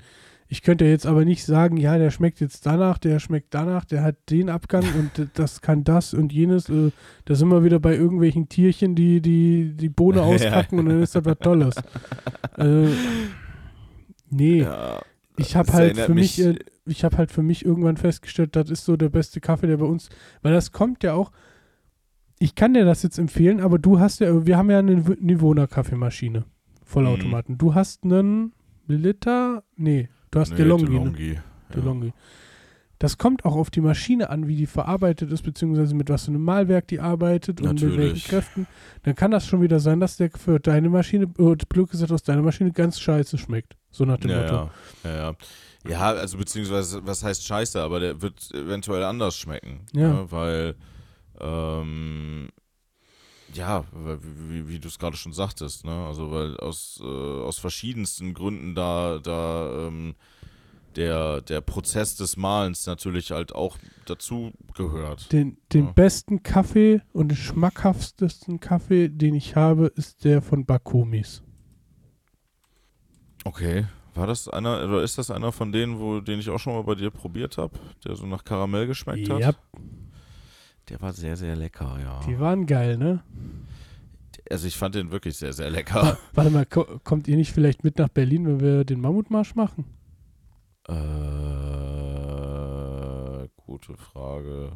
Ich 0.52 0.64
könnte 0.64 0.84
jetzt 0.86 1.06
aber 1.06 1.26
nicht 1.26 1.46
sagen, 1.46 1.78
ja, 1.78 2.00
der 2.00 2.10
schmeckt 2.10 2.40
jetzt 2.40 2.66
danach, 2.66 2.98
der 2.98 3.20
schmeckt 3.20 3.54
danach, 3.54 3.86
der 3.86 4.02
hat 4.02 4.16
den 4.32 4.50
Abgang 4.50 4.84
und 5.00 5.30
das 5.36 5.62
kann 5.62 5.84
das 5.84 6.14
und 6.16 6.34
jenes. 6.34 6.70
Äh, 6.70 6.90
da 7.26 7.36
sind 7.36 7.50
wir 7.50 7.64
wieder 7.64 7.80
bei 7.80 7.96
irgendwelchen 7.96 8.50
Tierchen, 8.50 8.96
die 8.96 9.22
die, 9.22 9.74
die 9.76 9.90
Bohne 9.90 10.18
Ja. 10.22 10.24
auspacken 10.26 10.80
und 10.80 10.88
dann 10.88 11.04
ist 11.04 11.16
das 11.16 11.24
was 11.26 11.38
Tolles. 11.38 11.76
äh, 12.58 12.88
nee, 14.30 14.62
Ja, 14.62 15.02
ich 15.38 15.56
habe 15.56 15.72
halt 15.72 15.98
für 15.98 16.14
mich, 16.14 16.38
mich- 16.40 16.48
äh, 16.48 16.56
ich 16.86 17.04
habe 17.04 17.18
halt 17.18 17.32
für 17.32 17.44
mich 17.44 17.64
irgendwann 17.64 17.98
festgestellt, 17.98 18.56
das 18.56 18.70
ist 18.72 18.86
so 18.86 18.98
der 18.98 19.10
beste 19.10 19.40
Kaffee, 19.42 19.68
der 19.68 19.78
bei 19.78 19.86
uns, 19.86 20.10
weil 20.42 20.54
das 20.54 20.72
kommt 20.72 21.04
ja 21.04 21.14
auch. 21.14 21.32
Ich 22.40 22.56
kann 22.56 22.74
dir 22.74 22.86
das 22.86 23.04
jetzt 23.04 23.20
empfehlen, 23.20 23.60
aber 23.60 23.78
du 23.80 24.00
hast 24.00 24.22
ja, 24.22 24.46
wir 24.46 24.58
haben 24.58 24.72
ja 24.72 24.80
eine 24.80 24.96
Nivona 24.96 25.68
Kaffeemaschine, 25.68 26.46
Vollautomaten. 26.86 27.58
Du 27.58 27.76
hast 27.76 28.04
einen 28.04 28.54
Liter, 28.88 29.64
nee, 29.76 30.10
du 30.32 30.40
hast 30.40 30.52
nee, 30.52 30.58
DeLonghi. 30.58 30.84
Ne? 30.86 30.90
DeLonghi. 30.90 31.34
Ja. 31.34 31.76
DeLonghi. 31.76 32.14
Das 33.00 33.18
kommt 33.18 33.46
auch 33.46 33.56
auf 33.56 33.70
die 33.70 33.80
Maschine 33.80 34.30
an, 34.30 34.48
wie 34.48 34.58
die 34.58 34.66
verarbeitet 34.66 35.32
ist, 35.32 35.44
beziehungsweise 35.44 35.96
mit 35.96 36.10
was 36.10 36.26
für 36.26 36.32
einem 36.32 36.44
Malwerk 36.44 36.86
die 36.90 37.00
arbeitet 37.00 37.62
und 37.62 37.72
mit 37.72 37.82
welchen 37.82 37.98
Natürlich. 37.98 38.26
Kräften. 38.26 38.68
Dann 39.04 39.16
kann 39.16 39.32
das 39.32 39.48
schon 39.48 39.62
wieder 39.62 39.80
sein, 39.80 40.02
dass 40.02 40.18
der 40.18 40.30
für 40.32 40.60
deine 40.60 40.90
Maschine, 40.90 41.24
äh, 41.38 41.56
blöd 41.70 41.90
gesagt 41.90 42.12
aus 42.12 42.24
deiner 42.24 42.42
Maschine 42.42 42.74
ganz 42.74 43.00
scheiße 43.00 43.38
schmeckt. 43.38 43.78
So 43.90 44.04
nach 44.04 44.18
dem 44.18 44.32
Ja, 44.32 44.42
Motto. 44.42 44.70
ja, 45.06 45.10
ja, 45.10 45.16
ja. 45.16 45.36
Ja, 45.88 46.00
also 46.12 46.38
beziehungsweise, 46.38 47.00
was 47.08 47.24
heißt 47.24 47.46
scheiße, 47.46 47.82
aber 47.82 48.02
der 48.02 48.22
wird 48.22 48.52
eventuell 48.54 49.04
anders 49.04 49.38
schmecken. 49.38 49.86
Ja. 49.94 50.10
Ne? 50.10 50.26
Weil, 50.30 50.76
ähm, 51.40 52.50
ja, 53.54 53.84
wie, 54.50 54.68
wie 54.68 54.80
du 54.80 54.88
es 54.88 55.00
gerade 55.00 55.18
schon 55.18 55.34
sagtest, 55.34 55.86
ne? 55.86 56.06
Also 56.06 56.32
weil 56.32 56.58
aus, 56.58 57.00
äh, 57.04 57.06
aus 57.06 57.58
verschiedensten 57.60 58.34
Gründen 58.34 58.76
da, 58.76 59.20
da 59.20 59.88
ähm, 59.88 60.16
der, 60.96 61.42
der 61.42 61.62
Prozess 61.62 62.16
des 62.16 62.38
Malens 62.38 62.86
natürlich 62.86 63.32
halt 63.32 63.54
auch 63.54 63.78
dazu 64.06 64.52
gehört. 64.76 65.32
Den, 65.32 65.58
den 65.74 65.86
Ja. 65.88 65.92
besten 65.92 66.44
Kaffee 66.44 67.02
und 67.14 67.30
den 67.30 67.38
schmackhaftesten 67.38 68.60
Kaffee, 68.60 69.10
den 69.10 69.36
ich 69.36 69.56
habe, 69.56 69.88
ist 69.88 70.24
der 70.24 70.42
von 70.42 70.66
Bakumis. 70.66 71.44
Okay. 73.46 73.86
War 74.16 74.28
das 74.28 74.50
einer, 74.50 74.84
oder 74.84 75.04
ist 75.04 75.18
das 75.18 75.32
einer 75.32 75.52
von 75.52 75.72
denen, 75.72 76.00
wo, 76.00 76.20
den 76.20 76.40
ich 76.40 76.50
auch 76.50 76.58
schon 76.60 76.74
mal 76.74 76.84
bei 76.84 76.96
dir 76.96 77.12
probiert 77.12 77.58
habe, 77.58 77.78
der 78.04 78.16
so 78.16 78.26
nach 78.26 78.44
Karamell 78.44 78.88
geschmeckt 78.88 79.30
hat? 79.30 79.40
Ja, 79.40 79.54
Der 80.90 81.02
war 81.02 81.14
sehr, 81.14 81.38
sehr 81.38 81.56
lecker, 81.56 81.98
ja. 82.02 82.20
die 82.28 82.40
waren 82.40 82.66
geil, 82.66 82.98
ne? 82.98 83.24
Also 84.50 84.68
ich 84.68 84.76
fand 84.76 84.96
den 84.96 85.12
wirklich 85.12 85.38
sehr, 85.38 85.54
sehr 85.54 85.70
lecker. 85.70 86.18
Warte 86.34 86.50
mal, 86.50 86.66
ko 86.66 87.00
kommt 87.04 87.28
ihr 87.28 87.36
nicht 87.38 87.52
vielleicht 87.54 87.84
mit 87.84 88.00
nach 88.00 88.10
Berlin, 88.10 88.48
wenn 88.48 88.60
wir 88.60 88.84
den 88.84 89.00
Mammutmarsch 89.02 89.56
machen? 89.56 89.86
äh, 90.88 90.94
gute 93.58 93.96
Frage. 93.96 94.72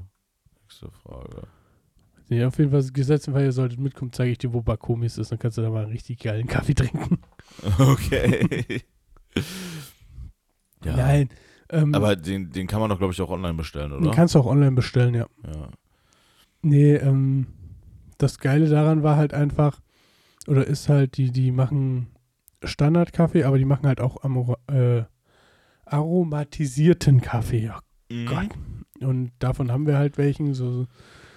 Nächste 0.61 0.91
Frage. 0.91 1.47
Nee, 2.29 2.45
auf 2.45 2.57
jeden 2.57 2.71
Fall 2.71 2.83
gesetzt, 2.91 3.31
weil 3.33 3.45
ihr 3.45 3.51
solltet 3.51 3.79
mitkommen, 3.79 4.13
zeige 4.13 4.31
ich 4.31 4.37
dir, 4.37 4.53
wo 4.53 4.61
Bakumis 4.61 5.17
ist, 5.17 5.31
dann 5.31 5.39
kannst 5.39 5.57
du 5.57 5.61
da 5.61 5.69
mal 5.69 5.83
einen 5.83 5.91
richtig 5.91 6.19
geilen 6.19 6.47
Kaffee 6.47 6.73
trinken. 6.75 7.19
Okay. 7.79 8.81
Ja. 10.83 10.97
Nein. 10.97 11.29
Ähm, 11.69 11.95
Aber 11.95 12.15
den, 12.17 12.51
den 12.51 12.67
kann 12.67 12.81
man 12.81 12.89
doch, 12.89 12.97
glaube 12.97 13.13
ich, 13.13 13.21
auch 13.21 13.29
online 13.29 13.53
bestellen, 13.53 13.91
den 13.91 14.01
oder? 14.01 14.11
kannst 14.11 14.35
du 14.35 14.39
auch 14.39 14.45
online 14.45 14.73
bestellen, 14.73 15.13
ja. 15.13 15.27
ja. 15.45 15.69
Nee, 16.63 16.95
ähm, 16.95 17.47
das 18.17 18.39
Geile 18.39 18.67
daran 18.69 19.03
war 19.03 19.17
halt 19.17 19.33
einfach, 19.33 19.81
oder 20.47 20.65
ist 20.65 20.89
halt, 20.89 21.17
die, 21.17 21.31
die 21.31 21.51
machen 21.51 22.07
Standardkaffee, 22.63 23.43
aber 23.43 23.57
die 23.57 23.65
machen 23.65 23.85
halt 23.85 23.99
auch 24.01 24.23
amora- 24.23 24.57
äh, 24.71 25.03
aromatisierten 25.85 27.21
Kaffee. 27.21 27.69
Oh 27.71 28.13
Mhm. 28.13 28.25
Gott. 28.25 28.49
Und 29.01 29.31
davon 29.39 29.71
haben 29.71 29.85
wir 29.87 29.97
halt 29.97 30.17
welchen, 30.17 30.53
so 30.53 30.87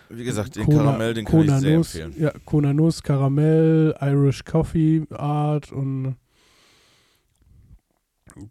Wie 0.08 0.22
gesagt, 0.24 0.54
den 0.54 0.64
Kona- 0.66 0.84
Karamell, 0.84 1.14
den 1.14 1.24
kann 1.24 1.40
ich 1.40 1.46
Kona 1.48 1.58
sehr 1.60 1.76
Nuss, 1.78 1.94
empfehlen. 1.96 2.22
Ja, 2.24 2.32
Kona 2.44 2.72
Nuss, 2.72 3.02
Karamell, 3.02 3.94
Irish 4.00 4.44
Coffee 4.44 5.04
Art 5.10 5.72
und 5.72 6.14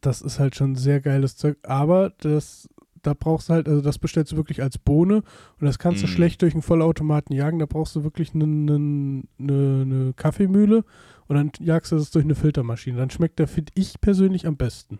das 0.01 0.21
ist 0.21 0.39
halt 0.39 0.55
schon 0.55 0.76
sehr 0.76 0.99
geiles 0.99 1.38
Zeug. 1.38 1.57
Aber 1.63 2.11
das, 2.19 2.67
da 3.06 3.14
brauchst 3.14 3.49
du 3.49 3.53
halt, 3.53 3.68
also 3.68 3.82
das 3.82 3.97
bestellst 3.97 4.32
du 4.32 4.36
wirklich 4.38 4.62
als 4.62 4.78
Bohne 4.78 5.18
und 5.60 5.66
das 5.66 5.80
kannst 5.80 6.01
du 6.03 6.08
Mm. 6.08 6.10
schlecht 6.10 6.41
durch 6.41 6.53
einen 6.53 6.62
Vollautomaten 6.62 7.36
jagen. 7.36 7.60
Da 7.60 7.66
brauchst 7.66 7.95
du 7.95 8.03
wirklich 8.03 8.34
eine 8.34 8.47
ne, 8.47 9.24
ne, 9.38 10.14
Kaffeemühle 10.16 10.84
und 11.28 11.36
dann 11.36 11.51
jagst 11.60 11.91
du 11.91 11.95
das 11.97 12.12
durch 12.12 12.26
eine 12.26 12.36
Filtermaschine. 12.36 12.97
Dann 12.97 13.10
schmeckt 13.10 13.39
der, 13.39 13.47
finde 13.47 13.72
ich 13.76 13.99
persönlich, 14.01 14.47
am 14.47 14.58
besten. 14.58 14.99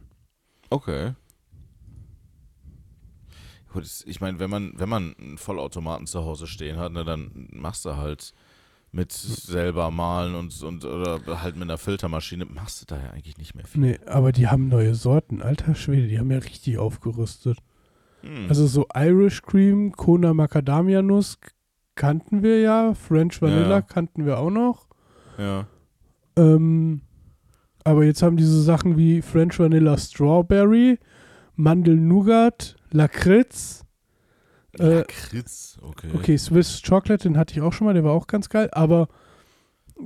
Okay. 0.70 1.14
Gut, 3.72 3.86
ich 4.06 4.22
meine, 4.22 4.39
wenn 4.39 4.49
man, 4.49 4.74
wenn 4.78 4.88
man 4.89 5.16
einen 5.20 5.38
Vollautomaten 5.38 6.08
zu 6.08 6.24
Hause 6.24 6.47
stehen 6.47 6.78
hat, 6.78 6.93
ne, 6.93 7.03
dann 7.03 7.49
machst 7.51 7.84
du 7.86 7.97
halt 7.97 8.34
mit 8.91 9.12
selber 9.12 9.91
malen 9.91 10.36
und, 10.36 10.62
und 10.64 10.86
oder 10.86 11.20
halt 11.43 11.56
mit 11.56 11.64
einer 11.64 11.78
Filtermaschine, 11.78 12.45
machst 12.45 12.82
du 12.82 12.86
da 12.86 12.97
ja 13.03 13.10
eigentlich 13.10 13.38
nicht 13.38 13.53
mehr 13.53 13.66
viel. 13.66 13.82
Nee, 13.82 13.99
aber 14.06 14.32
die 14.32 14.47
haben 14.47 14.70
neue 14.70 14.95
Sorten. 14.95 15.41
Alter 15.41 15.76
Schwede, 15.76 16.08
die 16.08 16.18
haben 16.18 16.32
ja 16.32 16.38
richtig 16.38 16.78
aufgerüstet. 16.78 17.58
Hm. 18.26 18.45
Also 18.49 18.67
so 18.67 18.86
Irish 18.95 19.41
Cream, 19.43 19.91
Kona 19.91 20.34
Macadamia 20.34 21.01
Nuss 21.01 21.38
kannten 21.95 22.43
wir 22.43 22.59
ja, 22.59 22.93
French 22.93 23.41
Vanilla 23.41 23.69
Ja. 23.69 23.82
kannten 23.82 24.26
wir 24.26 24.38
auch 24.39 24.49
noch. 24.51 24.88
ja. 25.38 25.67
Ähm, 26.38 27.01
aber 27.86 28.03
jetzt 28.03 28.21
haben 28.23 28.36
diese 28.36 28.61
Sachen 28.61 28.97
wie 28.97 29.21
French 29.21 29.57
Vanilla 29.59 29.97
Strawberry, 29.97 30.97
Mandel 31.55 31.95
Nougat, 31.95 32.76
Lakritz. 32.91 33.86
Äh, 34.78 34.95
Lakritz, 34.97 35.78
okay. 35.82 36.09
okay, 36.13 36.36
Swiss 36.38 36.82
Chocolate, 36.82 37.30
den 37.30 37.38
hatte 37.38 37.53
ich 37.53 37.61
auch 37.61 37.71
schon 37.71 37.86
mal, 37.86 37.93
der 37.93 38.03
war 38.03 38.11
auch 38.11 38.28
ganz 38.28 38.49
geil. 38.49 38.67
Aber 38.73 39.07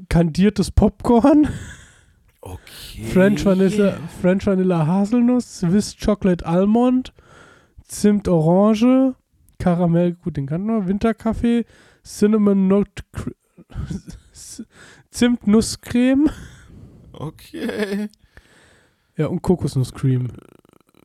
kandiertes 0.10 0.70
Popcorn, 0.72 1.48
Okay. 2.42 3.04
French 3.12 3.44
Vanilla, 3.44 3.98
French 4.22 4.46
Vanilla 4.46 4.86
Haselnuss, 4.88 5.60
Swiss 5.60 5.96
Chocolate 5.98 6.46
Almond, 6.46 7.14
Zimt 7.90 8.28
Orange, 8.28 9.16
Karamell, 9.58 10.14
gut, 10.14 10.38
den 10.38 10.46
kannten 10.48 10.68
wir, 10.68 10.88
Winterkaffee, 10.88 11.66
Cinnamon 12.06 12.68
Nut 12.68 13.04
Cr- 13.14 13.34
Zimt 15.12 15.48
Nusscreme, 15.48 16.30
Okay. 17.12 18.08
ja, 19.18 19.26
und 19.28 19.42
Kokosnusscreme. 19.42 20.28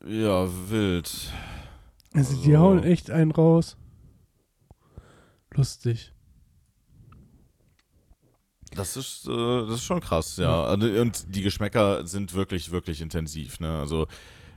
Ja, 0.07 0.47
wild. 0.69 1.33
Also, 2.13 2.41
die 2.43 2.55
Also- 2.55 2.59
hauen 2.59 2.83
echt 2.83 3.09
einen 3.09 3.31
raus. 3.31 3.75
Lustig. 5.53 6.13
Das 8.75 8.95
ist, 8.97 9.27
äh, 9.27 9.31
das 9.65 9.75
ist 9.75 9.83
schon 9.83 10.01
krass, 10.01 10.37
ja. 10.37 10.65
Also, 10.65 10.87
Und 11.01 11.33
die 11.35 11.41
Geschmäcker 11.41 12.05
sind 12.05 12.33
wirklich, 12.33 12.71
wirklich 12.71 13.01
intensiv. 13.01 13.59
Ne? 13.59 13.79
Also, 13.79 14.05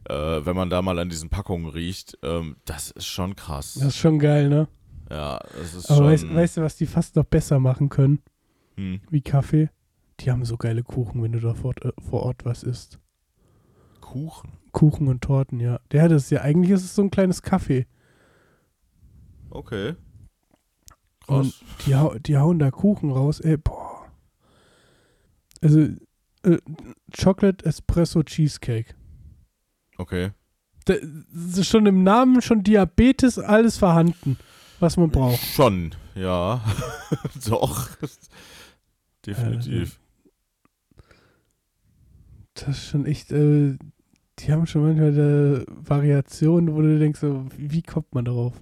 äh, 0.09 0.45
wenn 0.47 0.57
man 0.57 0.71
da 0.71 0.83
mal 0.83 0.99
an 0.99 1.09
diesen 1.09 1.29
Packungen 1.31 1.69
riecht, 1.69 2.19
ähm, 2.23 2.57
das 2.65 2.91
ist 2.91 3.07
schon 3.07 3.37
krass. 3.37 3.75
Das 3.75 3.89
ist 3.89 3.97
schon 3.99 4.19
geil, 4.19 4.49
ne? 4.49 4.69
ja, 5.11 5.39
das 5.59 5.75
ist 5.75 5.87
Aber 5.91 5.99
schon. 5.99 6.07
weißt, 6.07 6.35
weißt 6.35 6.57
du, 6.59 6.63
was 6.63 6.77
die 6.77 6.87
fast 6.87 7.17
noch 7.17 7.25
besser 7.25 7.59
machen 7.61 7.89
können? 7.89 8.21
hm, 8.77 9.01
Wie 9.11 9.21
Kaffee? 9.23 9.71
Die 10.21 10.31
haben 10.31 10.45
so 10.45 10.57
geile 10.57 10.83
Kuchen, 10.83 11.23
wenn 11.23 11.33
du 11.33 11.41
da 11.41 11.55
vor, 11.55 11.75
äh, 11.83 11.93
vor 12.01 12.23
Ort 12.25 12.45
was 12.45 12.63
isst. 12.63 12.99
Kuchen. 14.01 14.53
Kuchen 14.73 15.09
und 15.09 15.23
Torten, 15.23 15.61
ja. 15.61 15.81
Der 15.93 16.09
das 16.09 16.25
ist 16.25 16.31
ja, 16.31 16.41
eigentlich 16.43 16.71
ist 16.73 16.85
es 16.85 16.95
so 16.95 17.03
ein 17.03 17.11
kleines 17.11 17.43
Kaffee. 17.43 17.87
Okay. 19.51 19.95
Und 21.27 21.53
Krass. 21.53 21.65
die, 21.87 21.95
hau 21.95 22.15
die 22.19 22.37
hauen 22.37 22.59
da 22.59 22.71
Kuchen 22.71 23.11
raus, 23.13 23.41
ey, 23.41 23.57
boah. 23.57 24.07
Also, 25.63 25.81
äh, 26.43 26.59
Chocolate 27.17 27.65
Espresso 27.65 28.23
Cheesecake. 28.23 28.95
Okay. 29.99 30.31
Da 30.87 30.95
das 30.95 31.59
ist 31.59 31.69
schon 31.69 31.85
im 31.87 32.03
Namen 32.03 32.41
schon 32.41 32.63
Diabetes 32.63 33.39
alles 33.39 33.77
vorhanden, 33.77 34.39
was 34.81 34.97
man 34.97 35.11
braucht. 35.11 35.41
Schon, 35.41 35.95
ja. 36.15 36.65
Doch. 37.49 37.91
Definitiv. 39.27 40.01
Das 42.55 42.69
ist 42.69 42.87
schon 42.87 43.05
echt, 43.05 43.31
äh, 43.31 43.77
die 44.39 44.53
haben 44.53 44.67
schon 44.67 44.83
manchmal 44.83 45.19
äh, 45.19 45.65
Variationen, 45.69 46.75
wo 46.75 46.81
du 46.81 46.99
denkst, 46.99 47.21
so, 47.21 47.45
wie 47.57 47.83
kommt 47.83 48.15
man 48.15 48.25
darauf? 48.25 48.55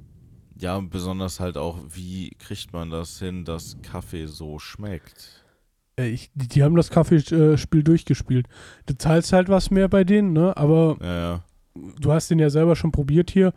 Ja, 0.59 0.79
besonders 0.81 1.39
halt 1.39 1.57
auch, 1.57 1.79
wie 1.91 2.31
kriegt 2.39 2.73
man 2.73 2.91
das 2.91 3.19
hin, 3.19 3.45
dass 3.45 3.81
Kaffee 3.83 4.27
so 4.27 4.59
schmeckt? 4.59 5.36
Äh, 5.99 6.09
ich, 6.09 6.31
die, 6.35 6.49
die 6.49 6.63
haben 6.63 6.77
das 6.77 6.91
Kaffeespiel 6.91 7.83
durchgespielt. 7.83 8.47
Du 8.87 8.95
zahlst 8.97 9.33
halt 9.33 9.49
was 9.49 9.71
mehr 9.71 9.89
bei 9.89 10.05
denen, 10.05 10.33
ne? 10.33 10.57
Aber 10.57 10.97
Ja, 11.01 11.15
ja. 11.19 11.45
du 12.01 12.13
hast 12.13 12.31
den 12.31 12.39
ja 12.39 12.51
selber 12.51 12.77
schon 12.77 12.93
probiert 12.93 13.31
hier. 13.31 13.53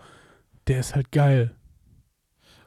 Der 0.67 0.79
ist 0.79 0.95
halt 0.95 1.11
geil. 1.11 1.55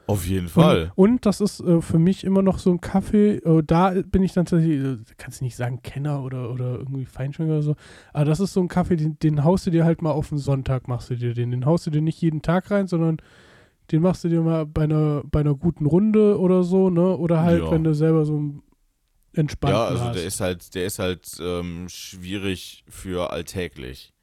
Auf 0.05 0.27
jeden 0.27 0.49
Fall. 0.49 0.91
Und, 0.95 1.11
und 1.11 1.25
das 1.25 1.39
ist 1.39 1.61
äh, 1.61 1.79
für 1.81 1.97
mich 1.97 2.25
immer 2.25 2.41
noch 2.41 2.59
so 2.59 2.69
ein 2.71 2.81
Kaffee. 2.81 3.35
Äh, 3.37 3.63
da 3.65 3.91
bin 4.05 4.21
ich 4.21 4.33
dann 4.33 4.43
tatsächlich, 4.45 4.83
äh, 4.83 4.97
kannst 5.17 5.39
du 5.39 5.45
nicht 5.45 5.55
sagen 5.55 5.79
Kenner 5.81 6.23
oder, 6.23 6.51
oder 6.51 6.73
irgendwie 6.79 7.05
Feinschmecker 7.05 7.53
oder 7.53 7.61
so. 7.61 7.75
Aber 8.11 8.25
das 8.25 8.41
ist 8.41 8.51
so 8.51 8.59
ein 8.59 8.67
Kaffee, 8.67 8.97
den, 8.97 9.17
den 9.19 9.45
haust 9.45 9.65
du 9.65 9.71
dir 9.71 9.85
halt 9.85 10.01
mal 10.01 10.11
auf 10.11 10.27
den 10.27 10.39
Sonntag, 10.39 10.89
machst 10.89 11.09
du 11.09 11.15
dir 11.15 11.33
den. 11.33 11.51
Den 11.51 11.65
haust 11.65 11.87
du 11.87 11.89
dir 11.89 12.01
nicht 12.01 12.21
jeden 12.21 12.41
Tag 12.41 12.69
rein, 12.69 12.87
sondern 12.87 13.17
den 13.93 14.01
machst 14.01 14.25
du 14.25 14.27
dir 14.29 14.41
mal 14.41 14.65
bei 14.65 14.83
einer, 14.83 15.23
bei 15.31 15.39
einer 15.39 15.55
guten 15.55 15.85
Runde 15.85 16.37
oder 16.37 16.63
so, 16.63 16.89
ne? 16.89 17.15
Oder 17.17 17.41
halt, 17.41 17.63
Ja. 17.63 17.71
wenn 17.71 17.85
du 17.85 17.93
selber 17.95 18.25
so 18.25 18.35
einen 18.35 18.61
entspannten 19.33 19.79
Ja, 19.79 19.85
also 19.87 20.03
hast. 20.05 20.15
der 20.15 20.25
ist 20.25 20.39
halt, 20.41 20.75
der 20.75 20.85
ist 20.85 20.99
halt 20.99 21.27
ähm, 21.39 21.87
schwierig 21.89 22.83
für 22.89 23.31
alltäglich. 23.31 24.13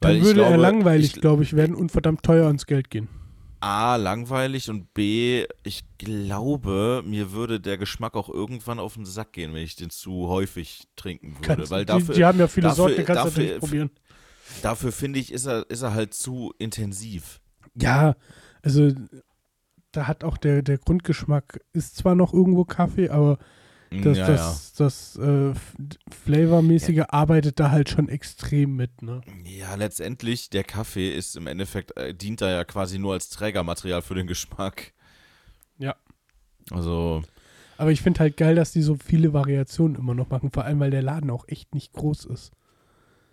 dann 0.00 0.16
ich 0.16 0.22
würde 0.24 0.42
er 0.42 0.48
glaube, 0.48 0.62
langweilig, 0.62 1.14
ich- 1.14 1.20
glaube 1.20 1.42
ich, 1.42 1.54
werden 1.54 1.74
und 1.76 1.90
verdammt 1.92 2.22
teuer 2.22 2.46
ans 2.46 2.66
Geld 2.66 2.90
gehen. 2.90 3.08
A, 3.60 3.94
langweilig 3.94 4.68
und 4.70 4.92
B, 4.92 5.46
ich 5.62 5.84
glaube, 5.96 7.04
mir 7.06 7.30
würde 7.30 7.60
der 7.60 7.78
Geschmack 7.78 8.16
auch 8.16 8.28
irgendwann 8.28 8.80
auf 8.80 8.94
den 8.94 9.06
Sack 9.06 9.32
gehen, 9.34 9.54
wenn 9.54 9.62
ich 9.62 9.76
den 9.76 9.90
zu 9.90 10.26
häufig 10.26 10.88
trinken 10.96 11.36
würde. 11.36 11.46
Kannst, 11.46 11.70
weil 11.70 11.82
die, 11.84 11.92
dafür, 11.92 12.14
die 12.16 12.24
haben 12.24 12.40
ja 12.40 12.48
viele 12.48 12.66
dafür- 12.68 12.88
Sorten, 12.88 13.04
kannst 13.04 13.10
du 13.10 13.14
dafür- 13.28 13.42
natürlich 13.44 13.60
probieren. 13.60 13.90
dafür 14.62 14.90
finde 14.90 15.20
ich, 15.20 15.30
ist 15.32 15.46
er, 15.46 15.64
ist 15.70 15.82
er 15.82 15.94
halt 15.94 16.12
zu 16.12 16.52
intensiv. 16.58 17.40
Ja, 17.76 18.16
also 18.62 18.90
da 19.92 20.06
hat 20.06 20.24
auch 20.24 20.36
der, 20.36 20.62
der 20.62 20.78
Grundgeschmack, 20.78 21.60
ist 21.72 21.96
zwar 21.96 22.14
noch 22.14 22.32
irgendwo 22.32 22.64
Kaffee, 22.64 23.08
aber 23.10 23.38
das, 23.90 24.16
ja, 24.16 24.26
das, 24.26 24.72
das 24.72 25.16
äh, 25.16 25.50
F- 25.50 25.76
Flavormäßige 26.24 27.04
arbeitet 27.08 27.60
da 27.60 27.70
halt 27.70 27.90
schon 27.90 28.08
extrem 28.08 28.74
mit, 28.74 29.02
ne? 29.02 29.20
ja. 29.44 29.68
ja, 29.68 29.74
letztendlich, 29.74 30.48
der 30.48 30.64
Kaffee 30.64 31.10
ist 31.14 31.36
im 31.36 31.46
Endeffekt, 31.46 31.96
äh, 31.98 32.14
dient 32.14 32.40
da 32.40 32.50
ja 32.50 32.64
quasi 32.64 32.98
nur 32.98 33.12
als 33.12 33.28
Trägermaterial 33.28 34.00
für 34.00 34.14
den 34.14 34.26
Geschmack. 34.26 34.94
Ja. 35.78 35.94
Also, 36.70 37.22
Aber 37.76 37.92
ich 37.92 38.00
finde 38.00 38.20
halt 38.20 38.36
geil, 38.38 38.54
dass 38.54 38.72
die 38.72 38.82
so 38.82 38.96
viele 38.96 39.32
Variationen 39.34 39.96
immer 39.96 40.14
noch 40.14 40.30
machen, 40.30 40.50
vor 40.52 40.64
allem 40.64 40.80
weil 40.80 40.90
der 40.90 41.02
Laden 41.02 41.30
auch 41.30 41.46
echt 41.48 41.74
nicht 41.74 41.92
groß 41.92 42.24
ist. 42.26 42.52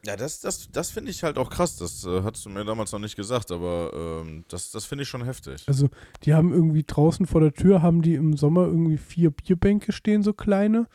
Ja, 0.06 0.16
das, 0.16 0.40
das, 0.40 0.70
das 0.72 0.92
finde 0.92 1.12
ich 1.12 1.24
halt 1.24 1.38
auch 1.38 1.50
krass. 1.50 1.76
Das 1.78 2.06
äh, 2.06 2.22
hattest 2.24 2.46
du 2.46 2.50
mir 2.50 2.64
damals 2.66 2.92
noch 2.92 3.00
nicht 3.00 3.16
gesagt, 3.16 3.52
aber 3.52 4.22
ähm, 4.26 4.46
das, 4.48 4.72
das 4.72 4.86
finde 4.86 5.04
ich 5.04 5.10
schon 5.10 5.24
heftig. 5.26 5.64
Also 5.68 5.90
die 6.24 6.34
haben 6.34 6.54
irgendwie 6.54 6.84
draußen 6.86 7.26
vor 7.26 7.42
der 7.42 7.54
Tür, 7.54 7.82
haben 7.82 8.02
die 8.02 8.16
im 8.16 8.38
Sommer 8.38 8.66
irgendwie 8.66 8.98
vier 8.98 9.32
Bierbänke 9.32 9.92
stehen, 9.92 10.24
so 10.24 10.34
kleine. 10.34 10.88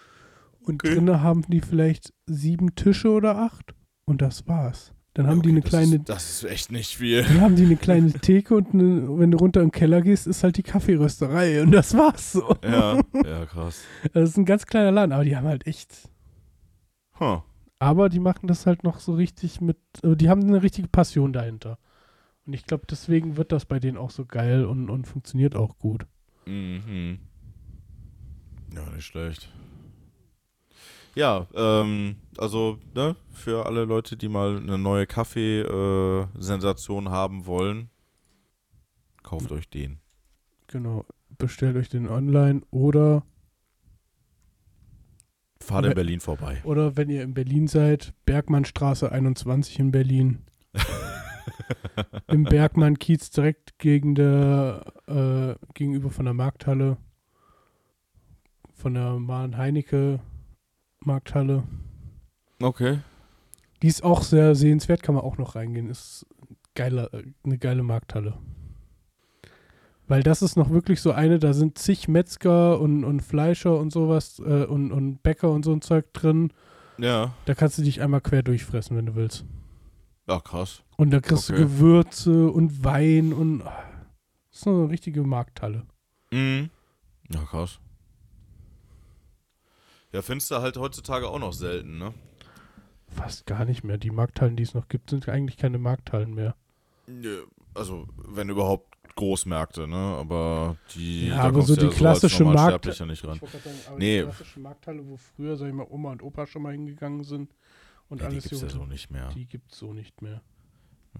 Und 0.61 0.83
Okay. 0.83 0.95
drinnen 0.95 1.21
haben 1.21 1.43
die 1.49 1.61
vielleicht 1.61 2.13
sieben 2.27 2.75
Tische 2.75 3.11
oder 3.11 3.37
acht. 3.37 3.75
Und 4.07 4.23
das 4.23 4.47
war's. 4.49 4.93
Dann 5.13 5.29
haben 5.29 5.43
die 5.43 5.51
Okay, 5.51 5.57
eine 5.57 5.61
das 5.61 5.71
kleine 5.71 5.97
Ist, 5.97 6.09
das 6.09 6.31
ist 6.31 6.51
echt 6.51 6.73
nicht 6.73 6.97
viel. 6.97 7.23
Dann 7.23 7.41
haben 7.41 7.55
die 7.55 7.65
eine 7.65 7.77
kleine 7.77 8.13
Theke 8.21 8.55
und 8.57 8.73
eine, 8.75 9.19
wenn 9.19 9.31
du 9.31 9.39
runter 9.39 9.61
im 9.61 9.71
Keller 9.71 10.01
gehst, 10.03 10.27
ist 10.27 10.43
halt 10.43 10.57
die 10.57 10.63
Kaffeerösterei 10.65 11.63
und 11.63 11.71
das 11.71 11.97
war's 11.97 12.33
so. 12.33 12.57
Ja, 12.65 13.01
ja, 13.25 13.47
krass. 13.47 13.81
Das 14.13 14.31
ist 14.31 14.39
ein 14.39 14.45
ganz 14.45 14.67
kleiner 14.67 14.91
Laden, 14.91 15.13
aber 15.13 15.25
die 15.25 15.37
haben 15.37 15.47
halt 15.47 15.67
echt. 15.67 16.09
Huh. 17.21 17.43
Aber 17.85 18.09
die 18.09 18.19
machen 18.19 18.47
das 18.47 18.65
halt 18.65 18.83
noch 18.83 18.99
so 18.99 19.15
richtig 19.15 19.61
mit. 19.61 19.77
äh, 20.03 20.17
Die 20.17 20.31
haben 20.31 20.43
eine 20.43 20.63
richtige 20.63 20.89
Passion 20.89 21.35
dahinter. 21.35 21.79
Und 22.47 22.55
ich 22.55 22.65
glaube, 22.65 22.87
deswegen 22.89 23.37
wird 23.37 23.53
das 23.53 23.67
bei 23.67 23.79
denen 23.79 23.99
auch 23.99 24.11
so 24.11 24.25
geil 24.25 24.65
und, 24.65 24.89
und 24.89 25.07
funktioniert 25.07 25.55
auch 25.55 25.79
gut. 25.79 26.07
Mhm. 26.47 27.19
Ja, 28.75 28.89
nicht 28.89 29.05
schlecht. 29.05 29.53
Ja, 31.15 31.47
ähm, 31.55 32.17
also, 32.39 32.79
ne, 32.95 33.17
für 33.33 33.67
alle 33.67 33.85
Leute, 33.85 34.17
die 34.17 34.31
mal 34.31 34.57
eine 34.57 34.79
neue 34.79 35.07
Kaffee-Sensation 35.07 37.11
haben 37.11 37.45
wollen, 37.45 37.91
kauft 39.23 39.53
euch 39.53 39.69
den. 39.69 39.99
Genau. 40.69 41.05
Bestellt 41.37 41.77
euch 41.77 41.91
den 41.91 42.09
online 42.09 42.63
oder, 42.71 43.27
Fahrt 45.65 45.87
in 45.87 45.95
Berlin 45.95 46.21
vorbei. 46.21 46.61
oder 46.65 46.97
wenn 46.97 47.09
ihr 47.09 47.23
in 47.23 47.35
Berlin 47.35 47.67
seid, 47.67 48.15
Bergmannstraße 48.25 49.11
21 49.11 49.79
in 49.79 49.91
Berlin. 49.91 50.43
Im 52.29 52.45
Bergmann-Kiez 52.45 53.31
direkt 53.31 53.79
gegen 53.79 54.15
der, 54.15 54.93
äh, 55.07 55.55
gegenüber 55.75 56.11
von 56.11 56.25
der 56.25 56.35
Markthalle. 56.35 56.97
Von 58.73 58.95
der 58.95 59.19
Mahn-Heinecke 59.19 60.21
Markthalle. 61.01 61.65
Okay. 62.61 63.01
Die 63.83 63.89
ist 63.89 64.03
auch 64.03 64.23
sehr 64.23 64.55
sehenswert, 64.55 65.03
kann 65.03 65.15
man 65.15 65.25
auch 65.25 65.39
noch 65.39 65.55
reingehen. 65.55 65.89
Ist 65.89 66.27
geiler, 66.75 67.13
äh, 67.15 67.25
eine 67.45 67.59
geile 67.59 67.83
Markthalle. 67.83 68.39
Weil 70.07 70.23
das 70.23 70.43
ist 70.43 70.57
noch 70.57 70.71
wirklich 70.71 71.01
so 71.01 71.13
eine, 71.13 71.39
da 71.39 71.55
sind 71.55 71.79
zig 71.79 72.09
Metzger 72.09 72.79
und, 72.81 73.05
und 73.05 73.21
Fleischer 73.21 73.79
und 73.79 73.91
sowas 73.91 74.39
äh, 74.39 74.65
und, 74.65 74.93
und 74.93 75.23
Bäcker 75.23 75.51
und 75.51 75.65
so 75.65 75.73
ein 75.73 75.81
Zeug 75.81 76.13
drin. 76.13 76.53
Ja. 76.99 77.33
Da 77.47 77.55
kannst 77.55 77.79
du 77.79 77.83
dich 77.83 78.03
einmal 78.03 78.21
quer 78.21 78.43
durchfressen, 78.43 78.97
wenn 78.97 79.07
du 79.07 79.15
willst. 79.15 79.45
Ja, 80.29 80.41
krass. 80.41 80.83
Und 80.97 81.11
da 81.11 81.21
kriegst 81.21 81.51
Okay. 81.51 81.59
du 81.61 81.67
Gewürze 81.69 82.51
und 82.51 82.85
Wein 82.85 83.33
und 83.33 83.63
ah, 83.63 83.83
das 84.51 84.61
ist 84.61 84.67
eine 84.69 84.89
richtige 84.91 85.23
Markthalle. 85.23 85.85
Mhm. 86.31 86.71
Ja, 87.33 87.41
krass. 87.41 87.81
Ja, 90.13 90.23
findest 90.23 90.51
du 90.51 90.57
halt 90.57 90.77
heutzutage 90.77 91.29
auch 91.29 91.39
noch 91.39 91.53
selten, 91.53 91.99
ne? 91.99 92.15
Fast 93.09 93.47
gar 93.47 93.65
nicht 93.65 93.85
mehr. 93.85 93.99
Die 93.99 94.11
Markthallen, 94.11 94.57
die 94.57 94.63
es 94.63 94.75
noch 94.75 94.89
gibt, 94.89 95.11
sind 95.11 95.29
eigentlich 95.29 95.57
keine 95.57 95.79
Markthallen 95.79 96.35
mehr. 96.35 96.55
Nö, 97.07 97.43
Also, 97.75 98.07
wenn 98.17 98.49
überhaupt 98.49 98.94
Großmärkte, 99.17 99.87
ne? 99.87 99.97
Aber 99.97 100.77
die. 100.95 101.29
Ja, 101.29 101.37
da 101.37 101.43
aber 101.45 101.63
so 101.63 101.77
die 101.77 101.87
als 101.87 101.95
klassische 101.97 102.45
Markt- 102.45 102.57
Normalsterblicher 102.59 103.07
nicht 103.07 103.25
ran. 103.25 103.39
Sagen, 103.39 103.51
aber 103.89 103.99
Nee. 103.99 104.19
die 104.19 104.25
klassische 104.25 104.61
Markthalle, 104.61 105.07
wo 105.07 105.17
früher, 105.17 105.57
sag 105.57 105.69
ich 105.69 105.75
mal, 105.75 105.87
Oma 105.89 106.13
und 106.13 106.23
Opa 106.23 106.47
schon 106.47 106.63
mal 106.63 106.73
hingegangen 106.73 107.23
sind 107.25 107.55
und 108.09 108.21
Ja, 108.21 108.29
die 108.29 108.35
alles 108.37 108.49
gibt's 108.49 108.63
ja 108.63 108.69
so 108.69 108.85
nicht 108.87 109.11
mehr. 109.11 109.29
Die 109.35 109.47
gibt 109.47 109.71
es 109.73 109.79
so 109.79 109.93
nicht 109.93 110.21
mehr. 110.23 110.43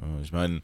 Ja, 0.01 0.21
ich 0.23 0.33
meine, 0.33 0.63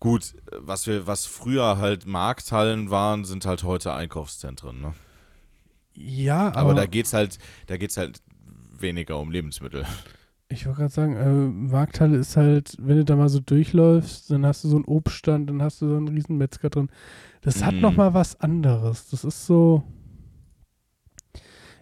gut, 0.00 0.34
was 0.58 0.86
wir, 0.86 1.06
was 1.06 1.26
früher 1.26 1.78
halt 1.78 2.06
Markthallen 2.06 2.90
waren, 2.90 3.24
sind 3.24 3.46
halt 3.46 3.62
heute 3.62 3.92
Einkaufszentren, 3.94 4.80
ne? 4.80 4.94
Ja, 5.94 6.48
Aber, 6.48 6.56
aber, 6.58 6.74
da 6.74 6.86
geht's 6.86 7.12
halt, 7.12 7.38
da 7.68 7.76
geht's 7.76 7.96
halt 7.96 8.20
weniger 8.76 9.18
um 9.20 9.30
Lebensmittel. 9.30 9.86
Ich 10.48 10.66
wollte 10.66 10.80
gerade 10.80 10.92
sagen, 10.92 11.16
äh, 11.16 11.30
Markthalle 11.72 12.16
ist 12.18 12.36
halt, 12.36 12.76
wenn 12.78 12.98
du 12.98 13.04
da 13.04 13.16
mal 13.16 13.28
so 13.28 13.40
durchläufst, 13.40 14.30
dann 14.30 14.46
hast 14.46 14.62
du 14.64 14.68
so 14.68 14.76
einen 14.76 14.84
Obststand, 14.84 15.48
dann 15.50 15.62
hast 15.62 15.82
du 15.82 15.88
so 15.88 15.96
einen 15.96 16.08
riesen 16.08 16.36
Metzger 16.36 16.70
drin. 16.70 16.88
Das 17.40 17.64
hat 17.64 17.74
Mhm. 17.76 17.80
noch 17.80 17.96
mal 17.96 18.14
was 18.14 18.40
anderes. 18.40 19.08
Das 19.10 19.24
ist 19.24 19.46
so. 19.46 19.82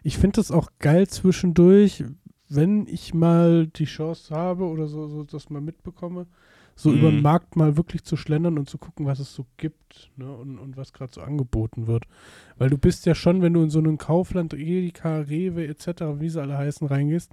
Ich 0.03 0.19
finde 0.19 0.37
das 0.37 0.51
auch 0.51 0.71
geil 0.79 1.07
zwischendurch, 1.09 2.05
wenn 2.49 2.87
ich 2.87 3.15
mal 3.15 3.67
die 3.67 3.85
Chance 3.85 4.35
habe 4.35 4.65
oder 4.65 4.87
so, 4.89 5.07
so 5.09 5.25
das 5.25 5.49
mal 5.49 5.61
mitbekomme, 5.61 6.27
so 6.75 6.91
Mhm. 6.91 6.97
über 6.99 7.11
den 7.11 7.23
Markt 7.23 7.57
mal 7.57 7.77
wirklich 7.77 8.05
zu 8.05 8.17
schlendern 8.17 8.59
und 8.59 8.69
zu 8.69 8.79
gucken, 8.79 9.07
was 9.07 9.21
es 9.21 9.35
so 9.35 9.47
gibt 9.59 10.11
ne, 10.17 10.31
und, 10.33 10.59
und 10.59 10.77
was 10.77 10.93
gerade 10.93 11.13
so 11.13 11.21
angeboten 11.21 11.87
wird. 11.87 12.05
Weil 12.57 12.71
du 12.71 12.79
bist 12.79 13.07
ja 13.07 13.15
schon, 13.15 13.43
wenn 13.43 13.53
du 13.55 13.63
in 13.63 13.71
so 13.71 13.79
einen 13.79 13.99
Kaufland, 13.99 14.55
Edeka, 14.55 15.19
Rewe 15.19 15.67
etc., 15.67 16.21
wie 16.21 16.29
sie 16.29 16.41
alle 16.41 16.59
heißen, 16.59 16.87
reingehst, 16.87 17.33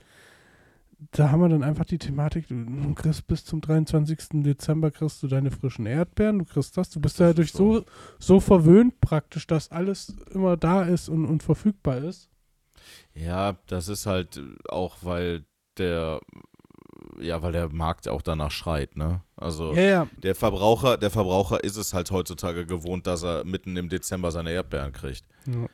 da 1.11 1.31
haben 1.31 1.41
wir 1.41 1.49
dann 1.49 1.63
einfach 1.63 1.85
die 1.85 1.97
Thematik, 1.97 2.47
du, 2.47 2.93
kriegst 2.93 3.27
bis 3.27 3.45
zum 3.45 3.61
23. 3.61 4.43
Dezember 4.43 4.91
kriegst 4.91 5.23
du 5.23 5.27
deine 5.27 5.51
frischen 5.51 5.85
Erdbeeren, 5.85 6.39
du 6.39 6.45
kriegst 6.45 6.75
das, 6.77 6.89
du 6.89 6.99
bist 6.99 7.19
ja 7.19 7.27
dadurch 7.27 7.53
so, 7.53 7.85
so 8.19 8.39
verwöhnt 8.39 8.99
praktisch, 8.99 9.47
dass 9.47 9.71
alles 9.71 10.15
immer 10.33 10.57
da 10.57 10.83
ist 10.83 11.09
und, 11.09 11.25
und 11.25 11.41
verfügbar 11.41 11.97
ist. 11.99 12.29
Ja, 13.13 13.57
das 13.67 13.87
ist 13.87 14.05
halt 14.05 14.37
äh, 14.37 14.41
auch, 14.67 14.97
weil 15.01 15.45
der, 15.77 16.19
ja, 17.19 17.41
weil 17.41 17.53
der 17.53 17.69
Markt 17.69 18.07
auch 18.07 18.21
danach 18.21 18.51
schreit, 18.51 18.97
ne? 18.97 19.21
Also 19.37 19.73
ja. 19.73 20.07
der 20.17 20.35
Verbraucher, 20.35 20.97
der 20.97 21.11
Verbraucher 21.11 21.63
ist 21.63 21.77
es 21.77 21.93
halt 21.93 22.11
heutzutage 22.11 22.65
gewohnt, 22.65 23.07
dass 23.07 23.23
er 23.23 23.45
mitten 23.45 23.77
im 23.77 23.89
Dezember 23.89 24.31
seine 24.31 24.51
Erdbeeren 24.51 24.91
kriegt. 24.91 25.25
ja. 25.47 25.67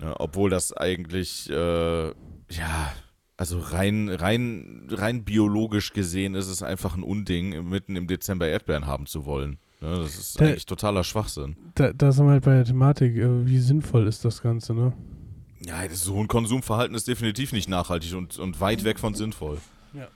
Ja, 0.00 0.14
obwohl 0.18 0.48
das 0.48 0.72
eigentlich, 0.72 1.50
äh, 1.50 2.06
ja, 2.08 2.92
also 3.40 3.58
rein, 3.58 4.10
rein, 4.10 4.86
rein 4.90 5.24
biologisch 5.24 5.94
gesehen 5.94 6.34
ist 6.34 6.46
es 6.48 6.62
einfach 6.62 6.94
ein 6.94 7.02
Unding, 7.02 7.66
mitten 7.68 7.96
im 7.96 8.06
Dezember 8.06 8.46
Erdbeeren 8.46 8.86
haben 8.86 9.06
zu 9.06 9.24
wollen. 9.24 9.58
Ne, 9.80 9.96
das 9.96 10.18
ist 10.18 10.38
Da- 10.38 10.44
eigentlich 10.44 10.66
totaler 10.66 11.04
Schwachsinn. 11.04 11.56
Da, 11.74 11.94
da 11.94 12.12
sind 12.12 12.26
wir 12.26 12.32
halt 12.32 12.44
bei 12.44 12.52
der 12.54 12.66
Thematik, 12.66 13.16
äh, 13.16 13.46
wie 13.46 13.58
sinnvoll 13.58 14.06
ist 14.06 14.26
das 14.26 14.42
Ganze, 14.42 14.74
ne? 14.74 14.92
Ja, 15.64 15.88
das, 15.88 16.04
so 16.04 16.18
ein 16.20 16.28
Konsumverhalten 16.28 16.94
ist 16.94 17.08
definitiv 17.08 17.52
nicht 17.52 17.68
nachhaltig 17.68 18.14
und, 18.14 18.38
und 18.38 18.60
weit 18.60 18.84
weg 18.84 18.98
von 18.98 19.14
sinnvoll. 19.14 19.56
Ja. 19.94 20.08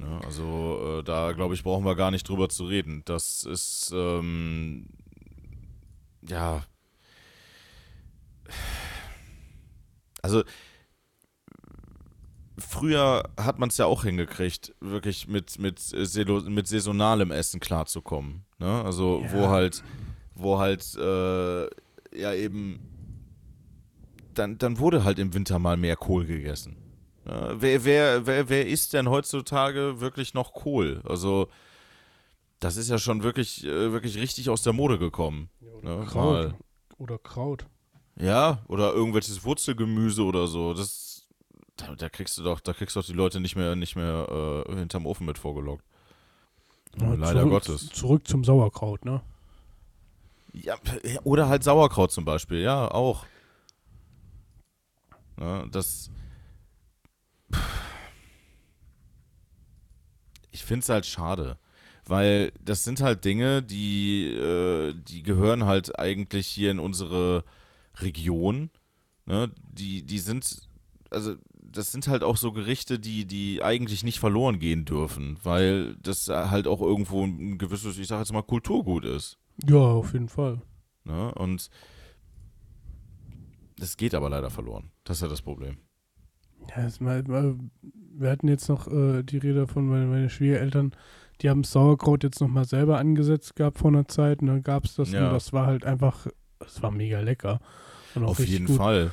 Ja, 0.00 0.20
also 0.26 0.98
äh, 1.00 1.02
da, 1.02 1.32
glaube 1.32 1.54
ich, 1.54 1.62
brauchen 1.62 1.86
wir 1.86 1.94
gar 1.96 2.10
nicht 2.10 2.28
drüber 2.28 2.50
zu 2.50 2.64
reden. 2.64 3.00
Das 3.06 3.44
ist, 3.44 3.90
ähm, 3.94 4.86
ja, 6.28 6.62
also 10.22 10.42
früher 12.60 13.28
hat 13.36 13.58
man 13.58 13.68
es 13.68 13.76
ja 13.78 13.86
auch 13.86 14.04
hingekriegt, 14.04 14.74
wirklich 14.80 15.28
mit, 15.28 15.58
mit, 15.58 15.80
äh, 15.92 16.24
mit 16.48 16.66
saisonalem 16.68 17.30
Essen 17.30 17.60
klarzukommen. 17.60 18.44
Ne? 18.58 18.82
Also 18.84 19.22
wo 19.30 19.42
Ja. 19.42 19.48
halt, 19.50 19.82
wo 20.34 20.58
halt, 20.58 20.94
äh, 20.96 21.62
ja 22.18 22.32
eben, 22.34 22.80
dann, 24.34 24.58
dann 24.58 24.78
wurde 24.78 25.04
halt 25.04 25.18
im 25.18 25.34
Winter 25.34 25.58
mal 25.58 25.76
mehr 25.76 25.96
Kohl 25.96 26.24
gegessen. 26.26 26.76
Ja, 27.26 27.60
wer, 27.60 27.84
wer, 27.84 28.26
wer, 28.26 28.48
wer 28.48 28.66
isst 28.66 28.92
denn 28.92 29.08
heutzutage 29.08 30.00
wirklich 30.00 30.34
noch 30.34 30.52
Kohl? 30.52 31.02
Also, 31.04 31.48
das 32.60 32.76
ist 32.76 32.88
ja 32.88 32.98
schon 32.98 33.22
wirklich, 33.22 33.64
äh, 33.64 33.92
wirklich 33.92 34.16
richtig 34.18 34.48
aus 34.50 34.62
der 34.62 34.72
Mode 34.72 34.98
gekommen. 34.98 35.50
oder 35.82 35.98
Ja, 35.98 36.04
Kraut. 36.04 36.54
Oder 36.98 37.18
Kraut. 37.18 37.66
Ja, 38.18 38.62
oder 38.68 38.92
irgendwelches 38.92 39.44
Wurzelgemüse 39.44 40.22
oder 40.22 40.46
so. 40.46 40.74
Das, 40.74 40.99
da, 41.80 41.94
da 41.94 42.08
kriegst 42.08 42.36
du 42.38 42.42
doch, 42.42 42.60
da 42.60 42.72
kriegst 42.72 42.96
du 42.96 43.00
doch 43.00 43.06
die 43.06 43.12
Leute 43.12 43.40
nicht 43.40 43.56
mehr, 43.56 43.76
nicht 43.76 43.96
mehr 43.96 44.64
äh, 44.66 44.74
hinterm 44.74 45.06
Ofen 45.06 45.26
mit 45.26 45.38
vorgelockt. 45.38 45.84
Ja, 46.98 47.14
Leider 47.14 47.40
zurück, 47.40 47.50
Gottes. 47.50 47.88
Zurück 47.88 48.26
zum 48.26 48.44
Sauerkraut, 48.44 49.04
ne? 49.04 49.22
Ja, 50.52 50.76
oder 51.22 51.48
halt 51.48 51.62
Sauerkraut 51.62 52.10
zum 52.10 52.24
Beispiel, 52.24 52.60
ja, 52.60 52.90
auch. 52.90 53.26
Ja, 55.38 55.64
das. 55.66 56.10
Ich 60.50 60.64
finde 60.64 60.82
es 60.82 60.88
halt 60.88 61.06
schade, 61.06 61.58
weil 62.06 62.52
das 62.60 62.82
sind 62.82 63.00
halt 63.00 63.24
Dinge, 63.24 63.62
die, 63.62 64.26
äh, 64.26 64.94
die 64.94 65.22
gehören 65.22 65.64
halt 65.64 65.96
eigentlich 65.98 66.48
hier 66.48 66.72
in 66.72 66.80
unsere 66.80 67.44
Region. 67.98 68.70
Ne? 69.26 69.52
Die, 69.62 70.02
die 70.02 70.18
sind, 70.18 70.68
also 71.10 71.36
das 71.72 71.92
sind 71.92 72.08
halt 72.08 72.22
auch 72.24 72.36
so 72.36 72.52
Gerichte, 72.52 72.98
die, 72.98 73.26
die 73.26 73.62
eigentlich 73.62 74.02
nicht 74.04 74.18
verloren 74.18 74.58
gehen 74.58 74.84
dürfen, 74.84 75.36
weil 75.42 75.96
das 76.02 76.28
halt 76.28 76.66
auch 76.66 76.80
irgendwo 76.80 77.24
ein 77.24 77.58
gewisses, 77.58 77.98
ich 77.98 78.08
sag 78.08 78.18
jetzt 78.18 78.32
mal, 78.32 78.42
Kulturgut 78.42 79.04
ist. 79.04 79.38
Ja, 79.66 79.76
auf 79.78 80.12
jeden 80.12 80.28
Fall. 80.28 80.62
Ne? 81.04 81.32
Und 81.34 81.70
das 83.76 83.96
geht 83.96 84.14
aber 84.14 84.28
leider 84.28 84.50
verloren. 84.50 84.90
Das 85.04 85.18
ist 85.18 85.22
ja 85.22 85.28
das 85.28 85.42
Problem. 85.42 85.78
Ja, 86.76 86.86
ist 86.86 87.00
mal, 87.00 87.22
mal, 87.22 87.56
wir 87.82 88.30
hatten 88.30 88.48
jetzt 88.48 88.68
noch 88.68 88.86
äh, 88.86 89.22
die 89.22 89.38
Rede 89.38 89.66
von 89.66 89.86
meinen 89.86 90.10
meine 90.10 90.28
Schwiegereltern, 90.28 90.92
die 91.40 91.48
haben 91.48 91.62
das 91.62 91.72
Sauerkraut 91.72 92.22
jetzt 92.22 92.40
nochmal 92.40 92.66
selber 92.66 92.98
angesetzt 92.98 93.56
gehabt 93.56 93.78
vor 93.78 93.90
einer 93.90 94.06
Zeit 94.06 94.40
und 94.40 94.48
dann 94.48 94.62
gab 94.62 94.84
es 94.84 94.94
das 94.94 95.10
Ja. 95.10 95.28
und 95.28 95.32
das 95.32 95.52
war 95.52 95.66
halt 95.66 95.84
einfach, 95.84 96.26
das 96.58 96.82
war 96.82 96.90
mega 96.90 97.20
lecker. 97.20 97.60
Auf 98.14 98.40
jeden 98.40 98.66
gut. 98.66 98.76
Fall. 98.76 99.12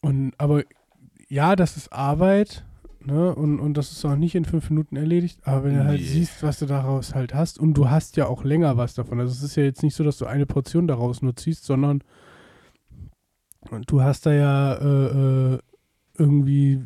Und 0.00 0.34
aber 0.38 0.62
ja, 1.32 1.56
das 1.56 1.78
ist 1.78 1.90
Arbeit, 1.92 2.62
ne? 3.00 3.34
Und, 3.34 3.58
und 3.58 3.74
das 3.74 3.90
ist 3.90 4.04
auch 4.04 4.16
nicht 4.16 4.34
in 4.34 4.44
fünf 4.44 4.68
Minuten 4.68 4.96
erledigt, 4.96 5.38
aber 5.44 5.64
wenn 5.64 5.76
du 5.78 5.84
halt 5.84 6.00
Nee. 6.00 6.06
siehst, 6.06 6.42
was 6.42 6.58
du 6.58 6.66
daraus 6.66 7.14
halt 7.14 7.32
hast, 7.32 7.58
und 7.58 7.72
du 7.74 7.88
hast 7.88 8.18
ja 8.18 8.26
auch 8.26 8.44
länger 8.44 8.76
was 8.76 8.92
davon. 8.92 9.18
Also 9.18 9.32
es 9.32 9.42
ist 9.42 9.56
ja 9.56 9.62
jetzt 9.62 9.82
nicht 9.82 9.94
so, 9.94 10.04
dass 10.04 10.18
du 10.18 10.26
eine 10.26 10.44
Portion 10.44 10.86
daraus 10.86 11.22
nur 11.22 11.34
ziehst, 11.34 11.64
sondern 11.64 12.04
du 13.86 14.02
hast 14.02 14.26
da 14.26 14.32
ja 14.34 14.74
äh, 14.74 15.54
äh, 15.54 15.58
irgendwie 16.18 16.82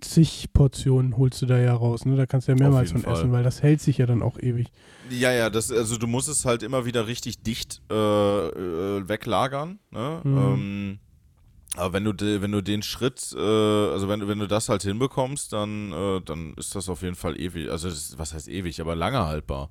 zig 0.00 0.52
Portionen 0.52 1.16
holst 1.16 1.42
du 1.42 1.46
da 1.46 1.58
ja 1.58 1.74
raus, 1.74 2.04
ne? 2.04 2.16
Da 2.16 2.26
kannst 2.26 2.46
du 2.48 2.52
ja 2.52 2.58
mehrmals 2.58 2.92
von 2.92 3.00
Fall. 3.02 3.14
essen, 3.14 3.32
weil 3.32 3.42
das 3.42 3.62
hält 3.62 3.80
sich 3.80 3.98
ja 3.98 4.06
dann 4.06 4.22
auch 4.22 4.38
ewig. 4.38 4.68
Ja, 5.10 5.32
ja, 5.32 5.50
das, 5.50 5.70
also 5.72 5.96
du 5.96 6.06
musst 6.06 6.28
es 6.28 6.44
halt 6.44 6.62
immer 6.62 6.86
wieder 6.86 7.06
richtig 7.08 7.42
dicht 7.42 7.82
äh, 7.90 7.94
äh, 7.94 9.08
weglagern. 9.08 9.80
Ne? 9.90 10.20
Mhm. 10.24 10.38
Ähm, 10.38 10.98
Aber 11.76 11.94
wenn 11.94 12.04
du, 12.04 12.12
de, 12.12 12.42
wenn 12.42 12.52
du 12.52 12.62
den 12.62 12.82
Schritt, 12.82 13.34
äh, 13.34 13.38
also 13.38 14.08
wenn, 14.08 14.28
wenn 14.28 14.38
du 14.38 14.46
das 14.46 14.68
halt 14.68 14.82
hinbekommst, 14.82 15.52
dann, 15.52 15.92
äh, 15.92 16.20
dann 16.20 16.54
ist 16.54 16.74
das 16.74 16.88
auf 16.88 17.02
jeden 17.02 17.14
Fall 17.14 17.40
ewig, 17.40 17.70
also 17.70 17.88
das, 17.88 18.18
was 18.18 18.34
heißt 18.34 18.48
ewig, 18.48 18.80
aber 18.80 18.94
lange 18.94 19.24
haltbar. 19.24 19.70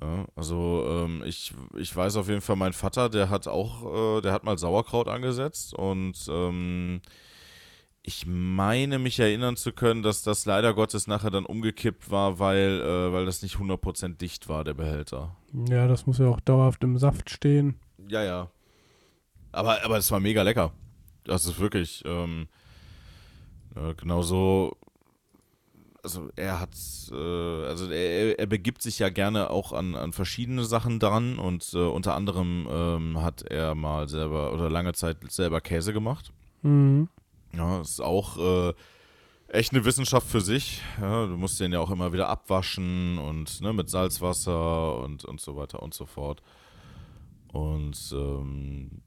Ja, 0.00 0.26
also 0.34 0.84
ähm, 0.88 1.22
ich, 1.24 1.54
ich 1.76 1.94
weiß 1.94 2.16
auf 2.16 2.28
jeden 2.28 2.40
Fall, 2.40 2.56
mein 2.56 2.72
Vater, 2.72 3.08
der 3.08 3.30
hat 3.30 3.46
auch, 3.46 4.18
äh, 4.18 4.20
der 4.20 4.32
hat 4.32 4.44
mal 4.44 4.58
Sauerkraut 4.58 5.08
angesetzt 5.08 5.74
und 5.74 6.14
ähm, 6.28 7.00
ich 8.02 8.26
meine 8.26 8.98
mich 8.98 9.18
erinnern 9.18 9.56
zu 9.56 9.72
können, 9.72 10.02
dass 10.02 10.22
das 10.22 10.44
leider 10.44 10.74
Gottes 10.74 11.06
nachher 11.06 11.30
dann 11.30 11.46
umgekippt 11.46 12.10
war, 12.10 12.38
weil, 12.38 12.80
äh, 12.80 13.12
weil 13.12 13.26
das 13.26 13.42
nicht 13.42 13.56
100% 13.56 14.16
dicht 14.18 14.48
war, 14.48 14.64
der 14.64 14.74
Behälter. 14.74 15.36
Ja, 15.68 15.88
das 15.88 16.06
muss 16.06 16.18
ja 16.18 16.28
auch 16.28 16.40
dauerhaft 16.40 16.84
im 16.84 16.98
Saft 16.98 17.30
stehen. 17.30 17.76
Ja, 18.08 18.22
ja. 18.22 18.50
Aber, 19.52 19.82
aber 19.82 19.96
es 19.96 20.10
war 20.10 20.20
mega 20.20 20.42
lecker. 20.42 20.72
Das 21.26 21.44
ist 21.44 21.58
wirklich, 21.58 22.02
ähm, 22.06 22.46
äh, 23.74 23.94
genau 23.94 24.22
so. 24.22 24.76
Also 26.02 26.30
er 26.36 26.60
hat, 26.60 26.70
äh, 27.10 27.66
also 27.66 27.90
er, 27.90 28.38
er 28.38 28.46
begibt 28.46 28.80
sich 28.80 29.00
ja 29.00 29.08
gerne 29.08 29.50
auch 29.50 29.72
an, 29.72 29.96
an 29.96 30.12
verschiedene 30.12 30.64
Sachen 30.64 31.00
dran 31.00 31.36
und 31.38 31.68
äh, 31.74 31.78
unter 31.78 32.14
anderem 32.14 32.68
ähm, 32.70 33.22
hat 33.22 33.42
er 33.42 33.74
mal 33.74 34.08
selber 34.08 34.52
oder 34.52 34.70
lange 34.70 34.92
Zeit 34.92 35.16
selber 35.32 35.60
Käse 35.60 35.92
gemacht. 35.92 36.32
Mhm. 36.62 37.08
Ja, 37.52 37.80
ist 37.80 38.00
auch 38.00 38.38
äh, 38.38 38.74
echt 39.48 39.72
eine 39.72 39.84
Wissenschaft 39.84 40.28
für 40.28 40.40
sich. 40.40 40.80
Ja, 41.00 41.26
du 41.26 41.36
musst 41.36 41.58
den 41.58 41.72
ja 41.72 41.80
auch 41.80 41.90
immer 41.90 42.12
wieder 42.12 42.28
abwaschen 42.28 43.18
und 43.18 43.60
ne, 43.60 43.72
mit 43.72 43.90
Salzwasser 43.90 44.98
und, 45.00 45.24
und 45.24 45.40
so 45.40 45.56
weiter 45.56 45.82
und 45.82 45.92
so 45.92 46.06
fort. 46.06 46.40
Und 47.52 47.98
ähm, 48.12 49.02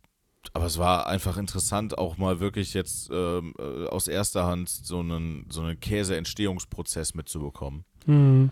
aber 0.54 0.66
es 0.66 0.78
war 0.78 1.08
einfach 1.08 1.38
interessant, 1.38 1.98
auch 1.98 2.18
mal 2.18 2.40
wirklich 2.40 2.74
jetzt 2.74 3.10
ähm, 3.12 3.54
äh, 3.60 3.88
aus 3.88 4.08
erster 4.08 4.46
Hand 4.46 4.70
so 4.70 5.00
einen, 5.00 5.46
so 5.50 5.62
einen 5.62 5.80
Käseentstehungsprozess 5.80 7.14
mitzubekommen. 7.14 7.86
Mhm. 8.06 8.52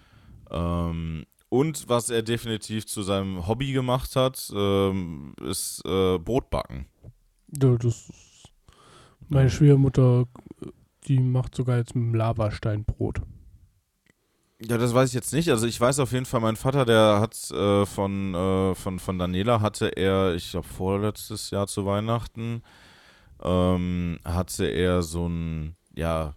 Ähm, 0.51 1.25
und 1.49 1.87
was 1.87 2.09
er 2.09 2.23
definitiv 2.23 2.85
zu 2.85 3.01
seinem 3.01 3.47
Hobby 3.47 3.71
gemacht 3.71 4.15
hat, 4.15 4.51
ähm, 4.53 5.33
ist 5.41 5.81
äh, 5.85 6.17
Brotbacken. 6.17 6.87
Ja, 7.61 7.77
das 7.77 8.09
ist 8.09 8.51
meine 9.29 9.49
Schwiegermutter, 9.49 10.25
die 11.07 11.19
macht 11.19 11.55
sogar 11.55 11.77
jetzt 11.77 11.95
mit 11.95 12.03
dem 12.03 12.15
Lavasteinbrot. 12.15 13.21
Ja, 14.60 14.78
das 14.78 14.93
weiß 14.93 15.10
ich 15.10 15.16
jetzt 15.16 15.34
nicht. 15.34 15.49
Also 15.49 15.68
ich 15.68 15.80
weiß 15.80 15.99
auf 15.99 16.12
jeden 16.14 16.26
Fall, 16.26 16.39
mein 16.41 16.55
Vater, 16.55 16.84
der 16.86 17.20
hat 17.20 17.36
äh, 17.51 17.86
von, 17.86 18.34
äh, 18.34 18.74
von, 18.76 18.97
von 18.99 19.20
Daniela 19.20 19.62
hatte 19.62 19.88
er, 19.95 20.34
ich 20.34 20.49
glaube 20.51 20.68
vorletztes 20.68 21.51
Jahr 21.51 21.68
zu 21.68 21.86
Weihnachten, 21.86 22.64
ähm, 23.43 24.18
hatte 24.26 24.66
er 24.66 25.03
so 25.03 25.28
ein, 25.28 25.76
ja, 25.95 26.34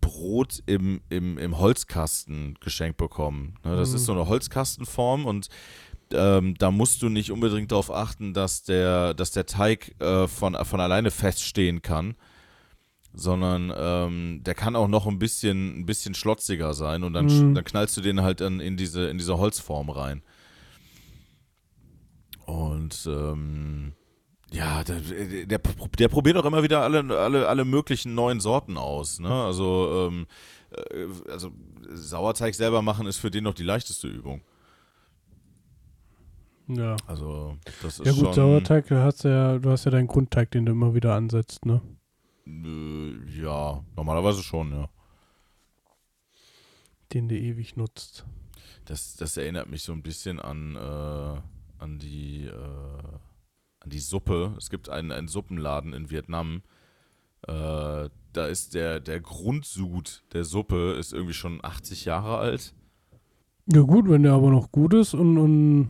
Brot 0.00 0.60
im, 0.66 1.00
im, 1.10 1.38
im 1.38 1.58
Holzkasten 1.58 2.58
geschenkt 2.60 2.96
bekommen. 2.96 3.54
Ne, 3.64 3.76
das 3.76 3.90
Mhm. 3.90 3.96
ist 3.96 4.04
so 4.06 4.12
eine 4.12 4.26
Holzkastenform 4.26 5.26
und 5.26 5.48
ähm, 6.12 6.56
da 6.58 6.72
musst 6.72 7.02
du 7.02 7.08
nicht 7.08 7.30
unbedingt 7.30 7.70
darauf 7.70 7.92
achten, 7.92 8.34
dass 8.34 8.64
der, 8.64 9.14
dass 9.14 9.30
der 9.30 9.46
Teig 9.46 9.94
äh, 10.00 10.26
von, 10.26 10.56
von 10.64 10.80
alleine 10.80 11.12
feststehen 11.12 11.82
kann, 11.82 12.16
sondern 13.12 13.72
ähm, 13.76 14.42
der 14.44 14.54
kann 14.54 14.76
auch 14.76 14.88
noch 14.88 15.06
ein 15.06 15.18
bisschen, 15.18 15.80
ein 15.80 15.86
bisschen 15.86 16.14
schlotziger 16.14 16.74
sein 16.74 17.02
und 17.02 17.12
dann, 17.12 17.26
Mhm. 17.26 17.54
dann 17.54 17.64
knallst 17.64 17.96
du 17.96 18.00
den 18.00 18.22
halt 18.22 18.40
dann 18.40 18.60
in 18.60 18.76
diese, 18.76 19.08
in 19.08 19.18
diese 19.18 19.38
Holzform 19.38 19.90
rein. 19.90 20.22
Und 22.46 23.06
ähm, 23.06 23.92
ja, 24.52 24.82
der, 24.82 24.96
der, 25.46 25.58
der 25.58 26.08
probiert 26.08 26.36
auch 26.36 26.44
immer 26.44 26.62
wieder 26.62 26.82
alle, 26.82 27.18
alle, 27.18 27.48
alle 27.48 27.64
möglichen 27.64 28.14
neuen 28.14 28.40
Sorten 28.40 28.76
aus. 28.76 29.20
Ne? 29.20 29.30
Also, 29.32 30.08
ähm, 30.10 30.26
äh, 30.72 31.30
also 31.30 31.50
Sauerteig 31.92 32.54
selber 32.54 32.82
machen 32.82 33.06
ist 33.06 33.18
für 33.18 33.30
den 33.30 33.44
noch 33.44 33.54
die 33.54 33.62
leichteste 33.62 34.08
Übung. 34.08 34.42
Ja. 36.68 36.96
Also 37.06 37.56
das 37.82 37.98
ist 37.98 38.06
Ja 38.06 38.12
gut, 38.12 38.20
schon, 38.26 38.34
Sauerteig, 38.34 38.86
da 38.88 39.02
hast 39.04 39.24
du 39.24 39.28
ja, 39.28 39.58
du 39.58 39.70
hast 39.70 39.84
ja 39.84 39.90
deinen 39.90 40.06
Grundteig, 40.06 40.50
den 40.52 40.66
du 40.66 40.72
immer 40.72 40.94
wieder 40.94 41.14
ansetzt, 41.14 41.66
ne? 41.66 41.80
Äh, 42.64 43.40
ja, 43.42 43.84
normalerweise 43.96 44.42
schon, 44.42 44.72
ja. 44.72 44.88
Den 47.12 47.28
du 47.28 47.36
ewig 47.36 47.76
nutzt. 47.76 48.24
Das, 48.84 49.16
das 49.16 49.36
erinnert 49.36 49.68
mich 49.68 49.82
so 49.82 49.92
ein 49.92 50.02
bisschen 50.02 50.40
an, 50.40 50.76
äh, 50.76 51.40
an 51.82 51.98
die 51.98 52.46
äh, 52.46 53.18
an 53.80 53.90
die 53.90 53.98
Suppe. 53.98 54.54
Es 54.58 54.70
gibt 54.70 54.88
einen, 54.88 55.10
einen 55.10 55.28
Suppenladen 55.28 55.92
in 55.92 56.10
Vietnam. 56.10 56.62
Äh, 57.46 58.08
da 58.32 58.46
ist 58.46 58.74
der, 58.74 59.00
der 59.00 59.20
Grundsud 59.20 60.22
der 60.32 60.44
Suppe 60.44 60.92
ist 60.92 61.12
irgendwie 61.12 61.34
schon 61.34 61.64
80 61.64 62.04
Jahre 62.04 62.38
alt. 62.38 62.74
Ja 63.66 63.80
gut, 63.80 64.08
wenn 64.08 64.22
der 64.22 64.34
aber 64.34 64.50
noch 64.50 64.70
gut 64.70 64.94
ist 64.94 65.14
und, 65.14 65.38
und 65.38 65.88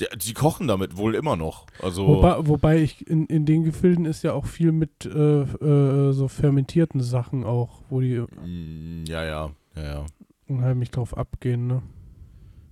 Die, 0.00 0.34
kochen 0.34 0.66
damit 0.66 0.96
wohl 0.96 1.14
immer 1.14 1.36
noch. 1.36 1.66
Also 1.80 2.06
wobei, 2.06 2.46
wobei 2.46 2.78
ich 2.82 3.06
in, 3.06 3.26
in 3.26 3.46
den 3.46 3.62
Gefilden 3.62 4.06
ist 4.06 4.24
ja 4.24 4.32
auch 4.32 4.46
viel 4.46 4.72
mit 4.72 5.06
äh, 5.06 5.42
äh, 5.42 6.12
so 6.12 6.26
fermentierten 6.26 7.00
Sachen 7.00 7.44
auch, 7.44 7.82
wo 7.90 8.00
die 8.00 8.18
mm, 8.18 9.04
ja, 9.06 9.24
ja, 9.24 9.50
ja, 9.76 9.82
ja. 9.82 10.06
unheimlich 10.48 10.90
drauf 10.90 11.16
abgehen, 11.16 11.68
ne? 11.68 11.82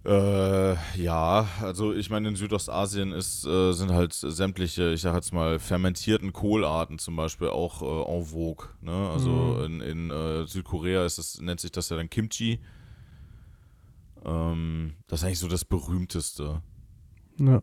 Äh, 0.04 0.74
ja, 1.00 1.46
also 1.60 1.92
ich 1.94 2.10
meine, 2.10 2.28
in 2.28 2.34
Südostasien 2.34 3.12
ist, 3.12 3.46
äh, 3.46 3.72
sind 3.72 3.92
halt 3.92 4.12
sämtliche, 4.12 4.92
ich 4.92 5.02
sag 5.02 5.14
jetzt 5.14 5.32
mal, 5.32 5.60
fermentierten 5.60 6.32
Kohlarten 6.32 6.98
zum 6.98 7.14
Beispiel 7.14 7.50
auch 7.50 7.82
äh, 7.82 8.12
en 8.16 8.24
vogue. 8.24 8.66
Ne? 8.80 9.10
Also 9.10 9.30
Mhm. 9.30 9.64
in, 9.64 9.80
in 9.80 10.10
äh, 10.10 10.44
Südkorea 10.48 11.04
ist 11.04 11.18
das, 11.18 11.40
nennt 11.40 11.60
sich 11.60 11.70
das 11.70 11.88
ja 11.88 11.96
dann 11.96 12.10
Kimchi. 12.10 12.58
Ähm, 14.24 14.94
das 15.06 15.20
ist 15.20 15.24
eigentlich 15.26 15.38
so 15.38 15.46
das 15.48 15.64
berühmteste. 15.64 16.62
Ja. 17.38 17.60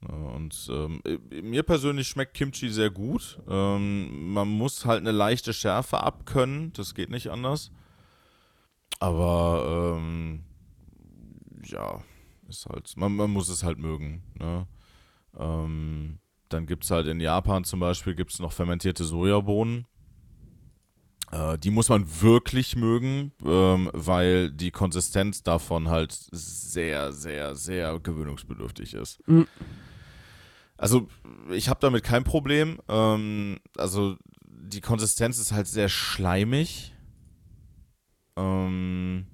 Und 0.00 0.68
ähm, 0.70 1.00
äh, 1.04 1.42
mir 1.42 1.64
persönlich 1.64 2.06
schmeckt 2.06 2.34
Kimchi 2.34 2.68
sehr 2.68 2.90
gut. 2.90 3.40
Ähm, 3.48 4.32
man 4.32 4.48
muss 4.48 4.84
halt 4.84 5.00
eine 5.00 5.10
leichte 5.10 5.52
Schärfe 5.52 6.00
abkönnen, 6.00 6.72
das 6.74 6.94
geht 6.94 7.10
nicht 7.10 7.28
anders. 7.30 7.72
Aber 9.00 9.96
ähm, 9.98 10.44
ja, 11.64 12.00
ist 12.48 12.66
halt, 12.66 12.96
man, 12.96 13.14
man 13.16 13.30
muss 13.30 13.48
es 13.48 13.64
halt 13.64 13.78
mögen. 13.78 14.22
Ne? 14.38 14.66
Ähm, 15.36 16.18
dann 16.48 16.66
gibt 16.66 16.84
es 16.84 16.90
halt 16.90 17.06
in 17.06 17.20
Japan 17.20 17.64
zum 17.64 17.80
Beispiel 17.80 18.14
gibt's 18.14 18.38
noch 18.38 18.52
fermentierte 18.52 19.04
Sojabohnen. 19.04 19.86
Äh, 21.30 21.58
die 21.58 21.70
muss 21.70 21.88
man 21.88 22.06
wirklich 22.20 22.76
mögen, 22.76 23.32
ähm, 23.44 23.90
weil 23.92 24.50
die 24.50 24.70
Konsistenz 24.70 25.42
davon 25.42 25.88
halt 25.88 26.12
sehr, 26.30 27.12
sehr, 27.12 27.54
sehr 27.54 27.98
gewöhnungsbedürftig 28.00 28.94
ist. 28.94 29.26
Mhm. 29.28 29.46
Also, 30.76 31.08
ich 31.50 31.68
habe 31.68 31.80
damit 31.80 32.04
kein 32.04 32.24
Problem. 32.24 32.80
Ähm, 32.88 33.58
also, 33.76 34.16
die 34.46 34.80
Konsistenz 34.80 35.38
ist 35.38 35.52
halt 35.52 35.66
sehr 35.66 35.88
schleimig. 35.88 36.94
Ähm, 38.36 39.26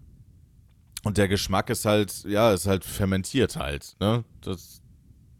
und 1.04 1.18
der 1.18 1.28
Geschmack 1.28 1.68
ist 1.70 1.84
halt, 1.84 2.24
ja, 2.24 2.52
ist 2.52 2.66
halt 2.66 2.84
fermentiert 2.84 3.56
halt. 3.56 3.94
Ne? 4.00 4.24
Das 4.40 4.80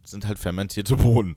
sind 0.05 0.27
halt 0.27 0.39
fermentierte 0.39 0.97
Bohnen. 0.97 1.37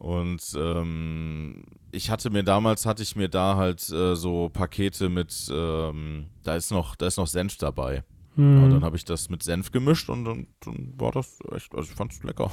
Und 0.00 0.42
ähm, 0.56 1.62
ich 1.92 2.10
hatte 2.10 2.30
mir 2.30 2.42
damals, 2.42 2.86
hatte 2.86 3.02
ich 3.02 3.16
mir 3.16 3.28
da 3.28 3.56
halt 3.56 3.86
äh, 3.90 4.16
so 4.16 4.48
Pakete 4.48 5.10
mit, 5.10 5.46
ähm, 5.52 6.30
da 6.42 6.56
ist 6.56 6.70
noch, 6.70 6.96
da 6.96 7.06
ist 7.06 7.18
noch 7.18 7.26
Senf 7.26 7.58
dabei. 7.58 8.02
Ja, 8.38 8.66
Mhm. 8.66 8.70
dann 8.70 8.82
habe 8.82 8.96
ich 8.96 9.04
das 9.04 9.28
mit 9.28 9.42
Senf 9.42 9.72
gemischt 9.72 10.08
und 10.08 10.24
dann, 10.24 10.46
dann 10.60 10.94
war 10.98 11.12
das 11.12 11.38
echt, 11.52 11.74
also 11.74 11.90
ich 11.90 11.94
fand 11.96 12.12
es 12.14 12.22
lecker. 12.22 12.50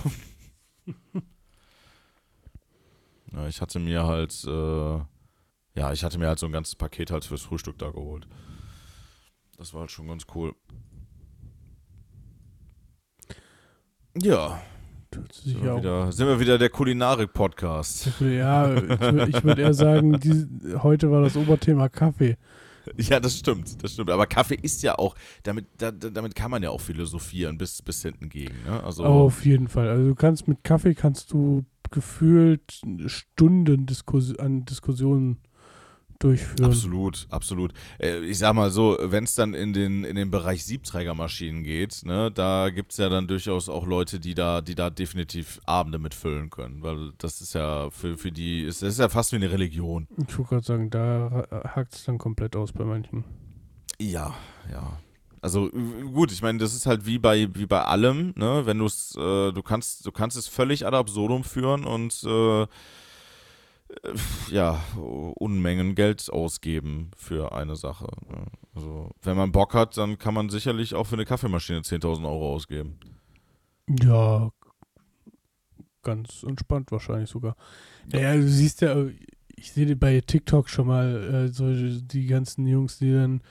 ja, 3.31 3.47
ich 3.47 3.61
hatte 3.61 3.79
mir 3.79 4.05
halt, 4.05 4.43
äh, 4.43 4.97
ja, 5.79 5.93
ich 5.93 6.03
hatte 6.03 6.19
mir 6.19 6.27
halt 6.27 6.39
so 6.39 6.47
ein 6.47 6.51
ganzes 6.51 6.75
Paket 6.75 7.11
halt 7.11 7.23
fürs 7.23 7.43
Frühstück 7.43 7.77
da 7.77 7.91
geholt. 7.91 8.27
Das 9.57 9.73
war 9.73 9.81
halt 9.81 9.91
schon 9.91 10.07
ganz 10.07 10.25
cool. 10.35 10.53
Ja, 14.21 14.61
sind 15.31 15.63
wir, 15.63 15.77
wieder, 15.77 16.11
sind 16.11 16.27
wir 16.27 16.39
wieder 16.39 16.57
der 16.57 16.69
Kulinarik-Podcast. 16.69 18.11
Ja, 18.21 18.73
ich 18.75 18.83
würde 18.99 19.43
würd 19.43 19.59
eher 19.59 19.73
sagen, 19.73 20.19
die, 20.19 20.45
heute 20.81 21.11
war 21.11 21.21
das 21.21 21.35
Oberthema 21.35 21.89
Kaffee. 21.89 22.37
Ja, 22.95 23.19
das 23.19 23.37
stimmt, 23.37 23.83
das 23.83 23.93
stimmt. 23.93 24.09
Aber 24.09 24.25
Kaffee 24.27 24.57
ist 24.61 24.81
ja 24.81 24.97
auch, 24.97 25.15
damit, 25.43 25.65
da, 25.77 25.91
da- 25.91 26.09
damit 26.09 26.35
kann 26.35 26.51
man 26.51 26.63
ja 26.63 26.69
auch 26.69 26.79
philosophieren 26.81 27.57
bis, 27.57 27.81
bis 27.81 28.01
hinten 28.01 28.29
gegen. 28.29 28.55
Ne? 28.65 28.81
Also, 28.83 29.03
Auf 29.03 29.45
jeden 29.45 29.67
Fall. 29.67 29.89
Also 29.89 30.07
du 30.07 30.15
kannst 30.15 30.47
mit 30.47 30.63
Kaffee 30.63 30.93
kannst 30.93 31.31
du 31.33 31.65
gefühlt 31.91 32.81
Stunden 33.07 33.85
Diskus 33.85 34.37
an 34.39 34.63
Diskussionen 34.65 35.37
durchführen. 36.19 36.65
Absolut, 36.65 37.27
absolut. 37.29 37.73
Äh, 37.99 38.19
Ich 38.19 38.39
sag 38.39 38.53
mal 38.53 38.69
so, 38.71 38.97
wenn 39.01 39.23
es 39.23 39.35
dann 39.35 39.53
in 39.53 39.73
den, 39.73 40.03
in 40.03 40.15
den 40.15 40.31
Bereich 40.31 40.65
Siebträgermaschinen 40.65 41.63
geht, 41.63 42.01
ne, 42.05 42.31
da 42.31 42.69
gibt 42.69 42.91
es 42.91 42.97
ja 42.97 43.09
dann 43.09 43.27
durchaus 43.27 43.69
auch 43.69 43.85
Leute, 43.85 44.19
die 44.19 44.33
da, 44.33 44.61
die 44.61 44.75
da 44.75 44.89
definitiv 44.89 45.59
Abende 45.65 45.99
mitfüllen 45.99 46.49
können. 46.49 46.81
Weil 46.81 47.11
das 47.17 47.41
ist 47.41 47.53
ja 47.53 47.89
für, 47.89 48.17
für 48.17 48.31
die, 48.31 48.63
ist, 48.63 48.81
das 48.81 48.93
ist 48.93 48.99
ja 48.99 49.09
fast 49.09 49.31
wie 49.31 49.37
eine 49.37 49.51
Religion. 49.51 50.07
Ich 50.27 50.37
wollte 50.37 50.49
gerade 50.49 50.65
sagen, 50.65 50.89
da 50.89 51.47
hakt 51.75 51.93
es 51.95 52.05
dann 52.05 52.17
komplett 52.17 52.55
aus 52.55 52.71
bei 52.73 52.83
manchen. 52.83 53.23
Ja, 53.99 54.35
ja. 54.71 54.99
Also 55.39 55.69
gut, 55.69 56.31
ich 56.31 56.41
meine, 56.41 56.57
das 56.57 56.73
ist 56.73 56.87
halt 56.87 57.05
wie 57.05 57.19
bei 57.19 57.47
wie 57.53 57.67
bei 57.67 57.83
allem, 57.83 58.33
ne? 58.35 58.63
Wenn 58.65 58.79
du 58.79 58.85
es, 58.85 59.15
äh, 59.15 59.51
du 59.51 59.61
kannst, 59.63 60.05
du 60.05 60.11
kannst 60.11 60.35
es 60.35 60.47
völlig 60.47 60.85
ad 60.85 60.97
absurdum 60.97 61.43
führen 61.43 61.85
und 61.85 62.23
äh, 62.23 62.65
ja, 64.49 64.83
Unmengen 64.95 65.95
Geld 65.95 66.29
ausgeben 66.31 67.11
für 67.15 67.53
eine 67.53 67.75
Sache. 67.75 68.07
Ne? 68.29 68.45
Also 68.75 69.11
wenn 69.21 69.37
man 69.37 69.51
Bock 69.51 69.73
hat, 69.73 69.97
dann 69.97 70.17
kann 70.17 70.33
man 70.33 70.49
sicherlich 70.49 70.93
auch 70.95 71.05
für 71.05 71.15
eine 71.15 71.25
Kaffeemaschine 71.25 71.79
10.000 71.79 72.25
Euro 72.25 72.53
ausgeben. 72.53 72.99
Ja, 74.01 74.51
ganz 76.03 76.43
entspannt 76.43 76.91
wahrscheinlich 76.91 77.29
sogar. 77.29 77.55
Naja, 78.11 78.35
du 78.35 78.47
siehst 78.47 78.81
ja, 78.81 79.05
ich 79.55 79.71
sehe 79.71 79.95
bei 79.95 80.21
TikTok 80.21 80.69
schon 80.69 80.87
mal 80.87 81.47
äh, 81.47 81.47
so 81.49 81.65
die 81.73 82.27
ganzen 82.27 82.67
Jungs, 82.67 82.99
die 82.99 83.11
dann 83.11 83.41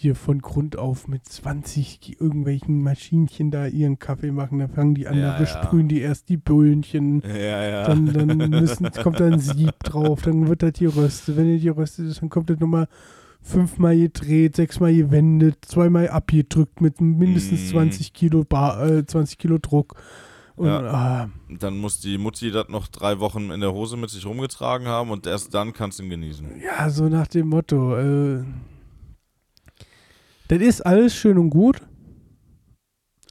hier 0.00 0.14
von 0.14 0.40
Grund 0.40 0.78
auf 0.78 1.08
mit 1.08 1.26
20 1.26 2.20
irgendwelchen 2.20 2.82
Maschinchen 2.82 3.50
da 3.50 3.66
ihren 3.66 3.98
Kaffee 3.98 4.30
machen. 4.30 4.60
Da 4.60 4.68
fangen 4.68 4.94
die 4.94 5.08
an, 5.08 5.18
Ja, 5.18 5.32
da 5.32 5.38
besprühen 5.38 5.88
die 5.88 6.00
erst 6.00 6.28
die 6.28 6.36
Böhnchen. 6.36 7.20
Ja, 7.26 7.64
ja. 7.68 7.84
Dann, 7.84 8.06
dann 8.06 8.36
müssen, 8.50 8.88
kommt 9.02 9.18
da 9.18 9.26
ein 9.26 9.40
Sieb 9.40 9.72
drauf, 9.82 10.22
dann 10.22 10.46
wird 10.46 10.62
das 10.62 10.74
geröstet. 10.74 11.36
Wenn 11.36 11.52
das 11.52 11.64
geröstet 11.64 12.06
ist, 12.06 12.22
dann 12.22 12.28
kommt 12.28 12.48
das 12.48 12.60
nochmal 12.60 12.86
fünfmal 13.42 13.96
gedreht, 13.98 14.54
sechsmal 14.54 14.94
gewendet, 14.94 15.64
zweimal 15.66 16.08
abgedrückt 16.10 16.80
mit 16.80 17.00
mindestens 17.00 17.62
Mm. 17.72 17.90
20 17.90 18.12
Kilo 18.12 18.44
Bar, 18.44 18.86
äh, 18.88 19.04
20 19.04 19.36
Kilo 19.36 19.58
Druck. 19.58 19.96
Und 20.54 20.68
ah, 20.68 21.28
Dann 21.58 21.76
muss 21.78 21.98
die 21.98 22.18
Mutti 22.18 22.52
das 22.52 22.68
noch 22.68 22.86
drei 22.86 23.18
Wochen 23.18 23.50
in 23.50 23.60
der 23.60 23.72
Hose 23.72 23.96
mit 23.96 24.10
sich 24.10 24.24
rumgetragen 24.26 24.86
haben 24.86 25.10
und 25.10 25.26
erst 25.26 25.54
dann 25.54 25.72
kannst 25.72 25.98
du 25.98 26.04
ihn 26.04 26.10
genießen. 26.10 26.46
ja, 26.64 26.88
so 26.88 27.08
nach 27.08 27.26
dem 27.26 27.48
Motto, 27.48 27.96
äh, 27.96 28.44
das 30.48 30.60
ist 30.60 30.80
alles 30.82 31.14
schön 31.14 31.38
und 31.38 31.50
gut, 31.50 31.80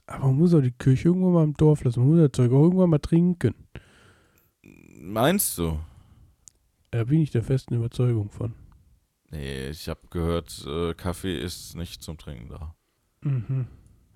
aber 0.06 0.26
man 0.28 0.36
muss 0.36 0.54
auch 0.54 0.60
die 0.60 0.72
Kirche 0.72 1.08
irgendwann 1.08 1.32
mal 1.32 1.44
im 1.44 1.54
Dorf 1.54 1.84
lassen. 1.84 2.00
Man 2.00 2.10
muss 2.10 2.18
das 2.20 2.32
Zeug 2.32 2.52
auch 2.52 2.62
irgendwann 2.62 2.90
mal 2.90 2.98
trinken. 2.98 3.54
Meinst 5.00 5.58
du? 5.58 5.78
Da 6.90 7.04
bin 7.04 7.20
ich 7.20 7.30
der 7.30 7.42
festen 7.42 7.74
Überzeugung 7.74 8.30
von. 8.30 8.54
Nee, 9.30 9.68
ich 9.68 9.88
habe 9.88 10.00
gehört, 10.10 10.64
äh, 10.66 10.94
Kaffee 10.94 11.38
ist 11.38 11.76
nicht 11.76 12.02
zum 12.02 12.16
Trinken 12.16 12.48
da. 12.48 12.74
Mhm. 13.20 13.66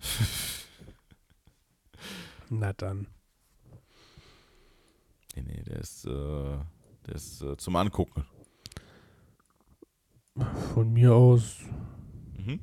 Na 2.49 2.73
dann. 2.73 3.07
Nee, 5.37 5.43
nee, 5.47 5.63
der 5.67 5.81
ist, 5.81 6.07
äh, 6.07 6.59
der 7.07 7.15
ist 7.15 7.43
äh, 7.43 7.57
zum 7.57 7.77
Angucken. 7.77 8.25
Von 10.75 10.93
mir 10.93 11.15
aus, 11.15 11.59
Mhm. 12.39 12.59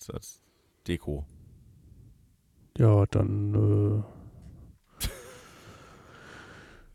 Ist 0.00 0.14
als 0.14 0.42
Deko. 0.86 1.26
ja, 2.78 3.04
dann 3.06 4.02
äh, 5.02 5.06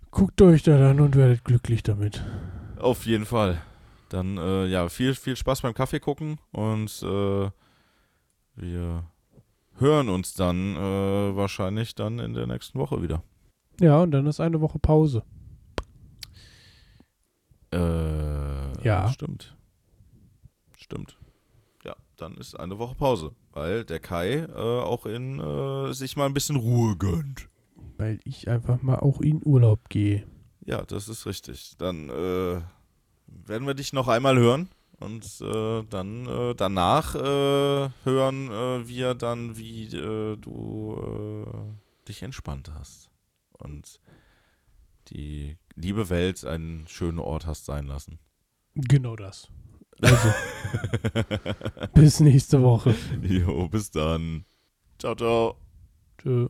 guckt 0.09 0.41
euch 0.41 0.63
das 0.63 0.81
an 0.81 0.99
und 0.99 1.15
werdet 1.15 1.43
glücklich 1.45 1.83
damit. 1.83 2.23
Auf 2.79 3.05
jeden 3.05 3.25
Fall. 3.25 3.61
Dann, 4.09 4.37
äh, 4.37 4.65
ja, 4.65 4.89
viel, 4.89 5.13
viel 5.13 5.35
Spaß 5.35 5.61
beim 5.61 5.73
Kaffee 5.75 5.99
gucken 5.99 6.39
und 6.51 7.03
äh, 7.03 7.51
wir 8.55 9.03
hören 9.77 10.09
uns 10.09 10.33
dann 10.33 10.75
äh, 10.75 11.35
wahrscheinlich 11.35 11.93
dann 11.93 12.17
in 12.19 12.33
der 12.33 12.47
nächsten 12.47 12.79
Woche 12.79 13.03
wieder. 13.03 13.23
Ja, 13.79 14.01
und 14.01 14.11
dann 14.11 14.25
ist 14.25 14.39
eine 14.39 14.61
Woche 14.61 14.79
Pause. 14.79 15.21
Äh, 17.71 18.83
Ja. 18.83 19.09
Stimmt. 19.09 19.55
Stimmt. 20.77 21.17
Dann 22.17 22.35
ist 22.35 22.59
eine 22.59 22.79
Woche 22.79 22.95
Pause, 22.95 23.35
weil 23.51 23.83
der 23.85 23.99
Kai 23.99 24.39
äh, 24.39 24.51
auch 24.51 25.05
in 25.05 25.39
äh, 25.39 25.93
sich 25.93 26.15
mal 26.15 26.25
ein 26.25 26.33
bisschen 26.33 26.55
Ruhe 26.55 26.95
gönnt. 26.95 27.49
Weil 27.97 28.19
ich 28.23 28.47
einfach 28.49 28.81
mal 28.81 28.99
auch 28.99 29.21
in 29.21 29.41
Urlaub 29.45 29.89
gehe. 29.89 30.25
Ja, 30.65 30.83
das 30.83 31.07
ist 31.09 31.25
richtig. 31.25 31.75
Dann 31.77 32.09
äh, 32.09 32.61
werden 33.27 33.67
wir 33.67 33.73
dich 33.73 33.93
noch 33.93 34.07
einmal 34.07 34.37
hören 34.37 34.69
und 34.99 35.25
äh, 35.41 35.83
dann 35.89 36.25
äh, 36.25 36.55
danach 36.55 37.15
äh, 37.15 37.89
hören 38.03 38.87
wir 38.87 39.13
dann, 39.13 39.57
wie 39.57 39.87
du 39.89 41.55
dich 42.07 42.23
entspannt 42.23 42.71
hast 42.73 43.09
und 43.51 43.99
die 45.09 45.57
liebe 45.75 46.09
Welt 46.09 46.45
einen 46.45 46.87
schönen 46.87 47.19
Ort 47.19 47.45
hast 47.45 47.65
sein 47.65 47.85
lassen. 47.85 48.19
Genau 48.75 49.15
das. 49.15 49.49
Also, 50.01 50.33
bis 51.93 52.19
nächste 52.19 52.61
Woche. 52.61 52.95
jo, 53.21 53.67
bis 53.69 53.91
dann. 53.91 54.45
Ciao, 54.99 55.15
ciao. 55.15 55.57
Tschö. 56.17 56.47